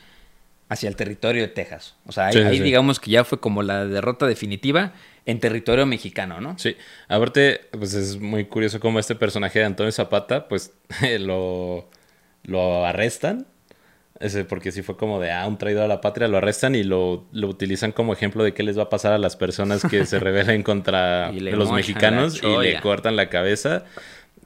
hacia 0.68 0.88
el 0.88 0.96
territorio 0.96 1.42
de 1.42 1.48
Texas. 1.48 1.94
O 2.06 2.12
sea, 2.12 2.26
ahí, 2.26 2.34
Sí, 2.34 2.38
sí, 2.38 2.44
ahí 2.46 2.56
sí. 2.58 2.62
digamos 2.62 3.00
que 3.00 3.10
ya 3.10 3.24
fue 3.24 3.40
como 3.40 3.62
la 3.62 3.84
derrota 3.84 4.26
definitiva 4.26 4.92
en 5.26 5.40
territorio 5.40 5.86
mexicano, 5.86 6.40
¿no? 6.40 6.58
Sí, 6.58 6.76
aparte, 7.08 7.62
pues 7.72 7.94
es 7.94 8.18
muy 8.20 8.44
curioso 8.44 8.80
cómo 8.80 8.98
este 8.98 9.14
personaje 9.14 9.58
de 9.58 9.64
Antonio 9.64 9.92
Zapata, 9.92 10.48
pues 10.48 10.72
lo, 11.20 11.88
lo 12.44 12.84
arrestan. 12.84 13.46
Ese, 14.20 14.44
porque 14.44 14.70
sí 14.70 14.82
fue 14.82 14.96
como 14.96 15.18
de, 15.18 15.32
ah, 15.32 15.46
un 15.46 15.58
traidor 15.58 15.84
a 15.84 15.88
la 15.88 16.00
patria, 16.00 16.28
lo 16.28 16.36
arrestan 16.36 16.76
y 16.76 16.84
lo, 16.84 17.26
lo 17.32 17.48
utilizan 17.48 17.90
como 17.90 18.12
ejemplo 18.12 18.44
de 18.44 18.54
qué 18.54 18.62
les 18.62 18.78
va 18.78 18.84
a 18.84 18.88
pasar 18.88 19.12
a 19.12 19.18
las 19.18 19.34
personas 19.34 19.82
que 19.82 20.06
se 20.06 20.18
rebelen 20.20 20.62
contra 20.62 21.32
los 21.32 21.72
mexicanos 21.72 22.40
y 22.42 22.56
le 22.62 22.80
cortan 22.80 23.16
la 23.16 23.28
cabeza 23.28 23.84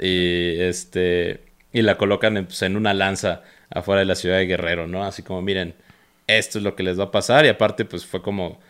y 0.00 0.58
este 0.60 1.42
y 1.70 1.82
la 1.82 1.98
colocan 1.98 2.38
en, 2.38 2.46
pues, 2.46 2.62
en 2.62 2.76
una 2.76 2.94
lanza 2.94 3.42
afuera 3.70 4.00
de 4.00 4.06
la 4.06 4.14
ciudad 4.14 4.38
de 4.38 4.46
Guerrero, 4.46 4.86
¿no? 4.86 5.04
Así 5.04 5.22
como, 5.22 5.42
miren, 5.42 5.74
esto 6.26 6.58
es 6.58 6.64
lo 6.64 6.74
que 6.74 6.82
les 6.82 6.98
va 6.98 7.04
a 7.04 7.10
pasar 7.10 7.44
y 7.44 7.48
aparte 7.48 7.84
pues 7.84 8.06
fue 8.06 8.22
como 8.22 8.60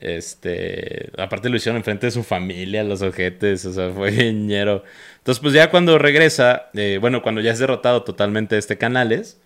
este, 0.00 1.10
aparte 1.18 1.48
lo 1.48 1.56
hicieron 1.56 1.76
enfrente 1.76 2.06
de 2.06 2.10
su 2.12 2.22
familia, 2.22 2.84
los 2.84 3.02
ojetes, 3.02 3.64
o 3.64 3.72
sea, 3.72 3.90
fue 3.90 4.10
ñero. 4.32 4.84
Entonces, 5.18 5.40
pues 5.42 5.54
ya 5.54 5.70
cuando 5.70 5.98
regresa, 5.98 6.70
eh, 6.74 6.98
bueno, 7.00 7.22
cuando 7.22 7.40
ya 7.40 7.52
es 7.52 7.58
derrotado 7.58 8.02
totalmente 8.02 8.58
este 8.58 8.78
Canales, 8.78 9.38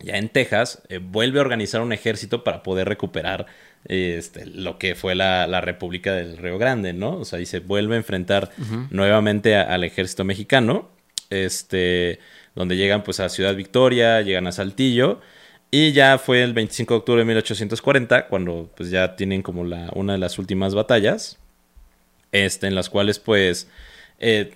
ya 0.00 0.16
en 0.16 0.28
Texas, 0.28 0.82
eh, 0.88 0.98
vuelve 0.98 1.38
a 1.38 1.42
organizar 1.42 1.80
un 1.80 1.92
ejército 1.92 2.44
para 2.44 2.62
poder 2.62 2.88
recuperar 2.88 3.46
eh, 3.88 4.16
este, 4.18 4.46
lo 4.46 4.78
que 4.78 4.94
fue 4.94 5.14
la, 5.14 5.46
la 5.46 5.60
República 5.60 6.12
del 6.12 6.36
Río 6.36 6.58
Grande, 6.58 6.92
¿no? 6.92 7.16
O 7.18 7.24
sea, 7.24 7.40
y 7.40 7.46
se 7.46 7.60
vuelve 7.60 7.94
a 7.94 7.98
enfrentar 7.98 8.50
nuevamente 8.90 9.56
a- 9.56 9.62
al 9.62 9.82
ejército 9.84 10.24
mexicano, 10.24 10.88
este, 11.30 12.18
donde 12.54 12.76
llegan 12.76 13.02
pues 13.02 13.20
a 13.20 13.28
Ciudad 13.28 13.54
Victoria, 13.54 14.20
llegan 14.22 14.46
a 14.46 14.52
Saltillo, 14.52 15.20
y 15.70 15.92
ya 15.92 16.18
fue 16.18 16.42
el 16.42 16.54
25 16.54 16.94
de 16.94 16.98
octubre 16.98 17.20
de 17.20 17.26
1840, 17.26 18.28
cuando 18.28 18.70
pues 18.76 18.90
ya 18.90 19.16
tienen 19.16 19.42
como 19.42 19.64
la, 19.64 19.90
una 19.94 20.14
de 20.14 20.18
las 20.18 20.38
últimas 20.38 20.74
batallas, 20.74 21.38
este, 22.32 22.66
en 22.66 22.74
las 22.74 22.88
cuales 22.90 23.18
pues 23.18 23.68
eh, 24.18 24.54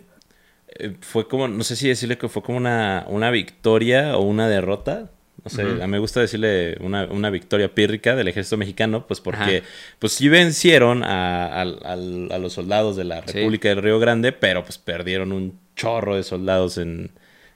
eh, 0.78 0.94
fue 1.00 1.28
como, 1.28 1.48
no 1.48 1.64
sé 1.64 1.76
si 1.76 1.88
decirle 1.88 2.18
que 2.18 2.28
fue 2.28 2.42
como 2.42 2.58
una, 2.58 3.04
una 3.08 3.30
victoria 3.30 4.16
o 4.16 4.22
una 4.22 4.48
derrota. 4.48 5.10
No 5.44 5.50
sé, 5.50 5.62
a 5.62 5.64
mí 5.64 5.86
me 5.88 5.98
gusta 5.98 6.20
decirle 6.20 6.76
una, 6.80 7.06
una 7.06 7.28
victoria 7.28 7.74
pírrica 7.74 8.14
del 8.14 8.28
ejército 8.28 8.56
mexicano, 8.58 9.08
pues 9.08 9.20
porque 9.20 9.56
Ajá. 9.58 9.66
pues 9.98 10.12
sí 10.12 10.28
vencieron 10.28 11.02
a, 11.02 11.62
a 11.62 12.38
los 12.38 12.52
soldados 12.52 12.94
de 12.96 13.02
la 13.02 13.22
Sí. 13.26 13.32
República 13.38 13.68
del 13.70 13.82
Río 13.82 13.98
Grande, 13.98 14.30
pero 14.30 14.62
pues 14.62 14.78
perdieron 14.78 15.32
un 15.32 15.58
chorro 15.74 16.14
de 16.14 16.22
soldados 16.22 16.78
en, 16.78 17.10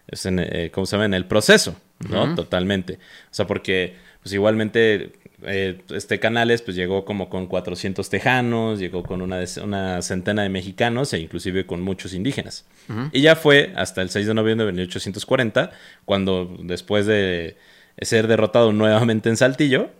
eh, 0.08 0.70
¿cómo 0.74 0.84
se 0.86 0.96
llama? 0.96 1.04
En 1.04 1.14
el 1.14 1.26
proceso, 1.26 1.76
¿no? 2.08 2.34
Totalmente. 2.34 2.94
O 2.94 3.34
sea, 3.34 3.46
porque 3.46 3.94
pues 4.22 4.32
igualmente 4.32 5.12
eh, 5.42 5.82
este 5.90 6.18
Canales 6.18 6.62
pues 6.62 6.76
llegó 6.76 7.04
como 7.04 7.28
con 7.28 7.46
400 7.46 8.08
tejanos, 8.08 8.78
llegó 8.78 9.02
con 9.02 9.22
una, 9.22 9.40
una 9.62 10.02
centena 10.02 10.42
de 10.42 10.48
mexicanos 10.48 11.12
e 11.12 11.18
inclusive 11.18 11.66
con 11.66 11.82
muchos 11.82 12.14
indígenas. 12.14 12.64
Y 13.12 13.20
ya 13.20 13.36
fue 13.36 13.72
hasta 13.76 14.02
el 14.02 14.10
6 14.10 14.26
de 14.28 14.34
noviembre 14.34 14.66
de 14.66 14.72
1840, 14.72 15.70
cuando 16.04 16.56
después 16.60 17.06
de 17.06 17.56
ser 18.00 18.28
derrotado 18.28 18.72
nuevamente 18.72 19.28
en 19.28 19.36
Saltillo, 19.36 19.90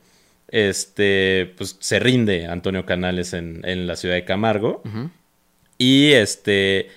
este, 0.49 1.53
pues 1.57 1.77
se 1.81 1.99
rinde 1.99 2.47
Antonio 2.47 2.87
Canales 2.87 3.33
en, 3.33 3.61
en 3.65 3.87
la 3.87 3.97
ciudad 3.97 4.15
de 4.15 4.25
Camargo. 4.25 4.83
Y 5.79 6.13
este, 6.13 6.89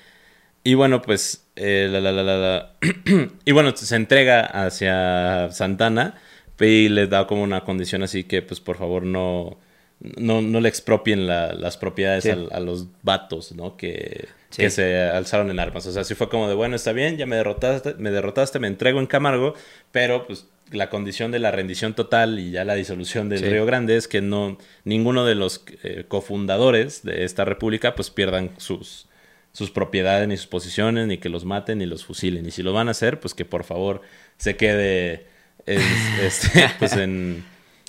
y 0.64 0.76
bueno, 0.76 1.02
pues, 1.02 1.46
eh, 1.60 1.88
la, 1.92 2.00
la, 2.02 2.12
la, 2.12 2.24
la, 2.24 2.38
la. 2.38 2.72
y 3.46 3.52
bueno, 3.52 3.76
se 3.76 3.96
entrega 3.96 4.42
hacia 4.42 5.52
Santana 5.52 6.16
y 6.60 6.90
le 6.90 7.08
da 7.08 7.28
como 7.28 7.44
una 7.44 7.62
condición 7.62 8.04
así 8.04 8.24
que, 8.24 8.42
pues, 8.42 8.60
por 8.60 8.78
favor, 8.78 9.04
no, 9.04 9.60
no, 10.00 10.42
no 10.42 10.60
le 10.62 10.70
expropien 10.70 11.28
la- 11.28 11.54
las 11.54 11.78
propiedades 11.78 12.24
Sí. 12.24 12.30
a, 12.30 12.60
los 12.60 12.88
vatos, 13.04 13.52
¿no? 13.54 13.78
Que, 13.78 14.28
Sí. 14.50 14.64
que 14.64 14.70
se 14.70 15.00
alzaron 15.04 15.52
en 15.52 15.60
armas. 15.60 15.86
O 15.86 15.92
sea, 15.92 16.04
sí 16.04 16.16
fue 16.16 16.28
como 16.30 16.48
de, 16.50 16.56
bueno, 16.56 16.76
está 16.76 16.92
bien, 16.92 17.18
ya 17.18 17.26
me 17.26 17.36
derrotaste, 17.36 17.94
me 18.00 18.10
derrotaste, 18.12 18.60
me 18.60 18.68
entrego 18.68 19.00
en 19.00 19.06
Camargo, 19.08 19.54
pero 19.92 20.26
pues 20.26 20.48
la 20.72 20.90
condición 20.90 21.32
de 21.32 21.40
la 21.40 21.52
rendición 21.52 21.94
total 21.96 22.40
y 22.40 22.52
ya 22.52 22.64
la 22.66 22.76
disolución 22.76 23.28
del 23.30 23.40
Sí. 23.40 23.46
Río 23.46 23.66
Grande 23.66 23.96
es 23.98 24.08
que 24.08 24.22
no 24.22 24.58
ninguno 24.84 25.26
de 25.26 25.36
los 25.36 25.64
eh, 25.84 26.06
cofundadores 26.08 27.04
de 27.04 27.24
esta 27.24 27.44
república 27.46 27.96
pues 27.96 28.10
pierdan 28.12 28.52
sus 28.58 29.08
sus 29.52 29.72
propiedades 29.72 30.28
ni 30.28 30.38
sus 30.38 30.48
posiciones 30.48 31.08
ni 31.08 31.18
que 31.18 31.30
los 31.30 31.44
maten 31.46 31.80
ni 31.80 31.86
los 31.86 32.06
fusilen. 32.06 32.46
Y 32.46 32.52
si 32.52 32.64
lo 32.64 32.72
van 32.74 32.88
a 32.88 32.92
hacer 32.92 33.20
pues 33.20 33.34
que 33.34 33.46
por 33.46 33.64
favor 33.64 34.02
se 34.38 34.56
quede 34.56 35.26
es- 35.66 35.82
este, 36.22 36.70
pues 36.80 36.94
en, 36.94 37.44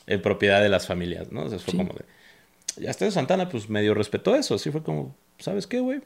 en 0.07 0.23
propiedad 0.23 0.63
de 0.63 0.69
las 0.69 0.87
familias 0.87 1.31
no 1.31 1.45
o 1.45 1.49
sea, 1.49 1.59
fue 1.59 1.75
como 1.75 1.93
de 1.93 2.05
ya 2.77 2.91
está 2.91 3.11
Santana 3.11 3.49
pues 3.49 3.69
medio 3.69 3.95
respetó 3.95 4.35
eso. 4.37 4.55
Así 4.55 4.71
fue 4.71 4.83
como 4.83 5.15
sabes 5.39 5.67
qué 5.67 5.81
güey 5.81 6.01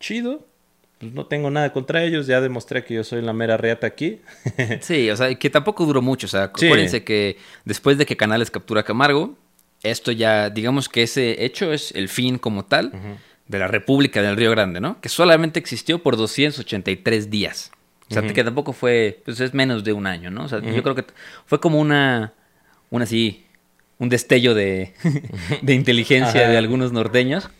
chido. 0.00 0.46
Pues 0.98 1.12
no 1.12 1.26
tengo 1.26 1.48
nada 1.48 1.72
contra 1.72 2.02
ellos. 2.02 2.26
Ya 2.26 2.40
demostré 2.40 2.82
que 2.82 2.94
yo 2.94 3.04
soy 3.04 3.22
la 3.22 3.32
mera 3.32 3.56
reata 3.56 3.86
aquí 3.86 4.20
Sí, 4.80 5.08
o 5.10 5.16
sea, 5.16 5.32
que 5.36 5.48
tampoco 5.48 5.86
duró 5.86 6.02
mucho. 6.02 6.26
O 6.26 6.30
sea, 6.30 6.50
Sí. 6.56 6.66
acuérdense 6.66 7.04
que 7.04 7.36
después 7.64 7.98
de 7.98 8.06
que 8.06 8.16
Canales 8.16 8.50
captura 8.50 8.80
a 8.80 8.84
Camargo, 8.84 9.36
esto 9.84 10.10
ya, 10.10 10.50
digamos 10.50 10.88
que 10.88 11.04
ese 11.04 11.44
hecho 11.44 11.72
es 11.72 11.92
el 11.92 12.08
fin 12.08 12.36
como 12.38 12.64
tal 12.64 12.90
de 13.48 13.58
la 13.58 13.66
República 13.66 14.22
del 14.22 14.36
Río 14.36 14.50
Grande, 14.50 14.80
¿no? 14.80 15.00
Que 15.00 15.08
solamente 15.08 15.58
existió 15.58 16.02
por 16.02 16.16
283 16.16 17.30
días. 17.30 17.72
O 18.10 18.14
sea, 18.14 18.22
que 18.22 18.44
tampoco 18.44 18.72
fue, 18.72 19.20
pues 19.24 19.38
es 19.40 19.52
menos 19.52 19.84
de 19.84 19.92
un 19.92 20.06
año, 20.06 20.30
¿no? 20.30 20.44
O 20.44 20.48
sea, 20.48 20.60
yo 20.60 20.82
creo 20.82 20.94
que 20.94 21.04
fue 21.44 21.60
como 21.60 21.78
una, 21.78 22.32
una 22.88 23.04
así, 23.04 23.44
un 23.98 24.08
destello 24.08 24.54
de, 24.54 24.94
de 25.62 25.74
inteligencia 25.74 26.40
Ajá. 26.42 26.50
de 26.50 26.56
algunos 26.56 26.92
norteños. 26.92 27.50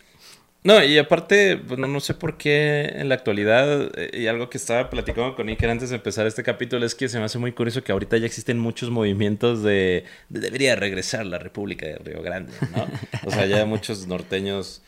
No, 0.64 0.82
y 0.82 0.98
aparte, 0.98 1.60
no, 1.76 1.86
no 1.86 2.00
sé 2.00 2.14
por 2.14 2.36
qué 2.36 2.92
en 2.96 3.10
la 3.10 3.14
actualidad, 3.14 3.90
eh, 3.96 4.10
y 4.12 4.26
algo 4.26 4.50
que 4.50 4.58
estaba 4.58 4.90
platicando 4.90 5.36
con 5.36 5.48
Iker 5.48 5.70
antes 5.70 5.90
de 5.90 5.96
empezar 5.96 6.26
este 6.26 6.42
capítulo, 6.42 6.84
es 6.84 6.94
que 6.94 7.08
se 7.08 7.18
me 7.18 7.24
hace 7.24 7.38
muy 7.38 7.52
curioso 7.52 7.84
que 7.84 7.92
ahorita 7.92 8.16
ya 8.16 8.26
existen 8.26 8.58
muchos 8.58 8.90
movimientos 8.90 9.62
de, 9.62 10.04
de 10.30 10.40
debería 10.40 10.76
regresar 10.76 11.26
la 11.26 11.38
República 11.38 11.86
de 11.86 11.98
Río 11.98 12.22
Grande, 12.22 12.52
¿no? 12.74 12.88
O 13.24 13.30
sea, 13.30 13.46
ya 13.46 13.66
muchos 13.66 14.06
norteños 14.06 14.82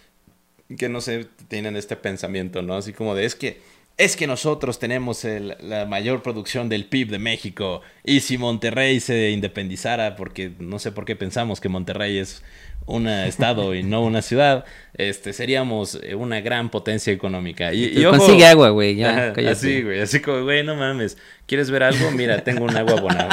que 0.78 0.88
no 0.88 1.00
sé, 1.00 1.26
tienen 1.48 1.76
este 1.76 1.96
pensamiento, 1.96 2.62
¿no? 2.62 2.74
Así 2.76 2.92
como 2.92 3.14
de, 3.14 3.24
es 3.24 3.34
que, 3.34 3.60
es 3.98 4.16
que 4.16 4.26
nosotros 4.26 4.78
tenemos 4.78 5.24
el- 5.24 5.56
la 5.60 5.84
mayor 5.84 6.22
producción 6.22 6.68
del 6.68 6.86
PIB 6.86 7.10
de 7.10 7.18
México, 7.18 7.82
y 8.04 8.20
si 8.20 8.38
Monterrey 8.38 9.00
se 9.00 9.30
independizara, 9.30 10.16
porque 10.16 10.50
no 10.58 10.78
sé 10.78 10.92
por 10.92 11.04
qué 11.04 11.16
pensamos 11.16 11.60
que 11.60 11.68
Monterrey 11.68 12.18
es 12.18 12.42
un 12.86 13.06
estado 13.08 13.74
y 13.74 13.82
no 13.82 14.02
una 14.02 14.22
ciudad, 14.22 14.64
este, 14.94 15.32
seríamos 15.34 15.98
eh, 16.02 16.14
una 16.14 16.40
gran 16.40 16.70
potencia 16.70 17.12
económica. 17.12 17.74
Y, 17.74 17.98
y 18.00 18.04
ojo- 18.06 18.16
Consigue 18.18 18.46
agua, 18.46 18.70
güey, 18.70 18.96
ya, 18.96 19.32
cállate. 19.34 19.48
así, 19.48 19.82
güey, 19.82 20.00
así 20.00 20.20
como, 20.20 20.42
güey, 20.44 20.64
no 20.64 20.74
mames, 20.76 21.18
¿quieres 21.46 21.70
ver 21.70 21.82
algo? 21.82 22.10
Mira, 22.12 22.42
tengo 22.42 22.64
un 22.64 22.74
agua 22.76 22.94
buena, 23.00 23.28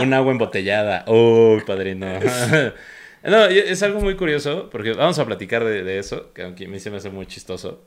un 0.00 0.14
agua 0.14 0.32
embotellada. 0.32 1.04
Uy, 1.08 1.60
padrino. 1.66 2.06
No, 3.22 3.44
es 3.44 3.82
algo 3.82 4.00
muy 4.00 4.16
curioso, 4.16 4.68
porque 4.70 4.92
vamos 4.92 5.18
a 5.18 5.26
platicar 5.26 5.64
de, 5.64 5.82
de 5.82 5.98
eso, 5.98 6.32
que 6.32 6.42
aunque 6.42 6.64
a 6.64 6.68
mí 6.68 6.80
se 6.80 6.90
me 6.90 6.96
hace 6.96 7.10
muy 7.10 7.26
chistoso. 7.26 7.84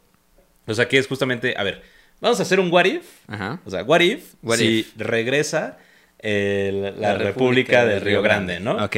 O 0.68 0.74
sea, 0.74 0.88
que 0.88 0.98
es 0.98 1.08
justamente, 1.08 1.56
a 1.58 1.64
ver, 1.64 1.82
vamos 2.22 2.40
a 2.40 2.44
hacer 2.44 2.60
un 2.60 2.72
what 2.72 2.86
if. 2.86 3.06
Ajá. 3.28 3.60
O 3.66 3.70
sea, 3.70 3.84
what 3.84 4.02
if 4.02 4.36
What 4.44 4.58
si 4.58 4.80
if. 4.80 4.94
regresa 4.98 5.78
el- 6.20 6.94
la, 7.02 7.16
República 7.18 7.86
del 7.86 8.02
Río 8.02 8.22
Grande, 8.22 8.60
¿no? 8.60 8.78
Ok. 8.84 8.98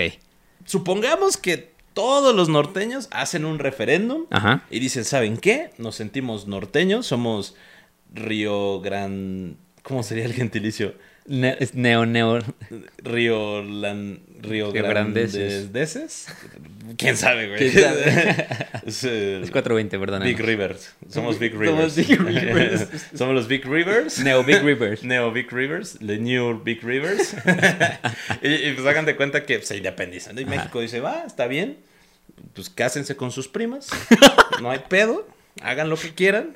Supongamos 0.66 1.38
que 1.38 1.72
todos 1.94 2.36
los 2.36 2.50
norteños 2.50 3.08
hacen 3.12 3.46
un 3.46 3.58
referéndum 3.60 4.26
Ajá. 4.30 4.66
y 4.70 4.80
dicen, 4.80 5.06
¿saben 5.06 5.38
qué? 5.38 5.70
Nos 5.78 5.96
sentimos 5.96 6.48
norteños, 6.48 7.06
somos 7.08 7.56
Río 8.14 8.82
Gran... 8.82 9.58
¿Cómo 9.84 10.04
sería 10.04 10.26
el 10.26 10.34
gentilicio? 10.34 10.96
Ne- 11.28 11.58
neo, 11.74 12.06
neo. 12.06 12.40
Río 12.98 13.62
Lan... 13.64 14.20
Río, 14.46 14.72
Río. 14.72 14.84
Grandeses. 14.84 16.28
¿Quién 16.98 17.18
sabe, 17.18 17.48
güey? 17.50 17.60
¿Quién 17.72 17.84
sabe? 17.84 18.48
es, 18.86 19.04
eh, 19.04 19.42
Es 19.44 19.52
420, 19.52 20.00
perdón. 20.00 20.24
Big 20.24 20.40
Rivers. 20.40 20.94
Somos 21.10 21.40
Big 21.40 21.54
Rivers. 21.54 21.94
Somos 21.94 21.96
Big 21.96 22.20
Rivers. 22.20 22.88
Somos 23.16 23.34
los 23.36 23.48
Big 23.48 23.66
Rivers. 23.66 24.20
Neo 24.20 24.44
Big 24.44 24.62
Rivers. 24.62 25.04
Neo 25.04 25.32
Big 25.32 25.52
Rivers. 25.52 25.98
The 26.00 26.18
New 26.18 26.62
Big 26.64 26.82
Rivers. 26.84 27.36
y, 28.42 28.48
y 28.54 28.74
pues 28.74 28.86
hagan 28.88 29.06
de 29.06 29.16
cuenta 29.16 29.46
que 29.46 29.62
se 29.62 29.78
independizan. 29.78 30.38
Y 30.40 30.46
México 30.46 30.80
dice, 30.80 31.00
va, 31.02 31.24
está 31.26 31.48
bien. 31.48 31.78
Pues 32.54 32.70
cásense 32.70 33.16
con 33.16 33.32
sus 33.32 33.48
primas. 33.48 33.88
No 34.62 34.70
hay 34.72 34.80
pedo. 34.88 35.28
Hagan 35.62 35.90
lo 35.90 35.98
que 35.98 36.14
quieran. 36.14 36.54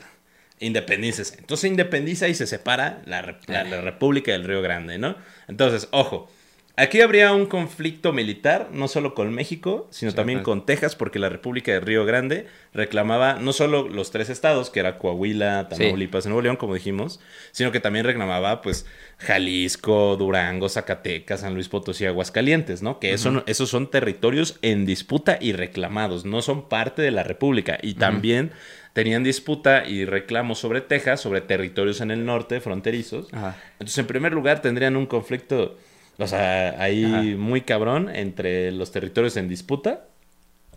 Independícese. 0.59 1.35
Entonces 1.39 1.61
se 1.61 1.67
independiza 1.69 2.27
y 2.27 2.35
se 2.35 2.45
separa 2.45 3.01
la, 3.05 3.37
la- 3.47 3.63
la 3.63 3.81
República 3.81 4.31
del 4.33 4.43
Río 4.43 4.61
Grande, 4.61 4.97
¿no? 4.97 5.15
Entonces, 5.47 5.87
ojo. 5.91 6.31
Aquí 6.79 7.01
habría 7.01 7.33
un 7.33 7.45
conflicto 7.45 8.13
militar, 8.13 8.69
no 8.71 8.87
solo 8.87 9.13
con 9.13 9.33
México, 9.33 9.89
sino 9.91 10.13
también 10.13 10.43
con 10.43 10.65
Texas, 10.65 10.95
porque 10.95 11.19
la 11.19 11.27
República 11.27 11.73
de 11.73 11.81
Río 11.81 12.05
Grande 12.05 12.47
reclamaba 12.73 13.33
no 13.33 13.51
solo 13.51 13.89
los 13.89 14.11
tres 14.11 14.29
estados, 14.29 14.69
que 14.69 14.79
era 14.79 14.97
Coahuila, 14.97 15.67
Tamaulipas 15.67 16.25
Nuevo 16.25 16.41
León, 16.41 16.55
como 16.55 16.73
dijimos, 16.73 17.19
sino 17.51 17.73
que 17.73 17.81
también 17.81 18.05
reclamaba, 18.05 18.61
pues, 18.61 18.85
Jalisco, 19.17 20.15
Durango, 20.15 20.69
Zacatecas, 20.69 21.41
San 21.41 21.53
Luis 21.53 21.67
Potosí, 21.67 22.05
Aguascalientes, 22.05 22.81
¿no? 22.81 22.99
Que 22.99 23.11
eso 23.13 23.43
esos 23.45 23.69
son 23.69 23.91
territorios 23.91 24.57
en 24.61 24.85
disputa 24.85 25.37
y 25.41 25.51
reclamados, 25.51 26.23
no 26.23 26.41
son 26.41 26.69
parte 26.69 27.01
de 27.01 27.11
la 27.11 27.23
República. 27.23 27.77
Y 27.81 27.95
también 27.95 28.51
tenían 28.93 29.23
disputa 29.23 29.85
y 29.85 30.05
reclamos 30.05 30.59
sobre 30.59 30.79
Texas, 30.79 31.19
sobre 31.19 31.41
territorios 31.41 31.99
en 31.99 32.11
el 32.11 32.25
norte, 32.25 32.61
fronterizos. 32.61 33.27
Ajá. 33.33 33.57
Entonces, 33.73 33.97
en 33.97 34.07
primer 34.07 34.33
lugar, 34.33 34.61
tendrían 34.61 34.95
un 34.95 35.05
conflicto, 35.05 35.77
o 36.19 36.27
sea, 36.27 36.75
ahí 36.81 37.05
Ajá. 37.05 37.21
muy 37.23 37.61
cabrón 37.61 38.13
entre 38.13 38.71
los 38.71 38.91
territorios 38.91 39.35
en 39.37 39.47
disputa 39.49 40.05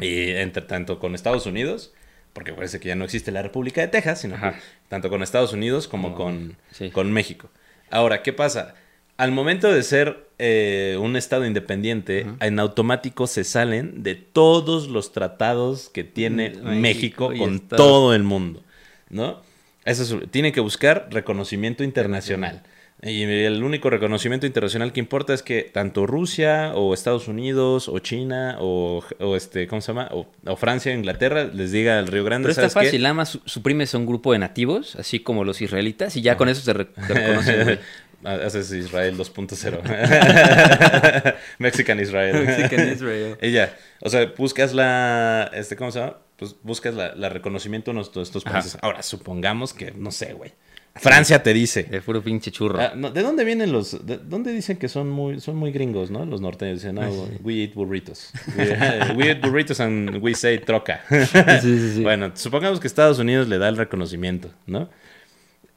y 0.01 0.31
entre 0.31 0.63
tanto 0.63 0.99
con 0.99 1.15
Estados 1.15 1.47
Unidos, 1.47 1.93
porque 2.33 2.53
parece 2.55 2.81
que 2.81 2.89
ya 2.89 2.95
no 2.95 3.05
existe 3.05 3.31
la 3.33 3.43
República 3.43 3.81
de 3.83 3.89
Texas, 3.89 4.21
sino 4.23 4.37
que 4.41 4.53
tanto 4.89 5.11
con 5.11 5.23
Estados 5.23 5.53
Unidos 5.53 5.87
como 5.89 6.15
con, 6.15 6.57
sí. 6.71 6.91
con 6.91 7.13
México. 7.13 7.51
Ahora, 7.91 8.23
¿qué 8.23 8.33
pasa? 8.33 8.75
Al 9.19 9.31
momento 9.33 9.71
de 9.71 9.83
ser 9.83 10.27
eh, 10.39 10.97
un 10.99 11.15
estado 11.17 11.45
independiente, 11.47 12.27
en 12.41 12.59
automático 12.59 13.27
se 13.27 13.45
salen 13.45 14.03
de 14.03 14.15
todos 14.15 14.89
los 14.89 15.13
tratados 15.13 15.91
que 15.91 16.03
tiene 16.05 16.51
Mm, 16.51 16.81
México, 16.81 17.27
con 17.37 17.55
Estados- 17.57 17.77
todo 17.77 18.15
el 18.15 18.23
mundo, 18.23 18.63
¿no? 19.11 19.43
Eso 19.85 20.03
es, 20.19 20.31
tiene 20.31 20.53
que 20.53 20.61
buscar 20.61 21.09
reconocimiento 21.11 21.85
internacional. 21.85 22.63
Y 23.05 23.25
el 23.25 23.65
único 23.65 23.91
reconocimiento 23.91 24.47
internacional 24.47 24.93
que 24.93 25.01
importa 25.01 25.35
es 25.35 25.43
que 25.43 25.63
tanto 25.65 26.07
Rusia 26.07 26.71
o 26.77 26.95
Estados 26.95 27.27
Unidos 27.27 27.89
o 27.89 27.99
China 27.99 28.59
o, 28.61 29.03
o 29.19 29.35
este, 29.35 29.67
¿cómo 29.67 29.81
se 29.83 29.89
llama? 29.89 30.09
O, 30.13 30.29
o 30.47 30.55
Francia, 30.57 30.95
Inglaterra 30.95 31.51
les 31.53 31.73
diga 31.73 31.99
al 31.99 32.07
Río 32.07 32.23
Grande, 32.23 32.47
Pero 32.47 32.53
está 32.53 32.69
¿sabes 32.71 32.75
qué? 32.75 32.85
fácil, 32.91 33.03
nada 33.03 33.15
más 33.15 33.31
su- 33.31 33.43
suprimes 33.45 33.93
a 33.95 33.99
un 33.99 34.07
grupo 34.07 34.33
de 34.33 34.39
nativos, 34.39 34.95
así 34.95 35.19
como 35.19 35.43
los 35.45 35.61
israelitas, 35.61 36.15
y 36.17 36.23
ya 36.23 36.37
con 36.37 36.49
eso 36.49 36.61
se, 36.63 36.73
re- 36.75 36.87
se 37.07 37.13
reconoce, 37.15 37.65
güey. 37.65 37.79
Haces 38.25 38.71
Israel 38.71 39.19
2.0. 39.19 41.35
Mexican 41.59 41.99
Israel. 41.99 42.47
Mexican 42.47 42.93
Israel. 42.93 43.37
Y 43.43 43.51
ya. 43.51 43.75
O 44.01 44.09
sea, 44.11 44.33
buscas 44.39 44.75
la. 44.75 45.51
Este, 45.55 45.75
¿Cómo 45.75 45.91
se 45.91 45.99
llama? 45.99 46.19
Pues 46.37 46.55
buscas 46.63 46.95
la, 46.95 47.17
la 47.17 47.31
reconocimiento 47.31 47.93
de 47.93 48.01
estos 48.01 48.47
Ajá. 48.47 48.53
países. 48.61 48.79
Ahora, 48.81 49.03
supongamos 49.03 49.75
que, 49.75 49.91
no 49.91 50.13
sé, 50.13 50.35
güey. 50.35 50.53
Francia 50.95 51.43
te 51.43 51.55
dice. 51.55 51.85
De 51.85 52.03
puro 52.03 52.23
pinche 52.23 52.51
churro. 52.51 52.79
Ah, 52.79 52.93
no, 52.95 53.11
¿De 53.11 53.23
dónde 53.23 53.45
vienen 53.45 53.73
los.? 53.73 54.05
De, 54.05 54.19
¿Dónde 54.19 54.53
dicen 54.53 54.77
que 54.77 54.89
son 54.89 55.09
muy, 55.09 55.41
son 55.41 55.57
muy 55.57 55.73
gringos, 55.73 56.11
no? 56.11 56.27
Los 56.27 56.41
norteños 56.41 56.83
dicen, 56.83 56.97
no, 56.97 57.11
we 57.43 57.63
eat 57.63 57.75
burritos. 57.75 58.31
We, 58.57 59.15
we 59.17 59.31
eat 59.31 59.41
burritos 59.41 59.81
and 59.81 60.23
we 60.23 60.35
say 60.35 60.59
troca. 60.59 61.03
sí, 61.09 61.27
sí, 61.61 61.95
sí. 61.95 62.01
Bueno, 62.03 62.33
supongamos 62.35 62.79
que 62.79 62.87
Estados 62.87 63.19
Unidos 63.19 63.49
le 63.49 63.59
da 63.59 63.69
el 63.69 63.77
reconocimiento, 63.77 64.51
¿no? 64.67 64.91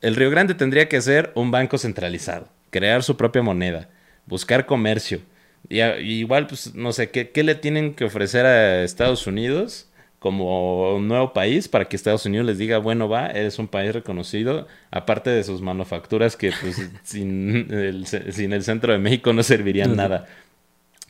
El 0.02 0.16
Río 0.16 0.30
Grande 0.30 0.54
tendría 0.54 0.90
que 0.90 1.02
ser 1.02 1.32
un 1.34 1.50
banco 1.50 1.78
centralizado, 1.78 2.50
crear 2.70 3.02
su 3.02 3.16
propia 3.16 3.42
moneda, 3.42 3.90
buscar 4.26 4.66
comercio. 4.66 5.22
Y 5.70 5.82
igual, 5.82 6.46
pues, 6.48 6.76
no 6.76 6.92
sé, 6.92 7.10
¿qué, 7.10 7.30
¿qué 7.30 7.44
le 7.44 7.56
tienen 7.56 7.96
que 7.96 8.06
ofrecer 8.06 8.46
a 8.46 8.84
Estados 8.84 9.26
Unidos 9.26 9.88
como 10.26 10.96
un 10.96 11.08
nuevo 11.08 11.34
país 11.34 11.68
para 11.68 11.86
que 11.86 11.96
Estados 11.96 12.26
Unidos 12.26 12.48
les 12.48 12.58
diga, 12.58 12.80
bueno, 12.80 13.08
va, 13.08 13.28
eres 13.28 13.60
un 13.60 13.68
país 13.68 13.94
reconocido, 13.94 14.68
aparte 14.90 15.30
de 15.30 15.44
sus 15.44 15.62
manufacturas 15.62 16.36
que, 16.36 16.52
pues, 16.62 16.90
sin 17.04 17.72
el, 17.72 18.08
ce- 18.08 18.32
sin 18.32 18.52
el 18.52 18.64
centro 18.64 18.92
de 18.92 18.98
México 18.98 19.34
no 19.34 19.44
servirían 19.44 19.96
nada. 19.96 20.26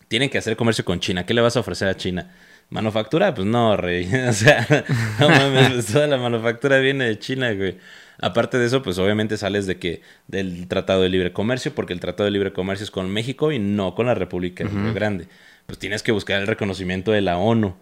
Tienen 0.10 0.30
que 0.30 0.38
hacer 0.38 0.58
comercio 0.58 0.84
con 0.84 1.00
China. 1.00 1.26
¿Qué 1.26 1.34
le 1.34 1.40
vas 1.40 1.56
a 1.56 1.62
ofrecer 1.62 1.88
a 1.88 1.96
China? 1.96 2.30
¿Manufactura? 2.70 3.34
Pues 3.34 3.48
no, 3.48 3.78
rey. 3.78 4.10
O 4.30 4.34
sea, 4.34 4.68
no 5.20 5.30
mames, 5.30 5.72
pues 5.72 5.86
toda 5.86 6.08
la 6.08 6.18
manufactura 6.18 6.80
viene 6.80 7.06
de 7.06 7.18
China, 7.18 7.54
güey. 7.54 7.78
Aparte 8.20 8.58
de 8.58 8.66
eso, 8.66 8.84
pues 8.84 8.98
obviamente 8.98 9.38
sales 9.38 9.66
de 9.66 9.78
que 9.78 10.02
del 10.28 10.68
Tratado 10.68 11.04
de 11.04 11.10
Libre 11.10 11.32
Comercio, 11.32 11.74
porque 11.74 11.94
el 11.94 12.02
Tratado 12.02 12.26
de 12.26 12.32
Libre 12.32 12.52
Comercio 12.52 12.84
es 12.84 12.92
con 12.92 13.10
México 13.10 13.54
y 13.54 13.60
no 13.60 13.96
con 13.96 14.08
la 14.08 14.14
República 14.16 14.66
del 14.66 14.74
Río 14.74 14.94
Grande. 14.94 15.28
Pues 15.68 15.80
tienes 15.80 16.04
que 16.04 16.12
buscar 16.12 16.42
el 16.42 16.48
reconocimiento 16.48 17.12
de 17.14 17.22
la 17.22 17.38
ONU. 17.38 17.76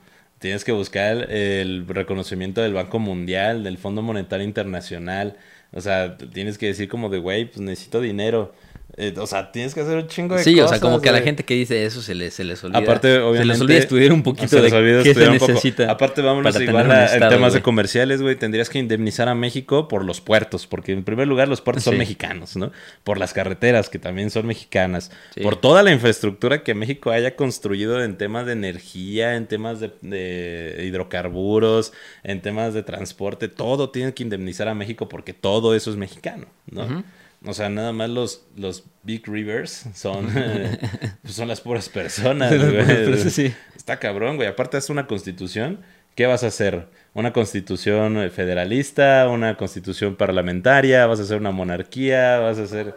Tienes 0.44 0.66
que 0.66 0.74
buscar 0.74 1.32
el 1.32 1.88
reconocimiento 1.88 2.60
del 2.60 2.74
Banco 2.74 3.00
Mundial, 3.00 3.64
del 3.64 3.78
Fondo 3.78 4.02
Monetario 4.02 4.46
Internacional. 4.46 5.38
O 5.72 5.80
sea, 5.80 6.18
tienes 6.18 6.58
que 6.58 6.66
decir 6.66 6.90
como 6.90 7.08
de, 7.08 7.20
güey, 7.20 7.46
pues 7.46 7.62
necesito 7.62 8.02
dinero. 8.02 8.54
Eh, 8.96 9.12
o 9.18 9.26
sea, 9.26 9.52
tienes 9.52 9.74
que 9.74 9.82
hacer 9.82 9.98
un 9.98 10.08
chingo 10.08 10.36
de 10.36 10.44
Sí, 10.44 10.54
cosas. 10.54 10.66
o 10.66 10.70
sea, 10.74 10.80
como 10.80 11.02
que 11.02 11.10
a 11.10 11.12
la 11.14 11.22
gente 11.22 11.44
que 11.44 11.56
dice 11.56 11.84
eso 11.84 12.02
se 12.04 12.14
les, 12.14 12.34
se 12.36 12.44
les 12.44 12.64
olvida. 12.64 12.78
Aparte, 12.78 13.18
obviamente. 13.18 13.40
Se 13.42 13.46
les 13.48 13.62
olvida 13.62 13.78
estudiar 13.80 14.14
un 14.14 14.22
poquito 14.22 14.48
se 14.50 14.58
de 14.58 14.62
les 14.62 14.74
olvida 14.74 15.02
qué 15.02 15.16
se 15.16 15.30
necesita. 15.32 15.90
Aparte, 15.90 16.22
vámonos 16.22 16.62
igual 16.62 16.92
a- 16.92 17.08
en 17.08 17.14
estado, 17.16 17.32
temas 17.36 17.54
de 17.54 17.62
comerciales, 17.64 18.22
güey. 18.22 18.36
Tendrías 18.36 18.70
que 18.70 18.78
indemnizar 18.78 19.30
a 19.30 19.34
México 19.36 19.88
por 19.88 20.06
los 20.06 20.22
puertos, 20.22 20.68
porque 20.68 20.92
en 20.92 21.04
primer 21.04 21.28
lugar 21.28 21.48
los 21.48 21.60
puertos 21.62 21.84
son 21.84 21.94
Sí. 21.94 21.98
mexicanos, 22.00 22.56
¿no? 22.56 22.72
Por 23.04 23.18
las 23.18 23.34
carreteras, 23.34 23.90
que 23.90 23.98
también 23.98 24.30
son 24.30 24.46
mexicanas. 24.46 25.10
Sí. 25.34 25.42
Por 25.42 25.56
toda 25.56 25.82
la 25.82 25.92
infraestructura 25.92 26.62
que 26.62 26.76
México 26.76 27.10
haya 27.10 27.36
construido 27.36 28.04
en 28.04 28.18
temas 28.18 28.46
de 28.46 28.54
energía, 28.54 29.36
en 29.36 29.48
temas 29.48 29.80
de, 29.80 29.92
de 30.02 30.84
hidrocarburos, 30.86 31.94
en 32.24 32.42
temas 32.42 32.74
de 32.74 32.84
transporte. 32.84 33.48
Todo 33.48 33.90
tiene 33.90 34.14
que 34.14 34.24
indemnizar 34.24 34.68
a 34.68 34.76
México 34.76 35.10
porque 35.10 35.34
todo 35.34 35.76
eso 35.76 35.90
es 35.90 35.98
mexicano, 35.98 36.46
¿no? 36.70 37.04
O 37.46 37.54
sea, 37.54 37.70
nada 37.70 37.92
más 37.92 38.10
los, 38.10 38.46
los 38.56 38.84
Big 39.04 39.28
Rivers 39.28 39.86
son, 39.94 40.28
pues 41.22 41.34
son 41.36 41.48
las 41.48 41.62
puras 41.62 41.90
personas, 41.90 42.50
Son 42.50 42.60
las 42.60 42.72
güey. 42.72 42.84
puras 42.86 43.00
personas, 43.00 43.34
sí. 43.34 43.54
Está 43.76 44.00
cabrón, 44.00 44.38
güey. 44.38 44.48
Aparte 44.48 44.78
es 44.78 44.90
una 44.90 45.08
constitución. 45.08 45.82
¿Qué 46.16 46.26
vas 46.28 46.44
a 46.44 46.48
hacer? 46.48 46.88
¿Una 47.14 47.34
constitución 47.34 48.18
eh, 48.18 48.30
federalista? 48.30 49.28
¿Una 49.30 49.58
constitución 49.58 50.16
parlamentaria? 50.16 51.06
¿Vas 51.08 51.20
a 51.20 51.24
hacer 51.24 51.38
una 51.38 51.52
monarquía? 51.52 52.38
¿Vas 52.40 52.60
a 52.60 52.64
hacer 52.64 52.96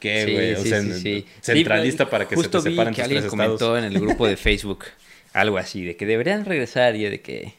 qué, 0.00 0.24
Sí, 0.24 0.32
güey? 0.32 0.54
o 0.54 0.58
sí, 0.58 0.68
sea, 0.68 0.82
centralista 1.40 2.10
para 2.10 2.26
que 2.28 2.34
justo 2.34 2.58
se 2.58 2.64
te 2.64 2.68
vi 2.70 2.74
separen 2.74 2.92
que 2.94 3.02
tus 3.02 3.04
alguien 3.04 3.22
tres 3.22 3.30
comentó 3.30 3.54
estados. 3.54 3.78
en 3.78 3.84
el 3.84 4.00
grupo 4.00 4.26
de 4.26 4.36
Facebook 4.36 4.84
algo 5.32 5.58
así, 5.58 5.84
de 5.84 5.96
que 5.96 6.06
deberían 6.06 6.44
regresar 6.44 6.96
y 6.96 7.04
de 7.04 7.20
que... 7.20 7.54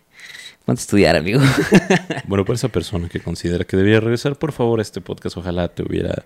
Ponte 0.68 0.82
a 0.82 0.84
estudiar, 0.84 1.16
amigo. 1.16 1.40
Bueno, 2.28 2.44
para 2.44 2.56
esa 2.56 2.68
persona 2.68 3.08
que 3.08 3.22
considera 3.22 3.64
que 3.64 3.78
debería 3.78 4.02
regresar, 4.02 4.36
por 4.38 4.52
favor, 4.52 4.82
este 4.82 5.00
podcast 5.00 5.38
ojalá 5.38 5.70
te 5.70 5.82
hubiera, 5.82 6.26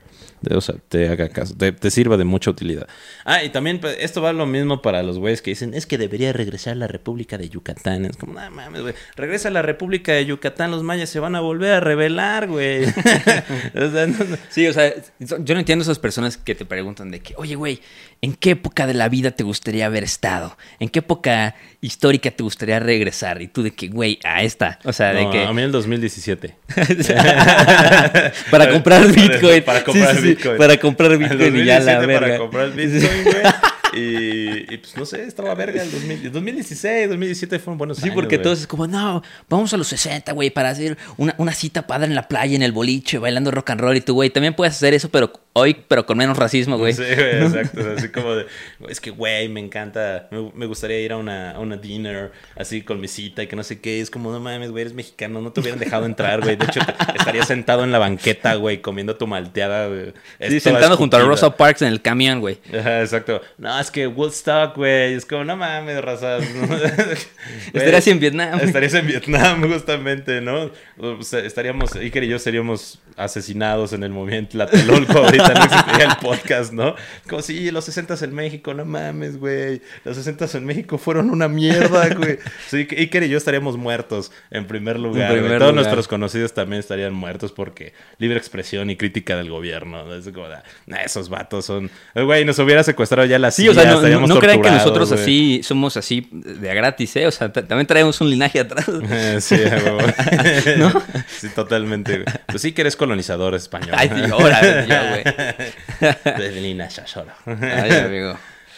o 0.49 0.61
sea, 0.61 0.73
te 0.89 1.09
haga 1.09 1.29
caso, 1.29 1.53
te, 1.55 1.71
te 1.71 1.91
sirva 1.91 2.17
de 2.17 2.23
mucha 2.23 2.49
utilidad. 2.49 2.87
Ah, 3.23 3.43
y 3.43 3.49
también 3.49 3.79
pues, 3.79 3.97
esto 3.99 4.19
va 4.19 4.33
lo 4.33 4.47
mismo 4.47 4.81
para 4.81 5.03
los 5.03 5.19
güeyes 5.19 5.43
que 5.43 5.51
dicen, 5.51 5.75
es 5.75 5.85
que 5.85 5.99
debería 5.99 6.33
regresar 6.33 6.73
a 6.73 6.75
la 6.77 6.87
República 6.87 7.37
de 7.37 7.49
Yucatán. 7.49 8.05
Es 8.05 8.17
como, 8.17 8.33
no 8.33 8.49
mames, 8.49 8.81
güey, 8.81 8.95
regresa 9.15 9.49
a 9.49 9.51
la 9.51 9.61
República 9.61 10.13
de 10.13 10.25
Yucatán, 10.25 10.71
los 10.71 10.81
mayas 10.81 11.09
se 11.11 11.19
van 11.19 11.35
a 11.35 11.39
volver 11.39 11.73
a 11.73 11.79
rebelar, 11.81 12.47
güey. 12.47 12.85
O 13.75 13.91
sea, 13.91 14.07
no- 14.07 14.17
no- 14.25 14.37
Sí, 14.49 14.65
o 14.65 14.73
sea, 14.73 14.91
yo 15.19 15.53
no 15.53 15.59
entiendo 15.59 15.83
esas 15.83 15.99
personas 15.99 16.37
que 16.37 16.55
te 16.55 16.65
preguntan 16.65 17.11
de 17.11 17.19
que, 17.19 17.35
oye, 17.37 17.53
güey, 17.53 17.79
¿en 18.21 18.33
qué 18.33 18.51
época 18.51 18.87
de 18.87 18.95
la 18.95 19.07
vida 19.07 19.29
te 19.31 19.43
gustaría 19.43 19.85
haber 19.85 20.03
estado? 20.03 20.57
¿En 20.79 20.89
qué 20.89 20.99
época 20.99 21.53
histórica 21.79 22.31
te 22.31 22.41
gustaría 22.41 22.79
regresar? 22.79 23.39
Y 23.43 23.47
tú 23.47 23.61
de 23.61 23.71
que, 23.71 23.87
güey, 23.87 24.17
a 24.35 24.43
esta. 24.43 24.79
O 24.83 24.93
sea, 24.93 25.13
de 25.13 25.23
No, 25.23 25.31
que... 25.31 25.43
A 25.43 25.53
mí 25.53 25.61
el 25.61 25.71
2017. 25.71 26.55
para 28.51 28.69
comprar 28.71 29.07
Bitcoin. 29.11 29.63
Para 29.63 29.83
comprar 29.83 30.15
Sí, 30.15 30.21
sí, 30.21 30.27
Bitcoin. 30.29 30.57
Para 30.57 30.77
comprar 30.77 31.17
Bitcoin 31.17 31.57
y 31.57 31.65
ya 31.65 31.79
la 31.79 31.95
2017 31.95 32.05
verga. 32.07 32.19
Para 32.27 32.37
comprar 32.37 32.71
Bitcoin, 32.71 33.23
güey. 33.23 33.43
Y, 33.93 34.73
y, 34.73 34.77
pues 34.77 34.95
no 34.95 35.05
sé, 35.05 35.23
estaba 35.25 35.53
verga 35.53 35.81
el 35.81 35.91
2000 35.91 36.25
el 36.25 36.31
2016, 36.31 37.09
2017 37.09 37.59
fueron 37.59 37.77
buenos 37.77 37.97
Sí, 37.97 38.03
años, 38.05 38.15
porque 38.15 38.37
güey. 38.37 38.43
todos 38.43 38.61
es 38.61 38.67
como, 38.67 38.87
no, 38.87 39.21
vamos 39.49 39.73
a 39.73 39.77
los 39.77 39.87
60, 39.87 40.31
güey, 40.31 40.49
para 40.49 40.69
hacer 40.69 40.97
una, 41.17 41.35
una 41.37 41.51
cita 41.53 41.87
padre 41.87 42.05
en 42.07 42.15
la 42.15 42.27
playa, 42.27 42.55
en 42.55 42.61
el 42.61 42.71
boliche, 42.71 43.17
bailando 43.17 43.51
rock 43.51 43.71
and 43.71 43.81
roll. 43.81 43.97
Y 43.97 44.01
tú, 44.01 44.13
güey, 44.13 44.29
también 44.29 44.53
puedes 44.53 44.75
hacer 44.75 44.93
eso, 44.93 45.09
pero 45.09 45.33
hoy, 45.53 45.75
pero 45.87 46.05
con 46.05 46.17
menos 46.17 46.37
racismo, 46.37 46.77
güey. 46.77 46.93
Sí, 46.93 47.03
güey, 47.03 47.43
exacto. 47.43 47.81
Así 47.97 48.07
como 48.09 48.33
de, 48.35 48.45
es 48.87 49.01
que, 49.01 49.09
güey, 49.11 49.49
me 49.49 49.59
encanta, 49.59 50.27
me, 50.31 50.51
me 50.55 50.65
gustaría 50.67 50.99
ir 51.01 51.11
a 51.11 51.17
una, 51.17 51.51
a 51.51 51.59
una 51.59 51.75
dinner, 51.75 52.31
así 52.55 52.83
con 52.83 53.01
mi 53.01 53.09
cita 53.09 53.43
y 53.43 53.47
que 53.47 53.55
no 53.57 53.63
sé 53.63 53.81
qué. 53.81 53.99
Es 53.99 54.09
como, 54.09 54.31
no 54.31 54.39
mames, 54.39 54.71
güey, 54.71 54.83
eres 54.83 54.93
mexicano, 54.93 55.41
no 55.41 55.51
te 55.51 55.59
hubieran 55.59 55.79
dejado 55.79 56.05
entrar, 56.05 56.41
güey. 56.41 56.55
De 56.55 56.63
hecho, 56.65 56.79
estarías 57.15 57.47
sentado 57.47 57.83
en 57.83 57.91
la 57.91 57.99
banqueta, 57.99 58.55
güey, 58.55 58.81
comiendo 58.81 59.17
tu 59.17 59.27
malteada, 59.27 59.87
güey. 59.87 60.13
Sí, 60.47 60.59
sentado 60.61 60.95
junto 60.95 61.17
a. 61.17 61.21
Rosa 61.21 61.55
Parks 61.57 61.81
en 61.81 61.89
el 61.89 62.01
camión, 62.01 62.39
güey. 62.39 62.59
Ajá, 62.77 63.01
exacto. 63.01 63.41
No, 63.57 63.80
es 63.81 63.91
que 63.91 64.07
Woodstock, 64.07 64.75
güey. 64.75 65.13
Es 65.13 65.25
como, 65.25 65.43
no 65.43 65.57
mames, 65.57 66.01
razas. 66.01 66.43
Estarías 67.73 68.07
en 68.07 68.19
Vietnam. 68.19 68.59
Estarías 68.61 68.93
en 68.93 69.07
Vietnam, 69.07 69.61
justamente, 69.71 70.41
¿no? 70.41 70.71
O 70.97 71.23
sea, 71.23 71.39
estaríamos, 71.39 71.95
Iker 71.95 72.23
y 72.23 72.27
yo 72.29 72.39
seríamos 72.39 72.99
asesinados 73.17 73.93
en 73.93 74.03
el 74.03 74.11
movimiento 74.11 74.51
Tlatelolco. 74.51 75.17
Ahorita 75.19 75.53
no 75.53 75.63
existiría 75.63 76.05
el 76.11 76.17
podcast, 76.17 76.73
¿no? 76.73 76.95
Como 77.27 77.41
si 77.41 77.71
los 77.71 77.85
60 77.85 78.15
en 78.21 78.33
México, 78.35 78.73
no 78.73 78.85
mames, 78.85 79.37
güey. 79.39 79.81
Los 80.03 80.17
60 80.17 80.57
en 80.57 80.65
México 80.65 80.97
fueron 80.97 81.29
una 81.29 81.47
mierda, 81.47 82.09
güey. 82.09 82.39
Sí, 82.67 82.87
Iker 82.89 83.23
y 83.23 83.29
yo 83.29 83.37
estaríamos 83.37 83.77
muertos 83.77 84.31
en 84.49 84.67
primer 84.67 84.99
lugar. 84.99 85.31
En 85.31 85.39
primer 85.39 85.59
Todos 85.59 85.71
lugar. 85.71 85.73
nuestros 85.75 86.07
conocidos 86.07 86.53
también 86.53 86.79
estarían 86.79 87.13
muertos 87.13 87.51
porque 87.51 87.93
libre 88.17 88.37
expresión 88.37 88.89
y 88.89 88.95
crítica 88.95 89.35
del 89.37 89.49
gobierno. 89.49 90.05
¿no? 90.05 90.15
Es 90.15 90.27
como, 90.29 90.47
"Nah, 90.87 91.01
esos 91.03 91.29
vatos 91.29 91.65
son. 91.65 91.89
Güey, 92.15 92.45
nos 92.45 92.59
hubiera 92.59 92.83
secuestrado 92.83 93.25
ya 93.27 93.39
la 93.39 93.51
Sí, 93.51 93.67
o 93.71 94.01
sea, 94.01 94.19
no, 94.19 94.27
no, 94.27 94.39
crean 94.39 94.61
que 94.61 94.71
nosotros 94.71 95.11
así 95.11 95.61
somos 95.63 95.97
así 95.97 96.27
de 96.31 96.69
a 96.69 96.73
gratis, 96.73 97.15
¿eh? 97.15 97.27
O 97.27 97.31
sea, 97.31 97.51
también 97.51 97.87
traemos 97.87 98.19
un 98.21 98.29
linaje 98.29 98.59
atrás. 98.59 98.85
Sí. 99.41 99.55
¿No? 100.77 100.91
Sí, 101.27 101.49
totalmente. 101.49 102.19
güey. 102.19 102.25
Pues 102.47 102.61
sí 102.61 102.71
que 102.73 102.81
eres 102.81 102.95
colonizador 102.95 103.55
español. 103.55 103.91
Ay, 103.93 104.09
sí, 104.13 104.31
ahora, 104.31 104.59
güey. 104.59 106.13
De 106.37 106.61
Lina 106.61 106.87
Shashora. 106.89 107.35
Ay, 107.45 107.91
amigo. 107.91 108.37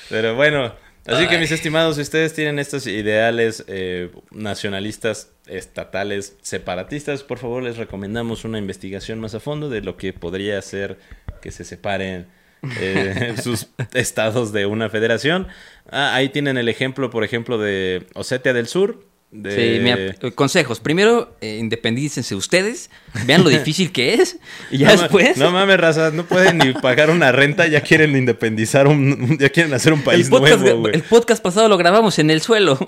Pero 0.09 0.35
bueno, 0.35 0.73
así 1.05 1.27
que 1.27 1.37
mis 1.37 1.51
estimados, 1.51 1.95
si 1.95 2.01
ustedes 2.01 2.33
tienen 2.33 2.59
estos 2.59 2.87
ideales 2.87 3.63
eh, 3.67 4.11
nacionalistas, 4.31 5.29
estatales, 5.47 6.35
separatistas, 6.41 7.23
por 7.23 7.39
favor 7.39 7.63
les 7.63 7.77
recomendamos 7.77 8.45
una 8.45 8.57
investigación 8.57 9.19
más 9.19 9.35
a 9.35 9.39
fondo 9.39 9.69
de 9.69 9.81
lo 9.81 9.97
que 9.97 10.13
podría 10.13 10.59
hacer 10.59 10.97
que 11.41 11.51
se 11.51 11.63
separen 11.63 12.27
eh, 12.80 13.36
sus 13.41 13.68
estados 13.93 14.51
de 14.51 14.66
una 14.66 14.89
federación. 14.89 15.47
Ah, 15.89 16.16
ahí 16.16 16.30
tienen 16.30 16.57
el 16.57 16.70
ejemplo, 16.70 17.09
por 17.09 17.24
ejemplo, 17.24 17.57
de 17.57 18.07
Osetia 18.14 18.53
del 18.53 18.68
Sur. 18.68 19.05
De... 19.34 19.55
Sí, 19.55 19.79
mira, 19.81 19.97
eh, 19.99 20.31
consejos. 20.36 20.79
Primero, 20.79 21.36
eh, 21.41 21.57
independícense 21.59 22.36
ustedes, 22.36 22.91
vean 23.25 23.43
lo 23.43 23.49
difícil 23.59 23.91
que 23.91 24.13
es, 24.13 24.38
y 24.69 24.77
ya 24.77 24.89
no, 24.89 24.95
ma- 24.95 25.01
después... 25.01 25.38
No 25.38 25.51
mames, 25.51 25.77
raza, 25.79 26.11
no 26.11 26.23
pueden 26.25 26.59
ni 26.59 26.73
pagar 26.73 27.09
una 27.09 27.31
renta, 27.31 27.65
ya 27.65 27.81
quieren 27.81 28.15
independizar 28.15 28.88
un, 28.88 29.39
ya 29.39 29.49
quieren 29.49 29.73
hacer 29.73 29.91
un 29.91 30.03
país 30.03 30.27
el, 30.27 30.31
podcast, 30.31 30.61
nuevo, 30.61 30.88
el 30.88 31.01
podcast 31.01 31.41
pasado 31.41 31.67
lo 31.67 31.77
grabamos 31.77 32.19
en 32.19 32.29
el 32.29 32.41
suelo. 32.41 32.77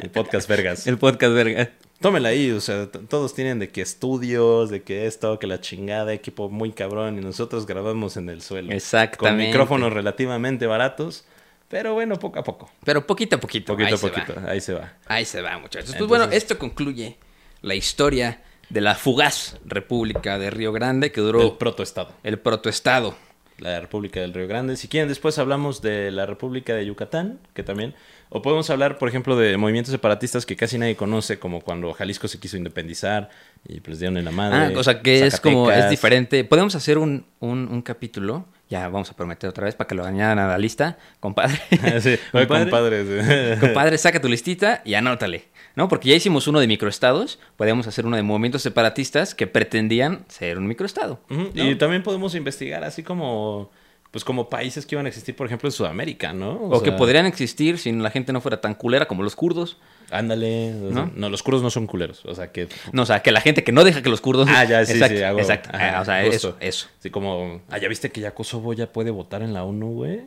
El 0.00 0.10
podcast 0.10 0.48
vergas. 0.48 0.86
el 0.86 0.96
podcast, 0.96 1.34
verga. 1.34 1.70
Tómela 2.00 2.28
ahí, 2.30 2.50
o 2.52 2.60
sea, 2.60 2.86
todos 2.86 3.34
tienen 3.34 3.58
de 3.58 3.68
que 3.68 3.82
estudios, 3.82 4.70
de 4.70 4.82
que 4.82 5.06
esto, 5.06 5.38
que 5.38 5.46
la 5.46 5.60
chingada, 5.60 6.12
equipo 6.14 6.48
muy 6.48 6.70
cabrón, 6.72 7.18
y 7.18 7.20
nosotros 7.20 7.66
grabamos 7.66 8.16
en 8.16 8.28
el 8.30 8.40
suelo. 8.40 8.72
Exactamente. 8.72 9.18
Con 9.18 9.36
micrófonos 9.36 9.92
relativamente 9.92 10.66
baratos, 10.66 11.24
pero 11.68 11.94
bueno, 11.94 12.16
poco 12.18 12.38
a 12.38 12.44
poco. 12.44 12.70
Pero 12.84 13.06
poquito 13.06 13.36
a 13.36 13.40
poquito. 13.40 13.74
Poquito 13.76 13.94
a 13.94 13.98
poquito, 13.98 14.34
va. 14.34 14.50
ahí 14.50 14.60
se 14.60 14.72
va. 14.74 14.92
Ahí 15.06 15.24
se 15.24 15.42
va, 15.42 15.58
muchachos. 15.58 15.94
Pues 15.96 16.08
bueno, 16.08 16.24
esto 16.30 16.58
concluye 16.58 17.16
la 17.62 17.74
historia 17.74 18.42
de 18.70 18.80
la 18.80 18.94
fugaz 18.94 19.56
República 19.64 20.38
de 20.38 20.50
Río 20.50 20.72
Grande 20.72 21.10
que 21.12 21.20
duró 21.20 21.42
El 21.42 21.52
protoestado. 21.56 22.12
el 22.22 22.38
protoestado. 22.38 23.14
la 23.58 23.80
República 23.80 24.20
del 24.20 24.32
Río 24.34 24.46
Grande. 24.46 24.76
Si 24.76 24.88
quieren, 24.88 25.08
después 25.08 25.38
hablamos 25.38 25.82
de 25.82 26.10
la 26.10 26.26
República 26.26 26.74
de 26.74 26.86
Yucatán, 26.86 27.40
que 27.54 27.62
también. 27.62 27.94
O 28.30 28.40
podemos 28.42 28.68
hablar, 28.70 28.98
por 28.98 29.08
ejemplo, 29.08 29.36
de 29.36 29.56
movimientos 29.56 29.90
separatistas 29.90 30.44
que 30.46 30.54
casi 30.54 30.78
nadie 30.78 30.96
conoce, 30.96 31.38
como 31.38 31.60
cuando 31.62 31.92
Jalisco 31.94 32.28
se 32.28 32.38
quiso 32.38 32.56
independizar 32.58 33.30
y 33.66 33.80
pues 33.80 33.98
dieron 33.98 34.16
en 34.18 34.26
la 34.26 34.30
madre. 34.30 34.74
Ah, 34.74 34.78
o 34.78 34.84
sea 34.84 35.00
que 35.00 35.26
es 35.26 35.40
como, 35.40 35.70
es 35.70 35.88
diferente. 35.90 36.44
Podemos 36.44 36.74
hacer 36.74 36.98
un, 36.98 37.24
un, 37.40 37.66
un 37.68 37.82
capítulo, 37.82 38.46
ya 38.68 38.88
vamos 38.88 39.10
a 39.10 39.14
prometer 39.14 39.48
otra 39.48 39.64
vez 39.64 39.74
para 39.74 39.88
que 39.88 39.94
lo 39.94 40.04
añadan 40.04 40.38
a 40.38 40.48
la 40.48 40.58
lista, 40.58 40.98
compadre. 41.20 41.60
sí, 42.00 42.18
oye, 42.32 42.46
compadres. 42.46 43.58
Compadre, 43.60 43.98
saca 43.98 44.20
tu 44.20 44.28
listita 44.28 44.82
y 44.84 44.94
anótale, 44.94 45.44
¿no? 45.74 45.88
Porque 45.88 46.10
ya 46.10 46.16
hicimos 46.16 46.46
uno 46.46 46.60
de 46.60 46.66
microestados, 46.66 47.38
podemos 47.56 47.86
hacer 47.86 48.06
uno 48.06 48.16
de 48.16 48.22
movimientos 48.22 48.62
separatistas 48.62 49.34
que 49.34 49.46
pretendían 49.46 50.24
ser 50.28 50.58
un 50.58 50.66
microestado. 50.66 51.20
Y 51.54 51.74
también 51.76 52.02
podemos 52.02 52.34
investigar 52.34 52.84
así 52.84 53.02
como, 53.02 53.70
pues 54.10 54.24
como 54.24 54.48
países 54.48 54.84
que 54.84 54.94
iban 54.94 55.06
a 55.06 55.08
existir, 55.08 55.34
por 55.34 55.46
ejemplo, 55.46 55.68
en 55.68 55.72
Sudamérica, 55.72 56.32
¿no? 56.32 56.52
O, 56.52 56.82
que 56.82 56.90
sea, 56.90 56.98
podrían 56.98 57.26
existir 57.26 57.78
si 57.78 57.92
la 57.92 58.10
gente 58.10 58.32
no 58.32 58.40
fuera 58.40 58.60
tan 58.60 58.74
culera 58.74 59.06
como 59.06 59.22
los 59.22 59.34
kurdos. 59.34 59.78
Ándale. 60.10 60.74
o 60.74 60.92
sea, 60.92 61.04
¿No? 61.06 61.12
¿no? 61.14 61.28
los 61.30 61.42
kurdos 61.42 61.62
no 61.62 61.70
son 61.70 61.86
culeros. 61.86 62.24
O 62.24 62.34
sea, 62.34 62.50
que... 62.50 62.68
No, 62.92 63.02
o 63.02 63.06
sea, 63.06 63.20
que 63.20 63.30
la 63.32 63.40
gente 63.40 63.62
que 63.64 63.72
no 63.72 63.84
deja 63.84 64.02
que 64.02 64.08
los 64.08 64.20
kurdos... 64.20 64.48
Ah, 64.50 64.64
ya, 64.64 64.84
sí, 64.86 64.92
exacto, 64.92 65.16
sí. 65.16 65.22
hago- 65.22 65.38
Exacto. 65.38 65.70
ajá, 65.72 65.98
Ah, 65.98 66.00
o 66.00 66.04
sea, 66.04 66.20
justo. 66.24 66.36
eso, 66.36 66.56
eso. 66.60 66.88
Sí, 67.00 67.10
como... 67.10 67.60
Ah, 67.70 67.78
¿ya 67.78 67.88
viste 67.88 68.10
que 68.10 68.20
ya 68.20 68.30
Kosovo 68.34 68.72
ya 68.72 68.90
puede 68.92 69.10
votar 69.10 69.42
en 69.42 69.52
la 69.54 69.64
ONU, 69.64 69.92
güey? 69.92 70.20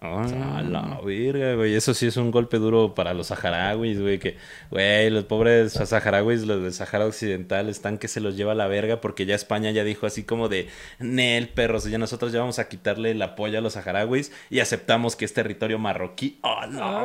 A 0.00 0.62
la 0.62 1.00
verga, 1.04 1.54
güey. 1.56 1.74
Eso 1.74 1.92
sí 1.92 2.06
es 2.06 2.16
un 2.16 2.30
golpe 2.30 2.58
duro 2.58 2.94
para 2.94 3.14
los 3.14 3.26
saharauis, 3.28 4.00
güey. 4.00 4.20
Que, 4.20 4.36
güey, 4.70 5.10
los 5.10 5.24
pobres 5.24 5.72
saharauis, 5.72 6.46
los 6.46 6.62
del 6.62 6.72
Sahara 6.72 7.06
Occidental, 7.06 7.68
están 7.68 7.98
que 7.98 8.06
se 8.06 8.20
los 8.20 8.36
lleva 8.36 8.52
a 8.52 8.54
la 8.54 8.68
verga 8.68 9.00
porque 9.00 9.26
ya 9.26 9.34
España 9.34 9.72
ya 9.72 9.82
dijo 9.82 10.06
así 10.06 10.22
como 10.22 10.48
de, 10.48 10.68
Nel, 11.00 11.48
perros, 11.48 11.84
ya 11.84 11.98
nosotros 11.98 12.30
ya 12.32 12.38
vamos 12.38 12.60
a 12.60 12.68
quitarle 12.68 13.10
el 13.10 13.20
apoyo 13.22 13.58
a 13.58 13.60
los 13.60 13.72
saharauis 13.72 14.30
y 14.50 14.60
aceptamos 14.60 15.16
que 15.16 15.24
es 15.24 15.34
territorio 15.34 15.80
marroquí. 15.80 16.38
¡A 16.42 16.66
la 16.68 17.02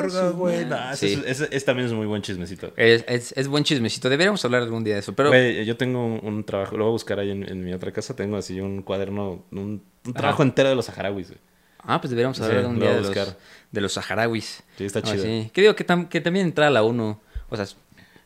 verga, 0.00 0.30
güey! 0.30 0.64
Nah, 0.66 0.92
ese 0.92 1.08
Sí. 1.08 1.22
es- 1.26 1.40
ese 1.40 1.60
también 1.66 1.86
es 1.88 1.92
muy 1.94 2.06
buen 2.06 2.22
chismecito. 2.22 2.72
Es, 2.76 3.04
es, 3.08 3.32
es 3.36 3.48
buen 3.48 3.64
chismecito. 3.64 4.08
Deberíamos 4.08 4.44
hablar 4.44 4.62
algún 4.62 4.84
día 4.84 4.94
de 4.94 5.00
eso. 5.00 5.14
Pero 5.16 5.30
Güey, 5.30 5.64
yo 5.64 5.76
tengo 5.76 6.04
un, 6.06 6.20
un 6.22 6.44
trabajo, 6.44 6.76
lo 6.76 6.84
voy 6.84 6.90
a 6.90 6.92
buscar 6.92 7.18
ahí 7.18 7.30
en, 7.32 7.42
en 7.48 7.64
mi 7.64 7.72
otra 7.72 7.90
casa, 7.92 8.14
tengo 8.14 8.36
así 8.36 8.60
un 8.60 8.82
cuaderno, 8.82 9.44
un, 9.50 9.82
un 10.06 10.12
trabajo 10.14 10.44
entero 10.44 10.68
de 10.68 10.76
los 10.76 10.84
saharauis, 10.86 11.26
güey. 11.28 11.40
Ah, 11.86 12.00
pues 12.00 12.10
deberíamos 12.10 12.36
Sí, 12.36 12.42
hablar 12.42 12.58
algún 12.60 12.78
lo 12.78 12.82
día 12.86 12.94
de 12.94 13.00
los, 13.02 13.36
de 13.72 13.80
los 13.80 13.92
saharauis. 13.92 14.62
Sí, 14.76 14.84
está 14.84 15.02
chido. 15.02 15.22
sí. 15.22 15.50
Que 15.52 15.60
digo 15.62 15.74
que, 15.76 15.86
tam- 15.86 16.08
que 16.08 16.20
también 16.20 16.46
entra 16.46 16.66
a 16.66 16.70
la 16.70 16.82
ONU. 16.82 17.18
O 17.48 17.56
sea, 17.56 17.66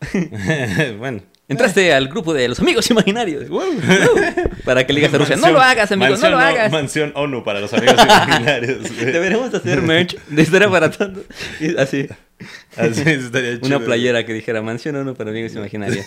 bueno. 0.98 1.20
entraste 1.48 1.92
al 1.92 2.08
grupo 2.08 2.32
de 2.32 2.48
los 2.48 2.58
amigos 2.60 2.88
imaginarios. 2.90 3.44
Para 4.64 4.86
que 4.86 4.92
le 4.92 5.00
digas 5.00 5.12
a 5.14 5.18
Rusia, 5.18 5.36
no 5.36 5.50
lo 5.50 5.60
hagas, 5.60 5.92
amigo, 5.92 6.16
no 6.16 6.30
lo 6.30 6.38
hagas. 6.38 6.72
Mansión 6.72 7.12
ONU 7.14 7.42
para 7.44 7.60
los 7.60 7.72
amigos 7.74 7.96
imaginarios. 8.02 8.96
Deberíamos 9.00 9.52
hacer 9.52 9.82
merch 9.82 10.16
de 10.28 10.42
historia 10.42 10.70
para 10.70 10.90
todos. 10.90 11.24
Y 11.60 11.76
Así. 11.76 12.08
Así 12.76 13.02
estaría 13.06 13.56
chido. 13.60 13.66
Una 13.66 13.80
playera 13.84 14.24
que 14.24 14.32
dijera 14.32 14.62
mansión 14.62 14.96
o 14.96 15.04
no 15.04 15.14
para 15.14 15.30
amigos 15.30 15.52
imaginarios. 15.54 16.06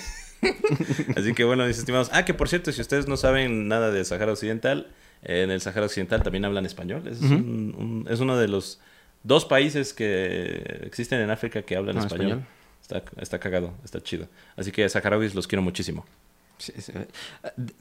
Así 1.15 1.33
que 1.33 1.43
bueno, 1.43 1.65
mis 1.65 1.77
estimados. 1.77 2.09
Ah, 2.13 2.25
que 2.25 2.33
por 2.33 2.49
cierto, 2.49 2.71
si 2.71 2.81
ustedes 2.81 3.07
no 3.07 3.17
saben 3.17 3.67
nada 3.67 3.91
de 3.91 4.03
Sahara 4.05 4.31
Occidental, 4.33 4.87
en 5.23 5.51
el 5.51 5.61
Sahara 5.61 5.85
Occidental 5.85 6.21
también 6.23 6.45
hablan 6.45 6.65
español. 6.65 7.07
Es, 7.07 7.21
un- 7.21 7.75
un- 7.77 8.07
es 8.09 8.19
uno 8.19 8.37
de 8.37 8.47
los 8.47 8.79
dos 9.23 9.45
países 9.45 9.93
que 9.93 10.81
existen 10.85 11.19
en 11.21 11.29
África 11.31 11.61
que 11.61 11.75
hablan 11.75 11.97
Ah, 11.97 12.01
español. 12.01 12.27
español. 12.27 12.47
Está, 12.81 13.03
está 13.21 13.39
cagado, 13.39 13.73
está 13.85 14.01
chido. 14.01 14.27
Así 14.57 14.71
que 14.71 14.87
saharauis 14.89 15.33
los 15.35 15.47
quiero 15.47 15.61
muchísimo. 15.61 16.05
Sí, 16.59 16.71
sí. 16.79 16.93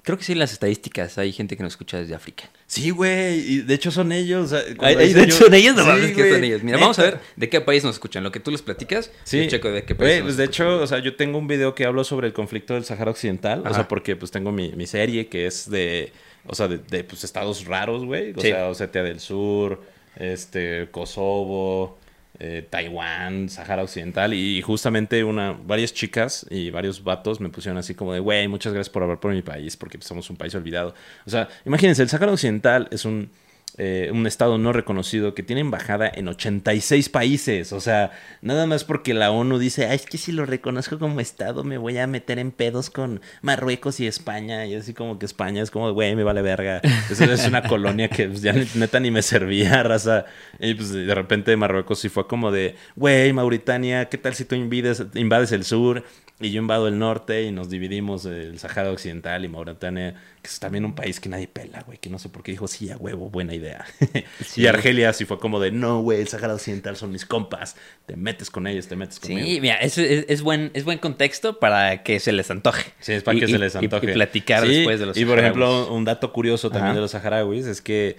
Creo 0.02 0.16
que 0.18 0.24
sí 0.24 0.34
las 0.34 0.52
estadísticas 0.52 1.18
hay 1.18 1.30
gente 1.32 1.56
que 1.56 1.62
nos 1.62 1.74
escucha 1.74 1.98
desde 1.98 2.14
África. 2.14 2.44
Sí, 2.66 2.90
güey. 2.90 3.38
Y 3.40 3.58
de 3.60 3.74
hecho 3.74 3.90
son 3.90 4.12
ellos. 4.12 4.52
Ay, 4.80 5.12
de 5.12 5.22
hecho 5.24 5.36
son 5.44 5.54
ellos, 5.54 5.76
no 5.76 5.82
Sí, 5.82 5.88
mames, 5.88 6.06
que 6.12 6.14
güey. 6.14 6.32
son 6.32 6.44
ellos. 6.44 6.62
Mira, 6.62 6.78
vamos 6.78 6.98
a 6.98 7.02
ver 7.02 7.20
de 7.36 7.48
qué 7.48 7.60
país 7.60 7.84
nos 7.84 7.96
escuchan. 7.96 8.24
Lo 8.24 8.32
que 8.32 8.40
tú 8.40 8.50
les 8.50 8.62
platicas, 8.62 9.10
Sí, 9.24 9.44
yo 9.44 9.50
checo 9.50 9.70
de 9.70 9.84
qué 9.84 9.94
país 9.94 10.08
Güey, 10.08 10.18
nos 10.20 10.24
pues 10.28 10.36
de 10.38 10.44
escuchan. 10.44 10.66
hecho, 10.68 10.82
o 10.82 10.86
sea, 10.86 10.98
yo 11.00 11.14
tengo 11.16 11.38
un 11.38 11.46
video 11.48 11.74
que 11.74 11.84
hablo 11.84 12.02
sobre 12.02 12.26
el 12.28 12.32
conflicto 12.32 12.74
del 12.74 12.84
Sahara 12.84 13.10
Occidental. 13.10 13.62
O 13.68 13.74
sea, 13.74 13.86
porque 13.88 14.16
pues 14.16 14.30
tengo 14.30 14.50
mi, 14.52 14.72
mi 14.72 14.86
serie 14.86 15.26
que 15.28 15.46
es 15.46 15.68
de, 15.70 16.12
o 16.46 16.54
sea, 16.54 16.68
de, 16.68 16.78
de, 16.78 17.04
pues, 17.04 17.24
estados 17.24 17.66
raros, 17.66 18.04
güey. 18.04 18.32
O 18.32 18.40
Sí. 18.40 18.48
sea, 18.48 18.68
Osetia 18.68 19.02
del 19.02 19.20
Sur, 19.20 19.82
este, 20.16 20.88
Kosovo, 20.90 21.98
eh, 22.38 22.66
Taiwán, 22.68 23.48
Sahara 23.48 23.82
Occidental. 23.82 24.34
Y 24.34 24.62
justamente 24.62 25.22
una, 25.24 25.52
varias 25.52 25.92
chicas 25.94 26.46
y 26.50 26.70
varios 26.70 27.04
vatos 27.04 27.40
me 27.40 27.48
pusieron 27.50 27.78
así 27.78 27.94
como 27.94 28.12
de, 28.12 28.20
güey, 28.20 28.48
muchas 28.48 28.72
gracias 28.72 28.90
por 28.92 29.02
hablar 29.02 29.20
por 29.20 29.32
mi 29.32 29.42
país, 29.42 29.76
porque 29.76 29.98
somos 30.00 30.28
un 30.30 30.36
país 30.36 30.54
olvidado. 30.54 30.94
O 31.26 31.30
sea, 31.30 31.48
imagínense, 31.64 32.02
el 32.02 32.08
Sahara 32.08 32.32
Occidental 32.32 32.88
es 32.90 33.04
un 33.04 33.30
eh, 33.78 34.10
un 34.12 34.26
estado 34.26 34.58
no 34.58 34.72
reconocido 34.72 35.34
que 35.34 35.42
tiene 35.42 35.60
embajada 35.60 36.10
en 36.12 36.28
86 36.28 37.08
países. 37.08 37.72
O 37.72 37.80
sea, 37.80 38.12
nada 38.40 38.66
más 38.66 38.84
porque 38.84 39.14
la 39.14 39.30
ONU 39.30 39.58
dice, 39.58 39.86
"Ay, 39.86 39.96
es 39.96 40.06
que 40.06 40.18
si 40.18 40.32
lo 40.32 40.46
reconozco 40.46 40.98
como 40.98 41.20
estado 41.20 41.64
me 41.64 41.78
voy 41.78 41.98
a 41.98 42.06
meter 42.06 42.38
en 42.38 42.50
pedos 42.50 42.90
con 42.90 43.20
Marruecos 43.40 44.00
y 44.00 44.06
España. 44.06 44.66
Y 44.66 44.74
así 44.74 44.94
como 44.94 45.18
que 45.18 45.26
España 45.26 45.62
es 45.62 45.70
como, 45.70 45.92
güey, 45.92 46.14
me 46.14 46.24
vale 46.24 46.42
verga. 46.42 46.80
Eso 47.10 47.24
es 47.24 47.46
una 47.46 47.62
colonia 47.62 48.08
que 48.08 48.28
pues, 48.28 48.42
ya 48.42 48.52
neta 48.52 49.00
ni 49.00 49.10
me 49.10 49.22
servía, 49.22 49.82
raza. 49.82 50.26
Y 50.58 50.74
pues 50.74 50.92
de 50.92 51.14
repente 51.14 51.56
Marruecos 51.56 52.00
sí 52.00 52.08
fue 52.08 52.26
como 52.26 52.50
de, 52.50 52.76
güey, 52.96 53.32
Mauritania, 53.32 54.08
¿qué 54.08 54.18
tal 54.18 54.34
si 54.34 54.44
tú 54.44 54.54
invades, 54.54 55.02
invades 55.14 55.52
el 55.52 55.64
sur? 55.64 56.04
Y 56.42 56.50
yo 56.50 56.60
invado 56.60 56.88
el 56.88 56.98
norte 56.98 57.44
y 57.44 57.52
nos 57.52 57.70
dividimos 57.70 58.24
el 58.26 58.58
Sahara 58.58 58.90
Occidental 58.90 59.44
y 59.44 59.48
Mauritania, 59.48 60.14
que 60.42 60.48
es 60.50 60.58
también 60.58 60.84
un 60.84 60.94
país 60.94 61.20
que 61.20 61.28
nadie 61.28 61.46
pela, 61.46 61.82
güey, 61.86 61.98
que 61.98 62.10
no 62.10 62.18
sé 62.18 62.28
por 62.28 62.42
qué 62.42 62.50
dijo, 62.52 62.66
sí, 62.68 62.90
a 62.90 62.96
huevo, 62.96 63.30
buena 63.30 63.54
idea. 63.54 63.84
y 64.56 64.66
Argelia 64.66 65.12
sí 65.12 65.24
fue 65.24 65.38
como 65.38 65.60
de, 65.60 65.70
no, 65.70 66.00
güey, 66.02 66.20
el 66.20 66.28
Sahara 66.28 66.54
Occidental 66.54 66.96
son 66.96 67.12
mis 67.12 67.24
compas, 67.24 67.76
te 68.06 68.16
metes 68.16 68.50
con 68.50 68.66
ellos, 68.66 68.88
te 68.88 68.96
metes 68.96 69.20
conmigo. 69.20 69.46
Sí, 69.46 69.60
mira, 69.60 69.76
es, 69.76 69.96
es, 69.98 70.26
es 70.28 70.42
buen, 70.42 70.70
es 70.74 70.84
buen 70.84 70.98
contexto 70.98 71.58
para 71.60 72.02
que 72.02 72.18
se 72.20 72.32
les 72.32 72.50
antoje. 72.50 72.92
Sí, 73.00 73.12
es 73.12 73.22
para 73.22 73.36
Y- 73.36 73.40
que 73.40 73.46
y- 73.46 73.52
se 73.52 73.58
les 73.58 73.76
antoje. 73.76 74.10
Y, 74.10 74.14
platicar 74.14 74.66
Sí, 74.66 74.74
después 74.76 74.98
de 75.00 75.06
los 75.06 75.16
Y 75.16 75.24
por 75.24 75.38
saharauis. 75.38 75.56
ejemplo, 75.62 75.94
un 75.94 76.04
dato 76.04 76.32
curioso 76.32 76.68
también 76.70 76.86
Ajá. 76.86 76.94
de 76.96 77.00
los 77.02 77.10
saharauis 77.12 77.66
es 77.66 77.80
que 77.80 78.16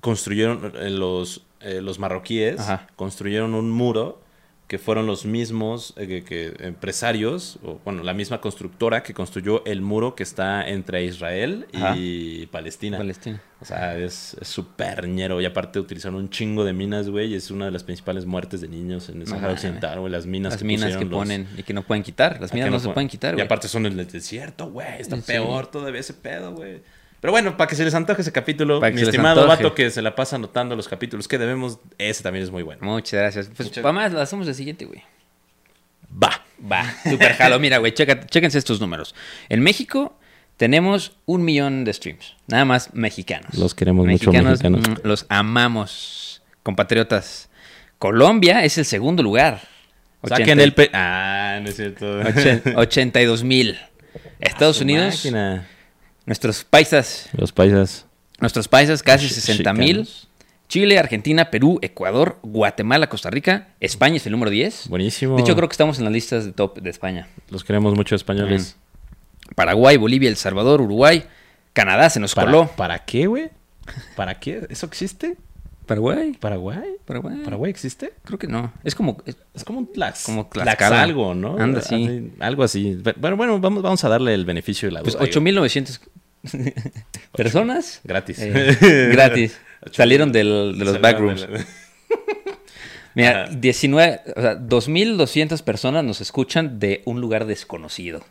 construyeron 0.00 0.72
eh, 0.80 0.90
los, 0.90 1.42
eh, 1.60 1.80
los 1.80 1.98
marroquíes, 1.98 2.60
Ajá. 2.60 2.86
construyeron 2.96 3.54
un 3.54 3.70
muro 3.70 4.20
que 4.66 4.78
fueron 4.78 5.06
los 5.06 5.26
mismos 5.26 5.92
eh, 5.98 6.06
que, 6.06 6.24
que 6.24 6.54
empresarios, 6.66 7.58
o 7.62 7.80
bueno, 7.84 8.02
la 8.02 8.14
misma 8.14 8.40
constructora 8.40 9.02
que 9.02 9.12
construyó 9.12 9.62
el 9.66 9.82
muro 9.82 10.14
que 10.14 10.22
está 10.22 10.66
entre 10.66 11.04
Israel 11.04 11.66
y 11.94 12.46
Palestina. 12.46 12.96
Palestina. 12.98 13.42
O 13.60 13.64
sea, 13.66 13.96
es 13.98 14.36
súper 14.42 15.06
ñero. 15.08 15.40
Y 15.40 15.44
aparte 15.46 15.78
utilizaron 15.80 16.16
un 16.16 16.30
chingo 16.30 16.64
de 16.64 16.72
minas, 16.72 17.08
güey. 17.10 17.32
y 17.32 17.34
Es 17.34 17.50
una 17.50 17.66
de 17.66 17.70
las 17.72 17.84
principales 17.84 18.24
muertes 18.26 18.60
de 18.60 18.68
niños 18.68 19.08
en 19.10 19.20
el 19.22 19.26
Sahara. 19.26 19.52
Occidental, 19.52 20.00
güey. 20.00 20.10
Las 20.12 20.26
minas 20.26 20.54
Las 20.54 20.58
que 20.62 20.66
minas 20.66 20.96
que 20.96 21.04
los- 21.04 21.12
ponen 21.18 21.46
y 21.56 21.62
que 21.62 21.72
no 21.74 21.82
pueden 21.82 22.02
quitar. 22.02 22.40
Las 22.40 22.50
Ah, 22.52 22.54
minas 22.54 22.70
no, 22.70 22.78
se 22.78 22.88
pueden- 22.90 23.08
quitar, 23.08 23.32
Y 23.32 23.36
güey. 23.36 23.44
aparte 23.46 23.68
son 23.68 23.86
en 23.86 23.98
el 23.98 24.06
desierto, 24.06 24.70
güey. 24.70 24.86
Está 25.00 25.16
Sí. 25.16 25.22
peor 25.26 25.66
todavía 25.66 26.00
ese 26.00 26.14
pedo, 26.14 26.52
güey. 26.54 26.82
Pero 27.24 27.32
bueno, 27.32 27.56
para 27.56 27.68
que 27.68 27.74
se 27.74 27.82
les 27.86 27.94
antoje 27.94 28.20
ese 28.20 28.32
capítulo, 28.32 28.80
Para 28.80 28.94
mi 28.94 29.00
estimado 29.00 29.46
vato 29.46 29.74
que 29.74 29.88
se 29.88 30.02
la 30.02 30.14
pasa 30.14 30.36
anotando 30.36 30.76
los 30.76 30.88
capítulos 30.88 31.26
que 31.26 31.38
debemos, 31.38 31.78
ese 31.96 32.22
también 32.22 32.42
es 32.42 32.50
muy 32.50 32.62
bueno. 32.62 32.82
Muchas 32.84 33.18
gracias. 33.18 33.48
Pues 33.56 33.70
Muchas- 33.70 33.82
vamos, 33.82 34.12
lo 34.12 34.20
hacemos 34.20 34.46
el 34.46 34.54
siguiente, 34.54 34.84
güey. 34.84 35.02
Va. 36.22 36.42
Va, 36.70 36.84
super 37.02 37.32
jalo. 37.32 37.58
Mira, 37.58 37.78
güey, 37.78 37.94
chéquense 37.94 38.58
estos 38.58 38.78
números. 38.78 39.14
En 39.48 39.60
México 39.60 40.18
tenemos 40.58 41.16
un 41.24 41.46
millón 41.46 41.86
de 41.86 41.94
streams. 41.94 42.36
Nada 42.46 42.66
más 42.66 42.92
mexicanos. 42.92 43.54
Los 43.56 43.74
queremos 43.74 44.06
mucho, 44.06 44.30
mexicanos. 44.30 44.62
mm, 44.62 44.96
Los 45.08 45.24
amamos, 45.30 46.42
compatriotas. 46.62 47.48
Colombia 47.98 48.66
es 48.66 48.76
el 48.76 48.84
segundo 48.84 49.22
lugar. 49.22 49.62
Saquen 50.24 50.60
el 50.60 50.74
pe... 50.74 50.90
Ah, 50.92 51.58
no 51.62 51.70
es 51.70 51.76
cierto. 51.76 52.18
82 52.76 53.44
mil. 53.44 53.78
Estados 54.40 54.82
Unidos, 54.82 55.14
máquina. 55.24 55.68
Nuestros 56.26 56.64
paisas, 56.64 57.28
Los 57.32 57.52
paisas. 57.52 58.06
nuestros 58.40 58.68
paisas 58.68 59.02
casi 59.02 59.26
Ch- 59.26 59.30
60 59.30 59.72
mil. 59.74 60.08
Chile, 60.66 60.98
Argentina, 60.98 61.50
Perú, 61.50 61.78
Ecuador, 61.82 62.38
Guatemala, 62.42 63.08
Costa 63.08 63.28
Rica. 63.30 63.68
España 63.80 64.16
es 64.16 64.26
el 64.26 64.32
número 64.32 64.50
10. 64.50 64.88
Buenísimo. 64.88 65.36
De 65.36 65.42
hecho, 65.42 65.54
creo 65.54 65.68
que 65.68 65.74
estamos 65.74 65.98
en 65.98 66.04
las 66.04 66.12
listas 66.12 66.46
de 66.46 66.52
top 66.52 66.78
de 66.80 66.88
España. 66.90 67.28
Los 67.50 67.64
queremos 67.64 67.94
mucho 67.94 68.14
españoles. 68.16 68.76
Paraguay, 69.54 69.98
Bolivia, 69.98 70.28
El 70.30 70.36
Salvador, 70.36 70.80
Uruguay, 70.80 71.24
Canadá 71.74 72.08
se 72.08 72.18
nos 72.18 72.34
¿Para, 72.34 72.46
coló. 72.46 72.70
¿Para 72.76 72.98
qué, 73.04 73.26
güey? 73.26 73.50
¿Para 74.16 74.40
qué? 74.40 74.66
¿Eso 74.70 74.86
existe? 74.86 75.36
Paraguay, 75.86 76.32
¿Paraguay? 76.38 76.96
Paraguay. 77.04 77.38
¿Paraguay 77.44 77.70
existe? 77.70 78.12
Creo 78.24 78.38
que 78.38 78.46
no. 78.46 78.72
Es 78.84 78.94
como 78.94 79.18
es- 79.26 79.36
Es 79.54 79.64
como 79.64 79.78
un 79.80 79.92
tlax, 79.92 80.24
Como 80.24 80.46
Tlaxcala. 80.46 81.02
algo, 81.02 81.34
¿no? 81.34 81.58
Anda, 81.58 81.80
sí. 81.80 81.94
Así, 82.06 82.32
algo 82.40 82.62
así. 82.64 82.98
Pero 83.20 83.36
bueno, 83.36 83.58
vamos, 83.60 83.82
vamos 83.82 84.02
a 84.04 84.08
darle 84.08 84.34
el 84.34 84.44
beneficio 84.44 84.88
de 84.88 84.92
la 84.92 85.02
pues 85.02 85.14
duda. 85.14 85.24
8900 85.24 86.00
personas 87.36 88.00
Gratis. 88.04 88.38
eh, 88.40 89.08
gratis. 89.12 89.58
Salieron 89.92 90.32
del- 90.32 90.76
de 90.78 90.84
los 90.84 90.94
Salieron 90.94 91.02
backrooms. 91.02 91.40
de 91.42 91.48
la- 91.58 91.64
Mira, 93.16 93.44
Ajá. 93.44 93.54
19, 93.54 94.20
o 94.36 94.40
sea, 94.40 94.54
2200 94.56 95.62
personas 95.62 96.02
nos 96.02 96.20
escuchan 96.20 96.80
de 96.80 97.02
un 97.04 97.20
lugar 97.20 97.46
desconocido. 97.46 98.24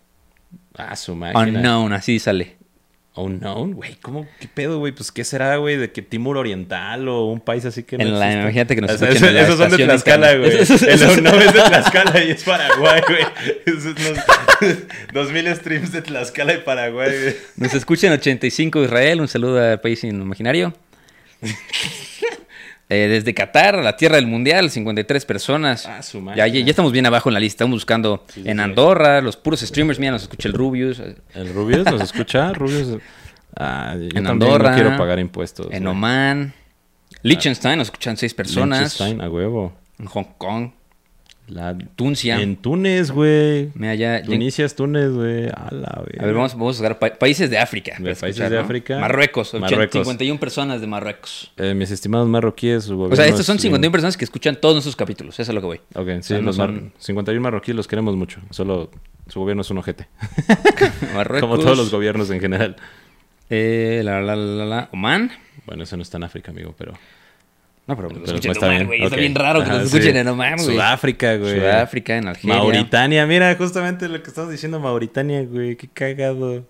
Ah, 0.75 0.95
su 0.97 1.15
máquina. 1.15 1.41
Unknown, 1.59 1.93
así 1.93 2.19
sale. 2.19 2.57
Unknown, 3.16 3.74
güey. 3.74 3.95
¿Cómo? 4.01 4.28
¿Qué 4.39 4.47
pedo, 4.47 4.80
güey? 4.80 4.91
Pues, 4.91 5.11
¿qué 5.11 5.24
será, 5.24 5.57
güey? 5.57 5.78
¿De 5.78 5.91
que 5.91 6.01
Timur 6.01 6.36
Oriental 6.38 7.07
o 7.07 7.26
un 7.26 7.39
país 7.39 7.64
así 7.66 7.84
que 7.84 7.97
no 7.97 8.03
En 8.03 8.20
la- 8.20 8.34
imagínate 8.41 8.74
que 8.76 8.82
nos 8.82 8.91
escuchen 8.91 9.26
en 9.26 9.36
la 9.36 9.41
Esos 9.43 9.57
son 9.59 9.70
de 9.72 9.78
Tlaxcala, 9.78 10.36
güey. 10.36 10.51
El 10.57 11.03
Unknown 11.03 11.41
es 11.41 11.53
de 11.53 11.61
Tlaxcala 11.68 12.24
y 12.24 12.32
es 12.32 12.43
Paraguay, 12.43 13.01
güey. 13.07 13.24
Los 13.66 13.84
2000 15.14 15.55
streams 15.55 15.91
de 15.91 16.01
Tlaxcala 16.01 16.53
y 16.55 16.57
Paraguay, 16.59 17.11
güey. 17.22 17.36
Nos 17.57 17.74
escuchan 17.76 18.14
85 18.14 18.84
Israel, 18.84 19.22
un 19.22 19.28
saludo 19.28 19.61
al 19.64 19.80
país 19.80 20.03
imaginario. 20.03 20.74
Eh, 22.89 23.07
desde 23.07 23.34
Qatar, 23.34 23.75
la 23.84 23.95
tierra 23.97 24.17
del 24.17 24.27
mundial, 24.27 24.69
53 24.69 25.25
personas. 25.25 25.86
Ah, 25.88 26.03
su 26.03 26.17
ya, 26.19 26.23
máquina. 26.23 26.47
ya, 26.47 26.59
ya 26.65 26.69
estamos 26.69 26.91
bien 26.91 27.05
abajo 27.05 27.29
en 27.29 27.34
la 27.34 27.39
lista. 27.39 27.63
Estamos 27.63 27.77
buscando 27.77 28.23
Sí, 28.27 28.43
sí, 28.43 28.49
en 28.49 28.57
sí. 28.57 28.63
Andorra, 28.63 29.21
los 29.21 29.38
puros 29.38 29.61
streamers. 29.61 29.99
Mira, 29.99 30.11
nos 30.11 30.23
escucha 30.23 30.47
el 30.49 30.53
Rubius. 30.53 30.99
¿El 31.34 31.53
Rubius 31.53 31.86
nos 31.86 32.01
escucha? 32.01 32.51
Rubius. 32.53 32.99
Ah, 33.55 33.95
yo 33.99 34.19
En 34.19 34.27
Andorra, 34.27 34.71
no 34.71 34.75
quiero 34.75 34.97
pagar 34.97 35.19
impuestos. 35.19 35.67
En. 35.71 35.88
Oman. 35.88 36.53
Liechtenstein, 37.21 37.77
nos 37.77 37.88
escuchan 37.88 38.17
6 38.17 38.34
personas. 38.34 38.79
Liechtenstein, 38.79 39.21
a 39.21 39.29
huevo. 39.29 39.73
En 39.99 40.05
Hong 40.07 40.25
Kong. 40.38 40.71
La... 41.47 41.77
Tuncia. 41.77 42.39
En 42.41 42.55
Túnez, 42.55 43.11
güey. 43.11 43.69
Mira, 43.75 43.95
ya- 43.95 44.23
Tunisia 44.23 44.65
es 44.65 44.75
Túnez, 44.75 45.11
güey. 45.11 45.47
A 45.47 45.69
la 45.71 45.87
a 45.87 46.01
ver, 46.25 46.33
vamos, 46.33 46.53
vamos 46.53 46.79
a 46.79 46.81
buscar 46.83 46.99
pa- 46.99 47.13
países 47.19 47.49
de 47.49 47.57
África. 47.57 47.95
De 47.97 48.15
países 48.15 48.23
escuchar, 48.23 48.49
de 48.49 48.55
¿no? 48.57 48.61
África. 48.63 48.99
Marruecos, 48.99 49.49
80 49.53 49.69
Marruecos. 49.69 50.01
51 50.01 50.39
personas 50.39 50.79
de 50.81 50.87
Marruecos. 50.87 51.51
Eh, 51.57 51.73
mis 51.73 51.91
estimados 51.91 52.27
marroquíes, 52.29 52.89
O 52.89 53.15
sea, 53.15 53.27
estos 53.27 53.45
son 53.45 53.57
es 53.57 53.61
51 53.61 53.79
bien- 53.81 53.91
personas 53.91 54.15
que 54.15 54.23
escuchan 54.23 54.55
todos 54.59 54.75
nuestros 54.75 54.95
capítulos. 54.95 55.37
Eso 55.39 55.51
es 55.51 55.55
lo 55.55 55.59
que 55.61 55.67
voy. 55.67 55.81
Ok, 55.95 56.07
sí, 56.21 56.29
sea, 56.29 56.37
no 56.39 56.43
los 56.45 56.57
mar- 56.57 56.69
son- 56.69 56.93
51 56.97 57.41
marroquíes 57.41 57.75
los 57.75 57.87
queremos 57.87 58.15
mucho. 58.15 58.39
Solo 58.49 58.89
su 59.27 59.39
gobierno 59.39 59.61
es 59.63 59.69
un 59.69 59.77
ojete. 59.79 60.07
Marruecos. 61.13 61.41
Como 61.49 61.59
todos 61.59 61.77
los 61.77 61.91
gobiernos 61.91 62.29
en 62.31 62.39
general. 62.39 62.77
Eh, 63.49 64.01
la, 64.03 64.21
la, 64.21 64.35
la, 64.37 64.65
la, 64.65 64.89
Oman. 64.93 65.29
Bueno, 65.65 65.83
eso 65.83 65.95
no 65.97 66.03
está 66.03 66.17
en 66.17 66.23
África, 66.23 66.51
amigo, 66.51 66.73
pero. 66.77 66.93
No, 67.86 67.97
pero, 67.97 68.07
pero 68.07 68.23
escuchen 68.23 68.51
en 68.51 68.51
está 68.51 68.67
Oman, 68.67 68.89
bien. 68.89 69.03
Está 69.03 69.15
bien 69.17 69.36
raro 69.36 69.63
que 69.63 69.69
nos 69.69 69.84
escuchen 69.84 70.13
sí. 70.13 70.17
en 70.17 70.27
Oman, 70.27 70.55
güey. 70.55 70.65
Sudáfrica, 70.65 71.36
güey. 71.36 71.59
Sudáfrica, 71.59 72.17
en 72.17 72.27
Algeria. 72.27 72.55
Mauritania, 72.55 73.25
mira, 73.25 73.53
justamente 73.55 74.07
lo 74.07 74.23
que 74.23 74.29
estamos 74.29 74.51
diciendo, 74.51 74.79
Mauritania, 74.79 75.43
güey, 75.43 75.75
qué 75.75 75.89
cagado. 75.89 76.65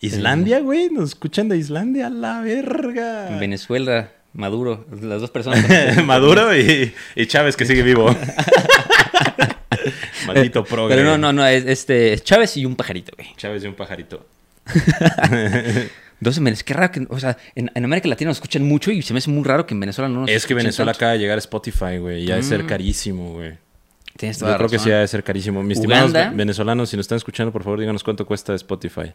Islandia, 0.00 0.60
güey, 0.60 0.90
nos 0.90 1.10
escuchan 1.10 1.48
de 1.48 1.56
Islandia, 1.56 2.08
a 2.08 2.10
la 2.10 2.40
verga. 2.40 3.30
En 3.30 3.40
Venezuela, 3.40 4.12
Maduro. 4.32 4.86
Las 5.00 5.20
dos 5.20 5.30
personas. 5.30 5.64
Maduro 6.04 6.56
y, 6.56 6.94
y 7.16 7.26
Chávez 7.26 7.56
que 7.56 7.64
sigue 7.64 7.82
vivo. 7.82 8.14
Maldito 10.26 10.64
progre. 10.64 10.94
Pero 10.94 11.10
no, 11.10 11.18
no, 11.18 11.32
no. 11.32 11.46
Es, 11.46 11.64
este, 11.64 12.12
es 12.12 12.22
Chávez 12.22 12.56
y 12.56 12.64
un 12.64 12.76
pajarito, 12.76 13.12
güey. 13.16 13.34
Chávez 13.36 13.64
y 13.64 13.66
un 13.66 13.74
pajarito. 13.74 14.24
12 16.20 16.40
meses. 16.40 16.64
Qué 16.64 16.74
raro 16.74 16.90
que. 16.92 17.06
O 17.10 17.18
sea, 17.20 17.36
en, 17.54 17.70
en 17.74 17.84
América 17.84 18.08
Latina 18.08 18.28
nos 18.30 18.38
escuchan 18.38 18.64
mucho 18.64 18.90
y 18.90 19.02
se 19.02 19.12
me 19.12 19.18
hace 19.18 19.30
muy 19.30 19.44
raro 19.44 19.66
que 19.66 19.74
en 19.74 19.80
Venezuela 19.80 20.08
no 20.08 20.20
nos 20.22 20.30
Es 20.30 20.46
que 20.46 20.54
Venezuela 20.54 20.92
tanto. 20.92 20.98
acaba 21.04 21.12
de 21.12 21.18
llegar 21.20 21.36
a 21.36 21.40
Spotify, 21.40 21.98
güey, 21.98 22.24
y 22.24 22.32
ha 22.32 22.36
de 22.36 22.42
ser 22.42 22.64
Mm. 22.64 22.66
carísimo, 22.66 23.32
güey. 23.34 23.58
Tienes 24.16 24.38
Yo 24.38 24.46
toda 24.46 24.52
la 24.52 24.58
creo 24.58 24.68
que 24.70 24.78
sí 24.80 24.90
ha 24.90 24.98
de 24.98 25.06
ser 25.08 25.22
carísimo. 25.22 25.62
Mis 25.62 25.78
estimados 25.78 26.10
Uganda. 26.10 26.30
ve- 26.30 26.36
venezolanos, 26.36 26.88
si 26.90 26.96
nos 26.96 27.04
están 27.04 27.16
escuchando, 27.16 27.52
por 27.52 27.62
favor, 27.62 27.78
díganos 27.78 28.02
cuánto 28.02 28.26
cuesta 28.26 28.52
Spotify. 28.54 29.12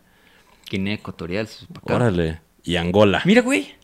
Guinea 0.70 0.94
Ecuatorial. 0.94 1.50
Órale. 1.84 2.40
Y 2.64 2.78
Angola. 2.78 3.22
Mira, 3.26 3.42
güey. 3.42 3.76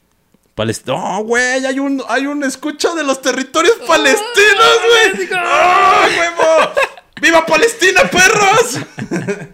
Palestina. 0.56 0.96
¡No, 0.98 1.24
güey! 1.24 1.66
Hay 1.66 1.80
un, 1.80 2.02
hay 2.08 2.26
un 2.26 2.44
escucha 2.44 2.94
de 2.96 3.04
los 3.04 3.22
territorios 3.22 3.76
palestinos, 3.86 5.16
güey. 5.18 5.30
¡Ah, 5.34 6.08
huevo! 6.18 6.74
¡Viva 7.22 7.46
Palestina, 7.46 8.02
perros! 8.10 8.80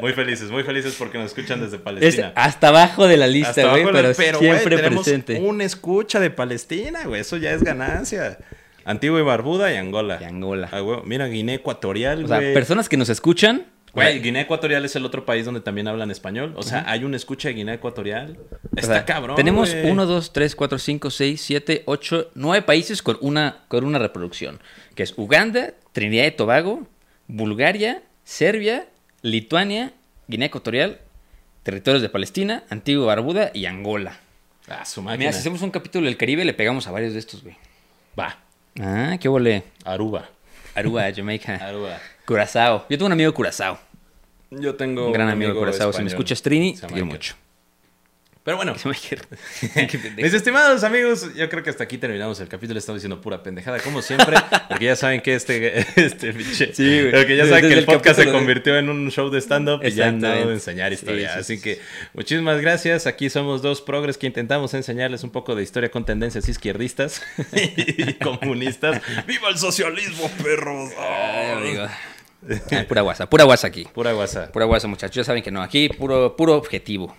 Muy 0.00 0.12
felices, 0.12 0.50
muy 0.50 0.62
felices 0.62 0.94
porque 0.98 1.18
nos 1.18 1.26
escuchan 1.28 1.60
desde 1.60 1.76
Es 1.76 1.82
Palestina. 1.82 2.32
hasta 2.34 2.68
abajo 2.68 3.06
de 3.06 3.16
la 3.16 3.26
lista, 3.26 3.68
güey, 3.70 3.84
pero, 3.92 4.12
güey, 4.14 4.38
siempre 4.38 4.76
tenemos 4.76 5.04
presente. 5.04 5.40
Un 5.40 5.60
escucha 5.60 6.20
de 6.20 6.30
Palestina, 6.30 7.04
güey. 7.04 7.20
Eso 7.20 7.36
ya 7.36 7.52
es 7.52 7.62
ganancia. 7.62 8.38
Antigua 8.84 9.18
y 9.20 9.22
Barbuda 9.22 9.72
y 9.72 9.76
Angola. 9.76 10.18
Y 10.20 10.24
Angola. 10.24 10.68
Ah, 10.72 10.80
güey, 10.80 11.00
Mira, 11.04 11.26
Guinea 11.26 11.56
Ecuatorial, 11.56 12.24
O 12.24 12.28
sea, 12.28 12.38
güey. 12.38 12.54
personas 12.54 12.88
que 12.88 12.96
nos 12.96 13.08
escuchan. 13.08 13.66
Güey, 13.92 14.20
Guinea 14.20 14.42
Ecuatorial 14.42 14.84
es 14.84 14.94
el 14.94 15.06
otro 15.06 15.24
país 15.24 15.46
donde 15.46 15.62
también 15.62 15.88
hablan 15.88 16.10
español. 16.10 16.52
O 16.56 16.62
sea, 16.62 16.84
hay 16.86 17.02
un 17.02 17.14
escucha 17.14 17.48
de 17.48 17.54
Guinea 17.54 17.74
Ecuatorial. 17.76 18.36
o 18.52 18.58
Está 18.78 18.92
sea, 18.92 19.04
cabrón. 19.06 19.36
Tenemos 19.36 19.72
güey. 19.72 19.90
1, 19.90 20.06
2, 20.06 20.32
3, 20.34 20.54
4, 20.54 20.78
5, 20.78 21.10
6, 21.10 21.40
7, 21.40 21.82
8, 21.86 22.30
9 22.34 22.62
países 22.66 23.02
con 23.02 23.16
una, 23.22 23.64
con 23.68 23.84
una 23.84 23.98
reproducción. 23.98 24.60
Que 24.94 25.02
es 25.02 25.14
Uganda, 25.16 25.72
Trinidad 25.92 26.26
y 26.26 26.32
Tobago, 26.32 26.86
Bulgaria, 27.26 28.02
Serbia, 28.22 28.86
Lituania, 29.26 29.92
Guinea 30.28 30.46
Ecuatorial, 30.46 31.00
territorios 31.64 32.00
de 32.00 32.08
Palestina, 32.08 32.62
Antigua 32.70 33.06
Barbuda 33.06 33.50
y 33.52 33.66
Angola. 33.66 34.20
Ah, 34.68 34.84
su 34.84 35.02
Mira, 35.02 35.14
máquina. 35.14 35.32
si 35.32 35.40
hacemos 35.40 35.62
un 35.62 35.70
capítulo 35.72 36.06
del 36.06 36.16
Caribe, 36.16 36.44
le 36.44 36.54
pegamos 36.54 36.86
a 36.86 36.92
varios 36.92 37.12
de 37.12 37.18
estos, 37.18 37.42
güey. 37.42 37.56
Va. 38.18 38.38
Ah, 38.80 39.16
qué 39.20 39.28
volé. 39.28 39.64
Aruba. 39.84 40.28
Aruba, 40.76 41.12
Jamaica. 41.12 41.56
Aruba. 41.60 41.98
Curazao. 42.24 42.86
Yo 42.88 42.96
tengo 42.96 43.06
un 43.06 43.12
amigo 43.12 43.30
de 43.30 43.34
Curazao. 43.34 43.80
Yo 44.52 44.76
tengo 44.76 45.06
Un 45.06 45.12
gran 45.12 45.28
amigo 45.28 45.52
de 45.52 45.58
Curazao. 45.58 45.92
Si 45.92 46.02
me 46.02 46.08
escuchas, 46.08 46.40
Trini, 46.40 46.76
te 46.76 46.86
quiero 46.86 47.06
mucho. 47.06 47.34
Pero 48.46 48.58
bueno, 48.58 48.74
mis 50.16 50.32
estimados 50.32 50.84
amigos, 50.84 51.34
yo 51.34 51.48
creo 51.48 51.64
que 51.64 51.70
hasta 51.70 51.82
aquí 51.82 51.98
terminamos 51.98 52.38
el 52.38 52.46
capítulo. 52.46 52.78
Estamos 52.78 53.02
diciendo 53.02 53.20
pura 53.20 53.42
pendejada, 53.42 53.80
como 53.80 54.02
siempre, 54.02 54.36
porque 54.68 54.84
ya 54.84 54.94
saben 54.94 55.20
que 55.20 55.34
este, 55.34 55.78
este. 55.96 56.32
Sí, 56.72 57.00
güey. 57.00 57.10
Porque 57.10 57.36
ya 57.36 57.42
Desde 57.42 57.48
saben 57.56 57.62
que 57.68 57.72
el 57.72 57.78
el 57.80 57.84
podcast 57.86 58.20
se 58.20 58.26
de- 58.26 58.30
convirtió 58.32 58.78
en 58.78 58.88
un 58.88 59.10
show 59.10 59.30
de 59.30 59.40
stand-up 59.40 59.80
y 59.84 59.90
ya 59.90 60.12
no 60.12 60.18
Exactamente. 60.18 60.46
de 60.46 60.54
enseñar 60.54 60.92
historia. 60.92 61.28
Sí, 61.28 61.34
sí, 61.34 61.40
Así 61.40 61.56
sí, 61.56 61.62
que 61.62 61.80
muchísimas 62.14 62.60
gracias. 62.60 63.08
Aquí 63.08 63.30
somos 63.30 63.62
dos 63.62 63.82
progres 63.82 64.16
que 64.16 64.28
intentamos 64.28 64.74
enseñarles 64.74 65.24
un 65.24 65.30
poco 65.30 65.56
de 65.56 65.64
historia 65.64 65.90
con 65.90 66.04
tendencias 66.04 66.48
izquierdistas 66.48 67.22
y 67.76 68.12
comunistas. 68.14 69.02
¡Viva 69.26 69.48
el 69.48 69.58
socialismo, 69.58 70.30
perros! 70.40 70.90
Ay. 71.00 71.78
Ah, 71.78 72.84
pura 72.86 73.00
guasa, 73.00 73.28
pura 73.28 73.42
guasa 73.42 73.66
aquí. 73.66 73.88
Pura 73.92 74.12
guasa. 74.12 74.52
Pura 74.52 74.66
guasa, 74.66 74.86
muchachos. 74.86 75.16
Ya 75.16 75.24
saben 75.24 75.42
que 75.42 75.50
no. 75.50 75.60
Aquí 75.62 75.88
puro, 75.88 76.36
puro 76.36 76.54
objetivo. 76.54 77.16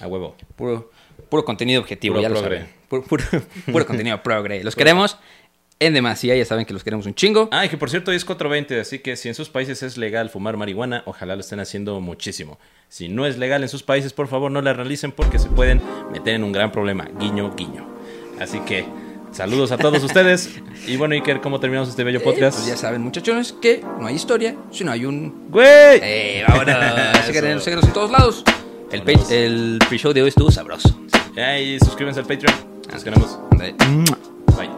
A 0.00 0.06
huevo. 0.06 0.36
Puro, 0.56 0.90
puro 1.28 1.44
contenido 1.44 1.80
objetivo, 1.80 2.14
Puro 2.14 2.22
ya 2.22 2.28
lo 2.28 2.40
progre. 2.40 2.58
saben. 2.60 2.72
Puro, 2.88 3.02
puro- 3.02 3.24
puro 3.72 3.86
contenido 3.86 4.22
progre. 4.22 4.62
Los 4.62 4.76
queremos 4.76 5.18
en 5.78 5.92
demasía, 5.92 6.34
ya 6.36 6.44
saben 6.44 6.64
que 6.64 6.72
los 6.72 6.82
queremos 6.84 7.04
un 7.06 7.14
chingo. 7.14 7.48
Ah, 7.52 7.66
y 7.66 7.68
que 7.68 7.76
por 7.76 7.90
cierto 7.90 8.10
es 8.12 8.24
420, 8.24 8.80
así 8.80 8.98
que 9.00 9.16
si 9.16 9.28
en 9.28 9.34
sus 9.34 9.48
países 9.50 9.82
es 9.82 9.98
legal 9.98 10.30
fumar 10.30 10.56
marihuana, 10.56 11.02
ojalá 11.06 11.34
lo 11.34 11.40
estén 11.40 11.60
haciendo 11.60 12.00
muchísimo. 12.00 12.58
Si 12.88 13.08
no 13.08 13.26
es 13.26 13.36
legal 13.36 13.62
en 13.62 13.68
sus 13.68 13.82
países, 13.82 14.12
por 14.12 14.28
favor 14.28 14.50
no 14.50 14.62
la 14.62 14.72
realicen 14.72 15.12
porque 15.12 15.38
se 15.38 15.48
pueden 15.50 15.82
meter 16.12 16.34
en 16.34 16.44
un 16.44 16.52
gran 16.52 16.72
problema. 16.72 17.06
Guiño, 17.18 17.54
guiño. 17.56 17.86
Así 18.40 18.58
que 18.60 18.86
saludos 19.32 19.70
a 19.72 19.76
todos 19.78 20.02
ustedes. 20.02 20.50
Y 20.86 20.96
bueno, 20.96 21.14
Iker, 21.14 21.40
¿cómo 21.40 21.58
terminamos 21.58 21.88
este 21.88 22.04
bello 22.04 22.20
Eh, 22.20 22.22
podcast? 22.22 22.56
pues 22.58 22.68
ya 22.68 22.76
saben, 22.76 23.02
muchachones, 23.02 23.52
que 23.52 23.82
no 23.98 24.06
hay 24.06 24.14
historia 24.14 24.56
si 24.70 24.84
no 24.84 24.92
hay 24.92 25.04
un... 25.04 25.48
¡Güey! 25.50 25.98
Eh, 26.02 26.44
síganos, 27.26 27.64
síganos 27.64 27.84
en 27.86 27.92
todos 27.92 28.10
lados. 28.10 28.44
El, 28.90 29.00
Vámonos. 29.02 29.30
el 29.30 29.78
pre-show 29.88 30.12
de 30.12 30.22
hoy 30.22 30.28
estuvo 30.28 30.50
sabroso. 30.50 30.88
Y 31.36 31.78
suscríbanse 31.80 32.20
al 32.20 32.26
Patreon. 32.26 32.54
Nos 32.92 33.04
queremos. 33.04 33.38
Ándale. 33.50 33.74
Bye. 34.56 34.70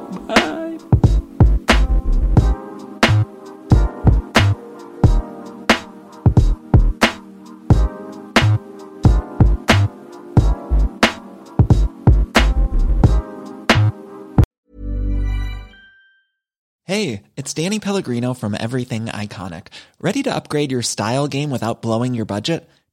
Hey, 16.85 17.25
it's 17.37 17.53
Danny 17.53 17.79
Pellegrino 17.81 18.33
from 18.33 18.55
Everything 18.59 19.07
Iconic. 19.07 19.67
Ready 20.01 20.23
to 20.23 20.35
upgrade 20.35 20.73
your 20.73 20.81
style 20.81 21.29
game 21.29 21.51
without 21.51 21.83
blowing 21.83 22.15
your 22.15 22.25
budget? 22.25 22.67